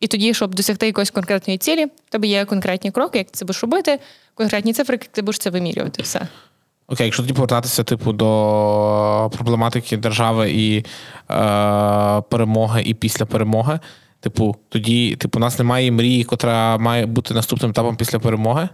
І 0.00 0.06
тоді, 0.06 0.34
щоб 0.34 0.54
досягти 0.54 0.86
якоїсь 0.86 1.10
конкретної 1.10 1.58
цілі, 1.58 1.84
в 1.84 1.90
тебе 2.08 2.26
є 2.26 2.44
конкретні 2.44 2.90
кроки, 2.90 3.18
як 3.18 3.26
ти 3.26 3.32
це 3.32 3.44
будеш 3.44 3.62
робити, 3.62 3.98
конкретні 4.34 4.72
цифри, 4.72 4.94
як 4.94 5.06
ти 5.06 5.22
будеш 5.22 5.38
це 5.38 5.50
вимірювати. 5.50 6.02
Все. 6.02 6.20
Окей, 6.92 7.06
якщо 7.06 7.22
тоді 7.22 7.32
повертатися, 7.32 7.84
типу, 7.84 8.12
до 8.12 9.30
проблематики 9.32 9.96
держави 9.96 10.50
і 10.50 10.78
е, 10.78 10.84
перемоги, 12.30 12.82
і 12.82 12.94
після 12.94 13.24
перемоги, 13.24 13.78
типу, 14.20 14.56
тоді, 14.68 15.16
типу, 15.16 15.38
у 15.38 15.40
нас 15.40 15.58
немає 15.58 15.92
мрії, 15.92 16.24
котра 16.24 16.78
має 16.78 17.06
бути 17.06 17.34
наступним 17.34 17.70
етапом 17.70 17.96
після 17.96 18.18
перемоги. 18.18 18.68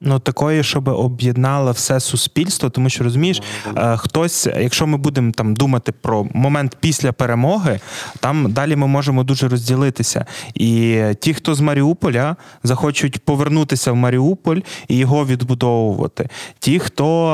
Ну, 0.00 0.18
такої, 0.18 0.62
щоб 0.62 0.88
об'єднало 0.88 1.72
все 1.72 2.00
суспільство, 2.00 2.70
тому 2.70 2.88
що 2.90 3.04
розумієш, 3.04 3.42
е, 3.76 3.96
хтось, 3.96 4.46
якщо 4.46 4.86
ми 4.86 4.98
будемо 4.98 5.32
там 5.32 5.54
думати 5.54 5.92
про 5.92 6.26
момент 6.34 6.76
після 6.80 7.12
перемоги, 7.12 7.80
там 8.20 8.52
далі 8.52 8.76
ми 8.76 8.86
можемо 8.86 9.24
дуже 9.24 9.48
розділитися. 9.48 10.26
І 10.54 11.02
ті, 11.20 11.34
хто 11.34 11.54
з 11.54 11.60
Маріуполя, 11.60 12.36
захочуть 12.62 13.18
повернутися 13.18 13.92
в 13.92 13.96
Маріуполь 13.96 14.60
і 14.88 14.96
його 14.96 15.26
відбудовувати. 15.26 16.28
Ті, 16.58 16.78
хто 16.78 17.28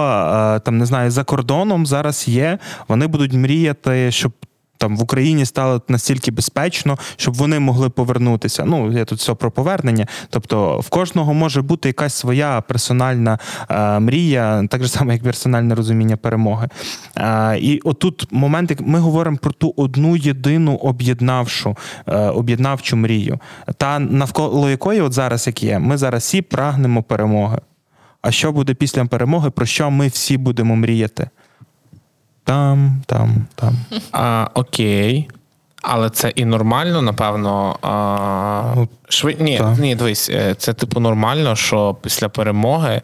е, 0.57 0.61
там 0.61 0.79
не 0.79 0.87
знаю, 0.87 1.11
за 1.11 1.25
кордоном 1.25 1.87
зараз 1.87 2.29
є, 2.29 2.59
вони 2.89 3.07
будуть 3.07 3.33
мріяти, 3.33 4.11
щоб. 4.11 4.33
Там 4.83 4.97
в 4.97 5.03
Україні 5.03 5.47
стало 5.47 5.83
настільки 5.89 6.31
безпечно, 6.31 6.99
щоб 7.17 7.35
вони 7.35 7.59
могли 7.59 7.91
повернутися. 7.91 8.65
Ну, 8.65 8.93
я 8.93 9.05
тут 9.05 9.19
все 9.19 9.35
про 9.35 9.51
повернення. 9.51 10.07
Тобто, 10.31 10.79
в 10.79 10.89
кожного 10.89 11.35
може 11.35 11.63
бути 11.63 11.89
якась 11.89 12.15
своя 12.15 12.61
персональна 12.61 13.39
е, 13.71 14.01
мрія, 14.01 14.67
так 14.71 14.83
же 14.83 14.89
само, 14.89 15.13
як 15.13 15.23
персональне 15.23 15.75
розуміння 15.75 16.17
перемоги. 16.17 16.69
Е, 17.17 17.59
і 17.59 17.81
отут 17.81 18.29
момент, 18.31 18.71
як 18.71 18.81
ми 18.81 18.99
говоримо 18.99 19.37
про 19.37 19.53
ту 19.53 19.75
одну 19.77 20.17
єдину 20.17 20.75
об'єднавшу, 20.75 21.77
е, 22.07 22.17
об'єднавчу 22.17 22.97
мрію, 22.97 23.39
та 23.77 23.99
навколо 23.99 24.71
якої 24.71 25.01
от 25.01 25.13
зараз 25.13 25.47
як 25.47 25.63
є, 25.63 25.79
ми 25.79 25.97
зараз 25.97 26.23
всі 26.23 26.43
прагнемо 26.43 27.03
перемоги. 27.03 27.59
А 28.23 28.31
що 28.31 28.53
буде 28.53 28.75
після 28.75 29.05
перемоги, 29.05 29.51
про 29.51 29.67
що 29.67 29.91
ми 29.91 30.09
всі 30.09 30.37
будемо 30.37 30.77
мріяти? 30.77 31.31
Там, 32.45 33.03
там, 33.07 33.47
там. 33.55 33.77
А, 34.13 34.49
окей. 34.55 35.29
Але 35.83 36.11
це 36.11 36.33
і 36.35 36.45
нормально, 36.45 37.03
напевно. 37.03 37.79
А, 37.83 38.73
Ну, 38.77 38.89
шви... 39.09 39.37
ні, 39.41 39.61
ні, 39.79 39.95
дивись, 39.97 40.31
е, 40.31 40.55
це 40.55 40.73
типу 40.73 41.01
нормально, 41.01 41.57
що 41.57 41.97
після 42.03 42.29
перемоги 42.29 43.03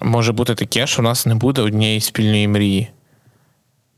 може 0.00 0.32
бути 0.32 0.54
таке, 0.54 0.86
що 0.86 1.02
в 1.02 1.04
нас 1.04 1.26
не 1.26 1.34
буде 1.34 1.62
однієї 1.62 2.00
спільної 2.00 2.48
мрії. 2.48 2.88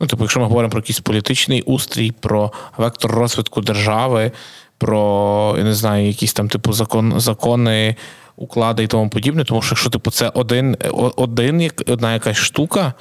Ну, 0.01 0.07
типу, 0.07 0.25
якщо 0.25 0.41
ми 0.41 0.47
говоримо 0.47 0.71
про 0.71 0.81
якийсь 0.81 1.01
політичний 1.01 1.63
устрій, 1.63 2.13
про 2.13 2.53
вектор 2.77 3.11
розвитку 3.11 3.61
держави, 3.61 4.33
про 4.79 5.55
я 5.59 5.65
не 5.65 5.75
знаю, 5.75 6.07
якісь 6.07 6.33
там 6.33 6.49
типу 6.49 6.73
закон, 6.73 7.21
закони, 7.21 7.97
уклади 8.37 8.83
і 8.83 8.87
тому 8.87 9.11
подібне. 9.11 9.45
Тому 9.45 9.63
що 9.63 9.73
якщо 9.73 9.91
типу, 9.91 10.11
це 10.11 10.29
один, 10.29 10.77
один 11.17 11.71
одна 11.87 12.13
якась 12.13 12.37
штука, 12.37 12.95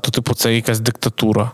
то, 0.00 0.10
типу, 0.12 0.34
це 0.34 0.54
якась 0.54 0.80
диктатура. 0.80 1.50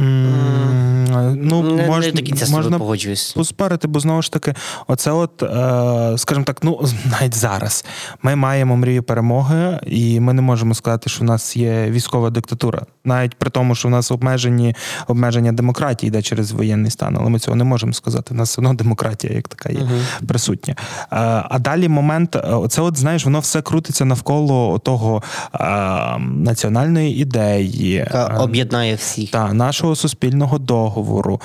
М, 0.00 0.96
Ну, 1.42 1.62
не, 1.62 1.86
можна, 1.86 2.06
не 2.06 2.12
до 2.12 2.22
кінця 2.22 2.46
можна 2.50 2.78
погоджуюсь. 2.78 3.32
поспорити, 3.32 3.88
бо 3.88 4.00
знову 4.00 4.22
ж 4.22 4.32
таки, 4.32 4.54
оце, 4.86 5.10
от, 5.10 5.42
е, 5.42 6.18
скажімо 6.18 6.44
так, 6.44 6.58
ну 6.62 6.80
навіть 7.20 7.34
зараз 7.34 7.84
ми 8.22 8.36
маємо 8.36 8.76
мрію 8.76 9.02
перемоги, 9.02 9.80
і 9.86 10.20
ми 10.20 10.32
не 10.32 10.42
можемо 10.42 10.74
сказати, 10.74 11.10
що 11.10 11.20
в 11.20 11.24
нас 11.24 11.56
є 11.56 11.86
військова 11.90 12.30
диктатура, 12.30 12.82
навіть 13.04 13.34
при 13.34 13.50
тому, 13.50 13.74
що 13.74 13.88
в 13.88 13.90
нас 13.90 14.10
обмежені 14.10 14.74
обмеження 15.08 15.52
демократії 15.52 16.08
йде 16.08 16.22
через 16.22 16.52
воєнний 16.52 16.90
стан, 16.90 17.16
але 17.20 17.30
ми 17.30 17.38
цього 17.38 17.56
не 17.56 17.64
можемо 17.64 17.92
сказати. 17.92 18.34
У 18.34 18.36
нас 18.36 18.48
все 18.50 18.60
одно 18.60 18.74
демократія, 18.74 19.32
як 19.34 19.48
така 19.48 19.68
є 19.70 19.88
присутня. 20.28 20.74
Е, 20.78 21.06
а 21.50 21.58
далі 21.58 21.88
момент, 21.88 22.36
е, 22.36 22.40
оце, 22.40 22.82
от 22.82 22.98
знаєш, 22.98 23.24
воно 23.24 23.40
все 23.40 23.62
крутиться 23.62 24.04
навколо 24.04 24.78
того 24.78 25.22
е, 25.54 26.18
національної 26.18 27.16
ідеї, 27.18 27.90
Яка 27.90 28.26
е, 28.34 28.38
об'єднає 28.38 28.94
всіх. 28.94 29.30
та 29.30 29.52
нашого 29.52 29.89
суспільного 29.96 30.58
договору, 30.58 31.40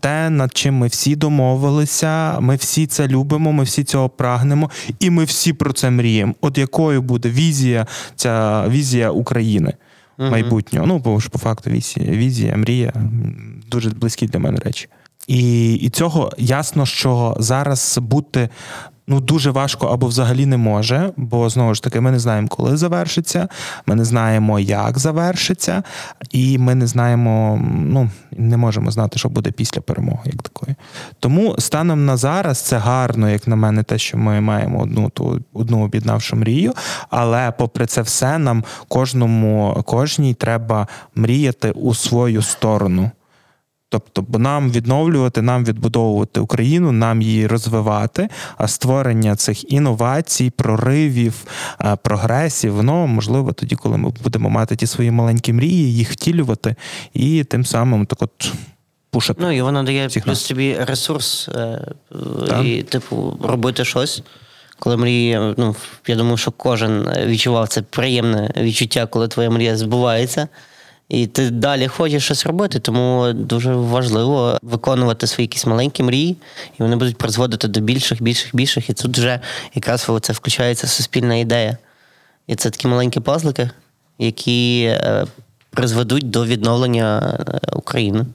те, 0.00 0.30
над 0.30 0.56
чим 0.56 0.74
ми 0.74 0.86
всі 0.86 1.16
домовилися, 1.16 2.40
ми 2.40 2.56
всі 2.56 2.86
це 2.86 3.08
любимо, 3.08 3.52
ми 3.52 3.64
всі 3.64 3.84
цього 3.84 4.08
прагнемо, 4.08 4.70
і 5.00 5.10
ми 5.10 5.24
всі 5.24 5.52
про 5.52 5.72
це 5.72 5.90
мріємо. 5.90 6.34
От 6.40 6.58
якою 6.58 7.02
буде 7.02 7.28
візія, 7.30 7.86
ця 8.16 8.64
візія 8.68 9.10
України 9.10 9.72
майбутнього. 10.18 10.86
Ну, 10.86 10.98
бо 10.98 11.20
ж 11.20 11.28
по 11.28 11.38
факту 11.38 11.70
візія, 11.70 12.10
візія, 12.10 12.56
мрія 12.56 12.92
дуже 13.70 13.90
близькі 13.90 14.26
для 14.26 14.38
мене 14.38 14.58
речі. 14.64 14.88
І, 15.26 15.74
і 15.74 15.90
цього 15.90 16.32
ясно, 16.38 16.86
що 16.86 17.36
зараз 17.38 17.98
бути. 18.02 18.48
Ну, 19.06 19.20
дуже 19.20 19.50
важко 19.50 19.86
або 19.86 20.06
взагалі 20.06 20.46
не 20.46 20.56
може, 20.56 21.12
бо 21.16 21.48
знову 21.48 21.74
ж 21.74 21.82
таки, 21.82 22.00
ми 22.00 22.10
не 22.10 22.18
знаємо, 22.18 22.48
коли 22.48 22.76
завершиться, 22.76 23.48
ми 23.86 23.94
не 23.94 24.04
знаємо, 24.04 24.60
як 24.60 24.98
завершиться, 24.98 25.82
і 26.30 26.58
ми 26.58 26.74
не 26.74 26.86
знаємо, 26.86 27.60
ну 27.72 28.10
не 28.30 28.56
можемо 28.56 28.90
знати, 28.90 29.18
що 29.18 29.28
буде 29.28 29.50
після 29.50 29.80
перемоги, 29.80 30.22
як 30.24 30.42
такої. 30.42 30.76
Тому 31.20 31.54
станом 31.58 32.04
на 32.04 32.16
зараз 32.16 32.60
це 32.60 32.76
гарно, 32.76 33.30
як 33.30 33.48
на 33.48 33.56
мене, 33.56 33.82
те, 33.82 33.98
що 33.98 34.18
ми 34.18 34.40
маємо 34.40 34.82
одну 34.82 35.10
ту 35.10 35.40
одну 35.52 35.84
об'єднавшу 35.84 36.36
мрію. 36.36 36.72
Але 37.10 37.52
попри 37.58 37.86
це 37.86 38.02
все, 38.02 38.38
нам 38.38 38.64
кожному 38.88 39.82
кожній 39.86 40.34
треба 40.34 40.88
мріяти 41.14 41.70
у 41.70 41.94
свою 41.94 42.42
сторону. 42.42 43.10
Тобто, 43.92 44.22
бо 44.22 44.38
нам 44.38 44.70
відновлювати, 44.70 45.42
нам 45.42 45.64
відбудовувати 45.64 46.40
Україну, 46.40 46.92
нам 46.92 47.22
її 47.22 47.46
розвивати, 47.46 48.28
а 48.56 48.68
створення 48.68 49.36
цих 49.36 49.72
інновацій, 49.72 50.50
проривів, 50.50 51.44
е, 51.80 51.96
прогресів, 51.96 52.74
воно 52.74 53.06
можливо 53.06 53.52
тоді, 53.52 53.76
коли 53.76 53.96
ми 53.96 54.12
будемо 54.22 54.50
мати 54.50 54.76
ті 54.76 54.86
свої 54.86 55.10
маленькі 55.10 55.52
мрії, 55.52 55.94
їх 55.94 56.10
втілювати, 56.12 56.74
і 57.14 57.44
тим 57.44 57.64
самим 57.64 58.06
так 58.06 58.22
от 58.22 58.52
пушити. 59.10 59.40
Ну 59.42 59.52
і 59.52 59.62
вона 59.62 59.82
дає 59.82 60.06
Всіх 60.06 60.24
плюс 60.24 60.38
нас. 60.40 60.48
тобі 60.48 60.76
ресурс 60.80 61.48
е, 61.48 61.86
Так. 62.48 62.64
і, 62.64 62.82
типу, 62.82 63.38
робити 63.42 63.84
щось. 63.84 64.22
Коли 64.78 64.96
мрії, 64.96 65.54
ну, 65.56 65.76
я 66.06 66.16
думаю, 66.16 66.36
що 66.36 66.50
кожен 66.50 67.08
відчував 67.26 67.68
це 67.68 67.82
приємне 67.82 68.50
відчуття, 68.56 69.06
коли 69.06 69.28
твоя 69.28 69.50
мрія 69.50 69.76
збувається. 69.76 70.48
І 71.12 71.26
ти 71.26 71.50
далі 71.50 71.88
хочеш 71.88 72.24
щось 72.24 72.46
робити, 72.46 72.80
тому 72.80 73.32
дуже 73.32 73.74
важливо 73.74 74.58
виконувати 74.62 75.26
свої 75.26 75.44
якісь 75.44 75.66
маленькі 75.66 76.02
мрії, 76.02 76.36
і 76.78 76.82
вони 76.82 76.96
будуть 76.96 77.18
призводити 77.18 77.68
до 77.68 77.80
більших, 77.80 78.22
більших, 78.22 78.54
більших. 78.54 78.90
І 78.90 78.92
тут 78.92 79.18
вже 79.18 79.40
якраз 79.74 80.10
це 80.22 80.32
включається 80.32 80.86
суспільна 80.86 81.34
ідея. 81.34 81.76
І 82.46 82.54
це 82.54 82.70
такі 82.70 82.88
маленькі 82.88 83.20
пазлики, 83.20 83.70
які 84.18 84.84
е, 84.84 85.26
призведуть 85.70 86.30
до 86.30 86.44
відновлення 86.44 87.38
е, 87.48 87.76
України. 87.76 88.26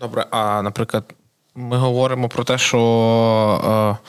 Добре, 0.00 0.26
а 0.30 0.62
наприклад, 0.62 1.04
ми 1.54 1.76
говоримо 1.76 2.28
про 2.28 2.44
те, 2.44 2.58
що 2.58 3.98
е, 4.02 4.08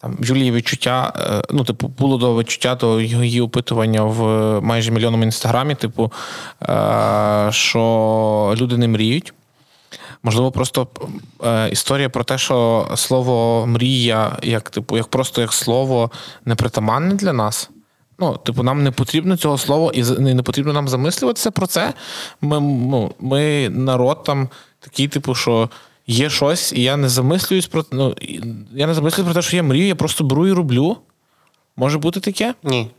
там 0.00 0.16
Юлії 0.20 0.52
відчуття, 0.52 1.12
е, 1.16 1.42
ну, 1.50 1.64
типу, 1.64 1.88
було 1.88 2.16
до 2.18 2.36
відчуття 2.36 2.74
до 2.74 3.00
її 3.00 3.40
опитування 3.40 4.02
в 4.02 4.22
майже 4.60 4.90
мільйонному 4.90 5.24
інстаграмі, 5.24 5.74
типу, 5.74 6.12
е, 6.62 7.48
що 7.52 8.54
люди 8.56 8.76
не 8.76 8.88
мріють. 8.88 9.34
Можливо, 10.22 10.52
просто 10.52 10.88
е, 11.44 11.68
історія 11.68 12.08
про 12.08 12.24
те, 12.24 12.38
що 12.38 12.88
слово 12.96 13.66
мрія, 13.66 14.36
як 14.42 14.70
типу, 14.70 14.96
як 14.96 15.06
просто 15.06 15.40
як 15.40 15.52
слово 15.52 16.10
непритаманне 16.44 17.14
для 17.14 17.32
нас. 17.32 17.70
Ну, 18.18 18.36
типу, 18.36 18.62
нам 18.62 18.82
не 18.82 18.90
потрібно 18.90 19.36
цього 19.36 19.58
слова, 19.58 19.92
і 19.94 20.02
не 20.18 20.42
потрібно 20.42 20.72
нам 20.72 20.88
замислюватися 20.88 21.50
про 21.50 21.66
це. 21.66 21.94
Ми, 22.40 22.60
ну, 22.60 23.12
ми 23.20 23.68
народ 23.68 24.24
там 24.24 24.48
такий, 24.80 25.08
типу, 25.08 25.34
що 25.34 25.70
є 26.08 26.30
щось, 26.30 26.72
і 26.72 26.82
я 26.82 26.96
не 26.96 27.08
замислююсь 27.08 27.66
про 27.66 27.84
ну, 27.92 28.14
я 28.74 28.86
не 28.86 28.94
замислююсь 28.94 29.32
про 29.32 29.34
те, 29.34 29.48
що 29.48 29.56
я 29.56 29.62
мрію, 29.62 29.86
я 29.86 29.94
просто 29.94 30.24
беру 30.24 30.46
і 30.46 30.52
роблю. 30.52 30.96
Може 31.76 31.98
бути 31.98 32.20
таке? 32.20 32.54
Ні. 32.62 32.90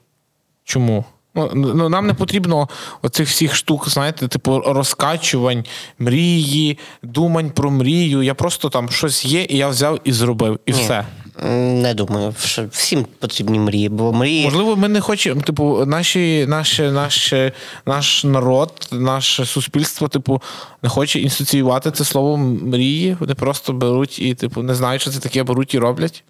Чому? 0.64 1.06
Ну, 1.36 1.52
ну, 1.54 1.90
нам 1.90 2.08
не 2.08 2.14
потрібно 2.14 2.70
оцих 3.02 3.28
всіх 3.30 3.56
штук, 3.56 3.90
знаєте, 3.90 4.28
типу 4.28 4.60
розкачувань, 4.60 5.66
мрії, 6.00 6.78
думань 7.04 7.50
про 7.50 7.72
мрію. 7.72 8.24
Я 8.24 8.34
просто 8.34 8.70
там 8.70 8.90
щось 8.90 9.26
є, 9.26 9.46
і 9.50 9.58
я 9.58 9.68
взяв 9.68 10.00
і 10.04 10.12
зробив, 10.12 10.60
і 10.66 10.72
Ні. 10.72 10.82
все. 10.82 11.06
Не 11.44 11.94
думаю, 11.94 12.36
що 12.40 12.66
всім 12.72 13.06
потрібні 13.20 13.60
мрії, 13.60 13.90
бо 13.90 14.14
мрії. 14.14 14.46
Можливо, 14.46 14.76
ми 14.76 14.88
не 14.88 15.02
хочемо, 15.02 15.42
типу, 15.42 15.86
наші, 15.86 16.46
наші, 16.48 16.82
наші, 16.82 17.52
наш 17.86 18.24
народ, 18.24 18.88
наше 18.92 19.46
суспільство, 19.46 20.08
типу, 20.08 20.42
не 20.84 20.90
хоче 20.90 21.20
інституціювати 21.20 21.92
це 21.92 22.04
слово 22.04 22.38
мрії. 22.38 23.18
Вони 23.20 23.36
просто 23.36 23.74
беруть 23.74 24.20
і, 24.20 24.36
типу, 24.36 24.64
не 24.64 24.76
знають, 24.76 25.02
що 25.02 25.12
це 25.12 25.20
таке, 25.20 25.44
беруть 25.44 25.74
і 25.74 25.80
роблять. 25.80 26.24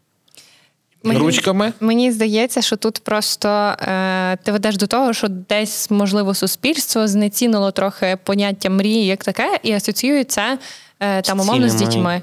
Ручками. 1.03 1.73
Мені 1.79 2.11
здається, 2.11 2.61
що 2.61 2.75
тут 2.75 2.99
просто 2.99 3.49
е, 3.49 4.37
ти 4.43 4.51
ведеш 4.51 4.77
до 4.77 4.87
того, 4.87 5.13
що 5.13 5.27
десь, 5.27 5.91
можливо, 5.91 6.33
суспільство 6.33 7.07
знецінило 7.07 7.71
трохи 7.71 8.17
поняття 8.23 8.69
мрії 8.69 9.05
як 9.05 9.23
таке, 9.23 9.59
і 9.63 9.71
асоціює 9.71 10.23
це 10.23 10.57
е, 10.99 11.21
там 11.21 11.39
умовно 11.39 11.69
з 11.69 11.73
дітьми. 11.73 12.21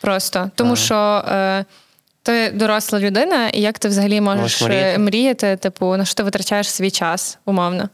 Просто. 0.00 0.50
Тому 0.54 0.76
що 0.76 0.94
е, 1.28 1.64
ти 2.24 2.50
доросла 2.50 3.00
людина, 3.00 3.48
і 3.48 3.60
як 3.60 3.78
ти 3.78 3.88
взагалі 3.88 4.20
можеш 4.20 4.42
Можеш 4.42 4.62
е, 4.62 4.66
мріяти. 4.68 4.98
мріяти, 4.98 5.56
типу, 5.56 5.96
на 5.96 6.04
що 6.04 6.14
ти 6.14 6.22
витрачаєш 6.22 6.70
свій 6.70 6.90
час, 6.90 7.38
умовно. 7.44 7.88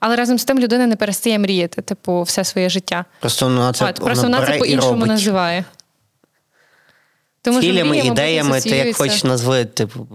Але 0.00 0.16
разом 0.16 0.38
з 0.38 0.44
тим 0.44 0.58
людина 0.58 0.86
не 0.86 0.96
перестає 0.96 1.38
мріяти, 1.38 1.82
типу, 1.82 2.22
все 2.22 2.44
своє 2.44 2.68
життя. 2.68 3.04
Просто 3.20 3.46
вона 3.46 3.72
це 3.72 3.84
От, 3.84 3.94
просто 3.94 4.22
вона 4.22 4.46
це 4.46 4.58
по-іншому 4.58 4.92
робить. 4.92 5.08
називає. 5.08 5.64
Тому 7.42 7.62
що 7.62 7.70
Цілями, 7.70 7.90
мабуть, 7.90 8.04
ідеями, 8.04 8.60
ти 8.60 8.68
як 8.68 8.96
хочеш 8.96 9.24
назви, 9.24 9.64
типу, 9.64 10.06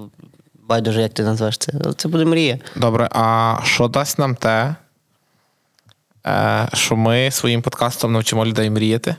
байдуже, 0.54 1.02
як 1.02 1.14
ти 1.14 1.24
назвеш 1.24 1.58
це. 1.58 1.72
Це 1.98 2.08
буде 2.08 2.26
мрія. 2.26 2.60
Добре, 2.76 3.10
а 3.12 3.58
що 3.64 3.88
дасть 3.88 4.20
нам 4.20 4.36
те, 4.36 4.76
е, 6.28 6.68
що 6.74 6.96
ми 6.96 7.32
своїм 7.32 7.62
подкастом 7.62 8.14
навчимо 8.14 8.46
людей 8.46 8.70
мріяти? 8.70 9.16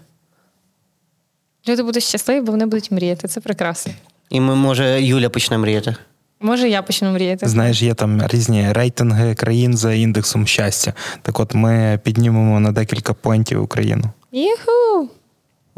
Люди 1.68 1.82
будуть 1.82 2.02
щасливі, 2.02 2.40
бо 2.40 2.52
вони 2.52 2.66
будуть 2.66 2.90
мріяти. 2.90 3.28
Це 3.28 3.40
прекрасно. 3.40 3.92
І 4.32 4.40
ми, 4.40 4.54
може, 4.54 5.02
Юля 5.02 5.28
почне 5.28 5.58
мріяти. 5.58 5.96
Може, 6.40 6.68
я 6.68 6.82
почну 6.82 7.10
мріяти. 7.12 7.48
Знаєш, 7.48 7.82
є 7.82 7.94
там 7.94 8.26
різні 8.26 8.72
рейтинги 8.72 9.34
країн 9.34 9.76
за 9.76 9.92
індексом 9.92 10.46
щастя. 10.46 10.92
Так 11.22 11.40
от 11.40 11.54
ми 11.54 12.00
піднімемо 12.04 12.60
на 12.60 12.72
декілька 12.72 13.14
поінтів 13.14 13.62
Україну. 13.62 14.04
Юху! 14.32 15.08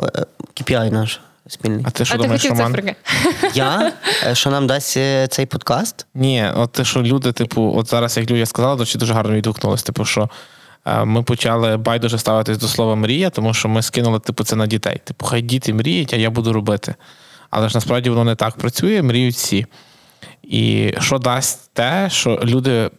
Е, 0.02 0.24
KPI 0.54 0.92
наш 0.92 1.20
спільний. 1.48 1.84
А 1.88 1.90
ти 1.90 2.04
що 2.04 2.14
а 2.14 2.18
думаєш, 2.18 2.42
хотів 2.42 2.58
Роман? 2.58 2.74
цифрики? 2.74 2.96
Я? 3.54 3.92
Е, 4.26 4.34
Що 4.34 4.50
нам 4.50 4.66
дасть 4.66 4.96
е, 4.96 5.26
цей 5.30 5.46
подкаст? 5.46 6.06
Ні, 6.14 6.46
от 6.56 6.72
те, 6.72 6.84
що 6.84 7.02
люди, 7.02 7.32
типу, 7.32 7.72
от 7.76 7.90
зараз, 7.90 8.16
як 8.16 8.30
Люля 8.30 8.46
сказала, 8.46 8.76
то 8.76 8.86
чи 8.86 8.98
дуже 8.98 9.14
гарно 9.14 9.34
відгукнулось, 9.34 9.82
типу, 9.82 10.04
що 10.04 10.30
е, 10.86 11.04
ми 11.04 11.22
почали 11.22 11.76
байдуже 11.76 12.18
ставитись 12.18 12.58
до 12.58 12.68
слова 12.68 12.94
мрія, 12.94 13.30
тому 13.30 13.54
що 13.54 13.68
ми 13.68 13.82
скинули 13.82 14.20
типу, 14.20 14.44
це 14.44 14.56
на 14.56 14.66
дітей. 14.66 15.00
Типу, 15.04 15.26
хай 15.26 15.42
діти 15.42 15.74
мріють, 15.74 16.14
а 16.14 16.16
я 16.16 16.30
буду 16.30 16.52
робити. 16.52 16.94
Але 17.56 17.68
ж 17.68 17.76
насправді 17.76 18.10
воно 18.10 18.24
не 18.24 18.34
так 18.34 18.56
працює, 18.56 19.02
мріють 19.02 19.34
всі. 19.34 19.66
І 20.42 20.92
що 21.00 21.18
дасть 21.18 21.70
те, 21.72 22.08
що 22.10 22.40
люди 22.44 22.90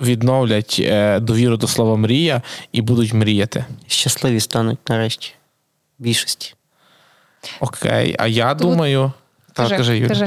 відновлять 0.00 0.76
е, 0.80 1.20
довіру 1.20 1.56
до 1.56 1.66
слова 1.66 1.96
мрія 1.96 2.42
і 2.72 2.82
будуть 2.82 3.12
мріяти. 3.12 3.64
Щасливі 3.86 4.40
стануть 4.40 4.88
нарешті. 4.88 5.32
Більшості. 5.98 6.54
Окей, 7.60 8.16
а 8.18 8.26
я 8.26 8.54
думаю. 8.54 9.12
Так, 9.52 9.68
кажи, 9.68 9.98
Юля. 9.98 10.08
кажи. 10.08 10.26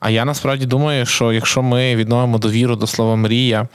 А 0.00 0.10
я 0.10 0.24
насправді 0.24 0.66
думаю, 0.66 1.06
що 1.06 1.32
якщо 1.32 1.62
ми 1.62 1.96
відновимо 1.96 2.38
довіру 2.38 2.76
до 2.76 2.86
слова 2.86 3.16
мрія, 3.16 3.68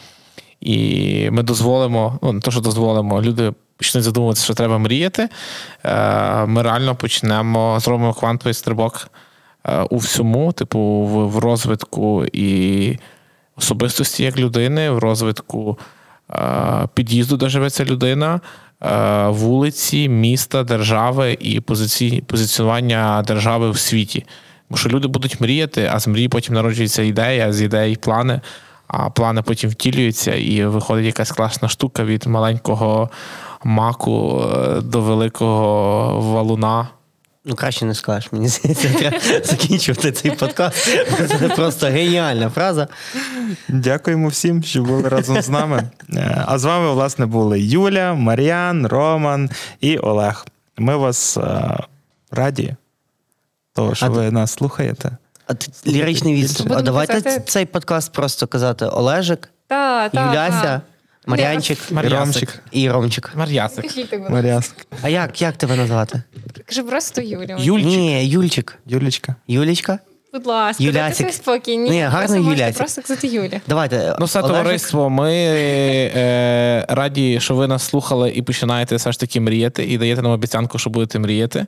і 0.61 1.29
ми 1.31 1.43
дозволимо, 1.43 2.19
ну 2.21 2.33
не 2.33 2.39
то, 2.39 2.51
що 2.51 2.61
дозволимо, 2.61 3.21
люди 3.21 3.53
почнуть 3.77 4.03
задумуватися, 4.03 4.45
що 4.45 4.53
треба 4.53 4.77
мріяти, 4.77 5.29
е, 5.83 6.45
ми 6.45 6.61
реально 6.61 6.95
почнемо 6.95 7.79
зробимо 7.79 8.13
квантовий 8.13 8.53
стрибок 8.53 9.09
у 9.89 9.97
всьому, 9.97 10.51
типу, 10.51 10.80
в, 10.80 11.38
розвитку 11.38 12.26
і 12.34 12.97
особистості 13.57 14.24
як 14.24 14.39
людини, 14.39 14.89
в 14.89 14.97
розвитку 14.97 15.78
е, 16.32 16.88
під'їзду, 16.93 17.38
де 17.38 17.49
живе 17.49 17.70
ця 17.70 17.86
людина, 17.86 18.41
е, 18.82 18.89
е, 18.89 19.28
вулиці, 19.30 20.09
міста, 20.09 20.63
держави 20.63 21.38
і 21.39 21.59
позиці... 21.59 22.24
позиціонування 22.28 23.24
держави 23.28 23.72
в 23.72 23.78
світі. 23.78 24.26
Бо 24.70 24.78
що 24.78 24.89
люди 24.89 25.07
будуть 25.07 25.41
мріяти, 25.41 25.89
а 25.93 25.99
з 25.99 26.07
мрії 26.07 26.28
потім 26.28 26.55
народжується 26.55 27.03
ідея, 27.03 27.53
з 27.53 27.61
ідей 27.61 27.95
плани, 27.95 28.41
а 28.88 29.09
плани 29.09 29.41
потім 29.41 29.70
втілюються, 29.70 30.36
і 30.36 30.66
виходить 30.66 31.05
якась 31.05 31.32
класна 31.32 31.70
штука 31.70 32.03
від 32.03 32.28
маленького 32.28 33.09
маку 33.63 34.43
е, 34.55 34.82
до 34.82 35.01
великого 35.01 36.20
валуна. 36.20 36.88
Ну, 37.47 37.55
краще 37.55 37.85
не 37.85 37.95
скажеш, 37.95 38.31
мені 38.31 38.47
здається, 38.47 38.89
треба 38.89 39.17
закінчувати 39.43 40.11
цей 40.11 40.31
подкаст. 40.31 40.87
Це 41.39 41.49
просто 41.55 41.87
геніальна 41.87 42.49
фраза. 42.49 42.87
Дякуємо 43.67 44.27
всім, 44.27 44.63
що 44.63 44.83
були 44.83 45.09
разом 45.09 45.41
з 45.41 45.49
нами. 45.49 45.83
Е, 46.13 46.43
А 46.47 46.57
з 46.59 46.63
вами, 46.63 46.91
власне, 46.93 47.25
були 47.25 47.61
Юля, 47.61 48.13
Мар'ян, 48.13 48.87
Роман 48.87 49.49
і 49.81 49.97
Олег. 49.97 50.45
Ми 50.77 50.95
вас 50.97 51.37
е, 51.37 51.77
раді, 52.31 52.75
того, 53.73 53.95
що 53.95 54.05
А 54.05 54.09
ви 54.09 54.31
нас 54.31 54.51
слухаєте. 54.51 55.17
А 55.47 55.53
ти 55.53 55.71
ліричний 55.91 56.33
відступ. 56.35 56.71
А 56.71 56.81
давайте 56.81 57.13
казати- 57.13 57.43
цей 57.47 57.65
подкаст 57.65 58.11
просто 58.13 58.47
казати 58.47 58.85
Олежик, 58.85 59.49
Та, 59.67 60.09
та, 60.09 60.27
Юляся, 60.29 60.61
та. 60.61 60.81
Мар'янчик 61.26 61.78
Мар'ясик. 61.91 62.19
Ромчик. 62.19 62.63
і 62.71 62.89
Ромчик. 62.89 63.32
Мар'ясик. 63.36 63.86
Скажіть 63.91 64.09
так, 64.09 64.19
будь 64.19 64.30
ласка. 64.32 64.36
Мар'яск, 64.36 64.76
А 65.01 65.09
як, 65.09 65.41
як 65.41 65.57
тебе 65.57 65.76
назвати? 65.76 66.21
Кажи 66.65 66.84
просто 66.84 67.21
Юлю. 67.21 67.55
Юльчик. 67.59 67.88
Ні, 67.88 68.28
Юльчик. 68.28 68.78
Юлічка. 68.86 69.36
Юлічка? 69.47 69.99
Будь 70.34 70.45
ласка, 70.45 70.84
Юлясик. 70.84 71.17
дайте 71.26 71.38
спокій. 71.38 71.78
Ні, 71.78 71.89
Ні, 71.89 72.01
гарно 72.01 72.17
просто 72.19 72.38
можете 72.41 72.61
Юлясик. 72.61 72.78
Просто 72.78 73.01
казати 73.01 73.28
Юля. 73.28 73.61
Давайте. 73.67 74.15
Ну, 74.19 74.26
все 74.26 74.39
Олежик. 74.39 74.57
товариство. 74.57 75.09
Ми 75.09 75.34
е, 76.15 76.86
раді, 76.89 77.39
що 77.39 77.55
ви 77.55 77.67
нас 77.67 77.84
слухали 77.84 78.32
і 78.36 78.41
починаєте 78.41 78.95
все 78.95 79.11
ж 79.11 79.19
таки 79.19 79.39
мріяти, 79.39 79.84
і 79.86 79.97
даєте 79.97 80.21
нам 80.21 80.32
обіцянку, 80.32 80.80
що 80.80 80.89
будете 80.89 81.19
мріяти. 81.19 81.65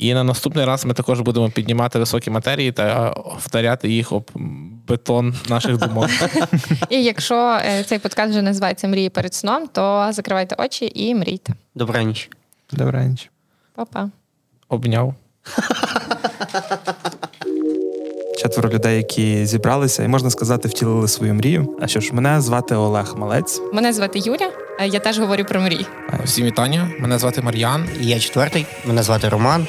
І 0.00 0.14
на 0.14 0.24
наступний 0.24 0.64
раз 0.64 0.84
ми 0.84 0.94
також 0.94 1.20
будемо 1.20 1.50
піднімати 1.50 1.98
високі 1.98 2.30
матерії 2.30 2.72
та 2.72 3.14
вдаряти 3.38 3.88
їх 3.88 4.12
об 4.12 4.30
бетон 4.88 5.34
наших 5.48 5.76
думок. 5.76 6.10
І 6.88 7.02
якщо 7.02 7.60
е, 7.64 7.84
цей 7.84 7.98
подкаст 7.98 8.30
вже 8.30 8.42
називається 8.42 8.88
Мрії 8.88 9.08
перед 9.08 9.34
сном, 9.34 9.68
то 9.72 10.08
закривайте 10.12 10.56
очі 10.58 10.92
і 10.94 11.14
мрійте. 11.14 11.52
Добраніч. 11.74 12.30
Добраніч. 12.72 13.30
Па-па. 13.74 14.10
Обняв. 14.68 15.14
Четверо 18.50 18.74
людей, 18.74 18.96
які 18.96 19.46
зібралися, 19.46 20.02
і 20.04 20.08
можна 20.08 20.30
сказати, 20.30 20.68
втілили 20.68 21.08
свою 21.08 21.34
мрію. 21.34 21.76
А 21.80 21.86
що 21.86 22.00
ж, 22.00 22.14
мене 22.14 22.40
звати 22.40 22.74
Олег 22.74 23.14
Малець. 23.16 23.60
Мене 23.72 23.92
звати 23.92 24.18
Юля, 24.18 24.50
е, 24.80 24.88
я 24.88 25.00
теж 25.00 25.18
говорю 25.18 25.44
про 25.44 25.60
мрії. 25.60 25.86
Всім 26.24 26.46
вітання. 26.46 26.90
Мене 26.98 27.18
звати 27.18 27.42
Мар'ян. 27.42 27.88
І 28.00 28.06
Я 28.06 28.18
четвертий. 28.20 28.66
Мене 28.84 29.02
звати 29.02 29.28
Роман. 29.28 29.66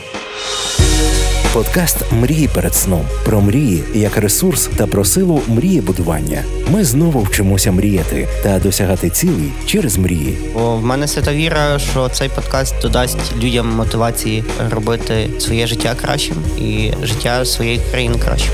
Подкаст 1.54 2.12
Мрії 2.12 2.50
перед 2.56 2.76
сном 2.76 3.06
про 3.26 3.42
мрії 3.42 3.84
як 3.94 4.18
ресурс 4.18 4.70
та 4.78 4.88
про 4.88 5.06
силу 5.06 5.42
мрієбудування. 5.48 6.44
Ми 6.68 6.84
знову 6.84 7.20
вчимося 7.20 7.72
мріяти 7.72 8.28
та 8.44 8.60
досягати 8.60 9.10
цілей 9.10 9.52
через 9.66 9.98
мрії. 9.98 10.38
О, 10.56 10.76
в 10.76 10.86
мене 10.86 11.08
свята 11.08 11.34
віра, 11.34 11.80
що 11.80 12.10
цей 12.10 12.30
подкаст 12.30 12.76
додасть 12.82 13.36
людям 13.44 13.68
мотивації 13.68 14.44
робити 14.70 15.30
своє 15.40 15.68
життя 15.68 15.96
кращим 16.02 16.38
і 16.58 16.92
життя 17.04 17.46
своєї 17.46 17.80
країни 17.92 18.16
кращим. 18.18 18.52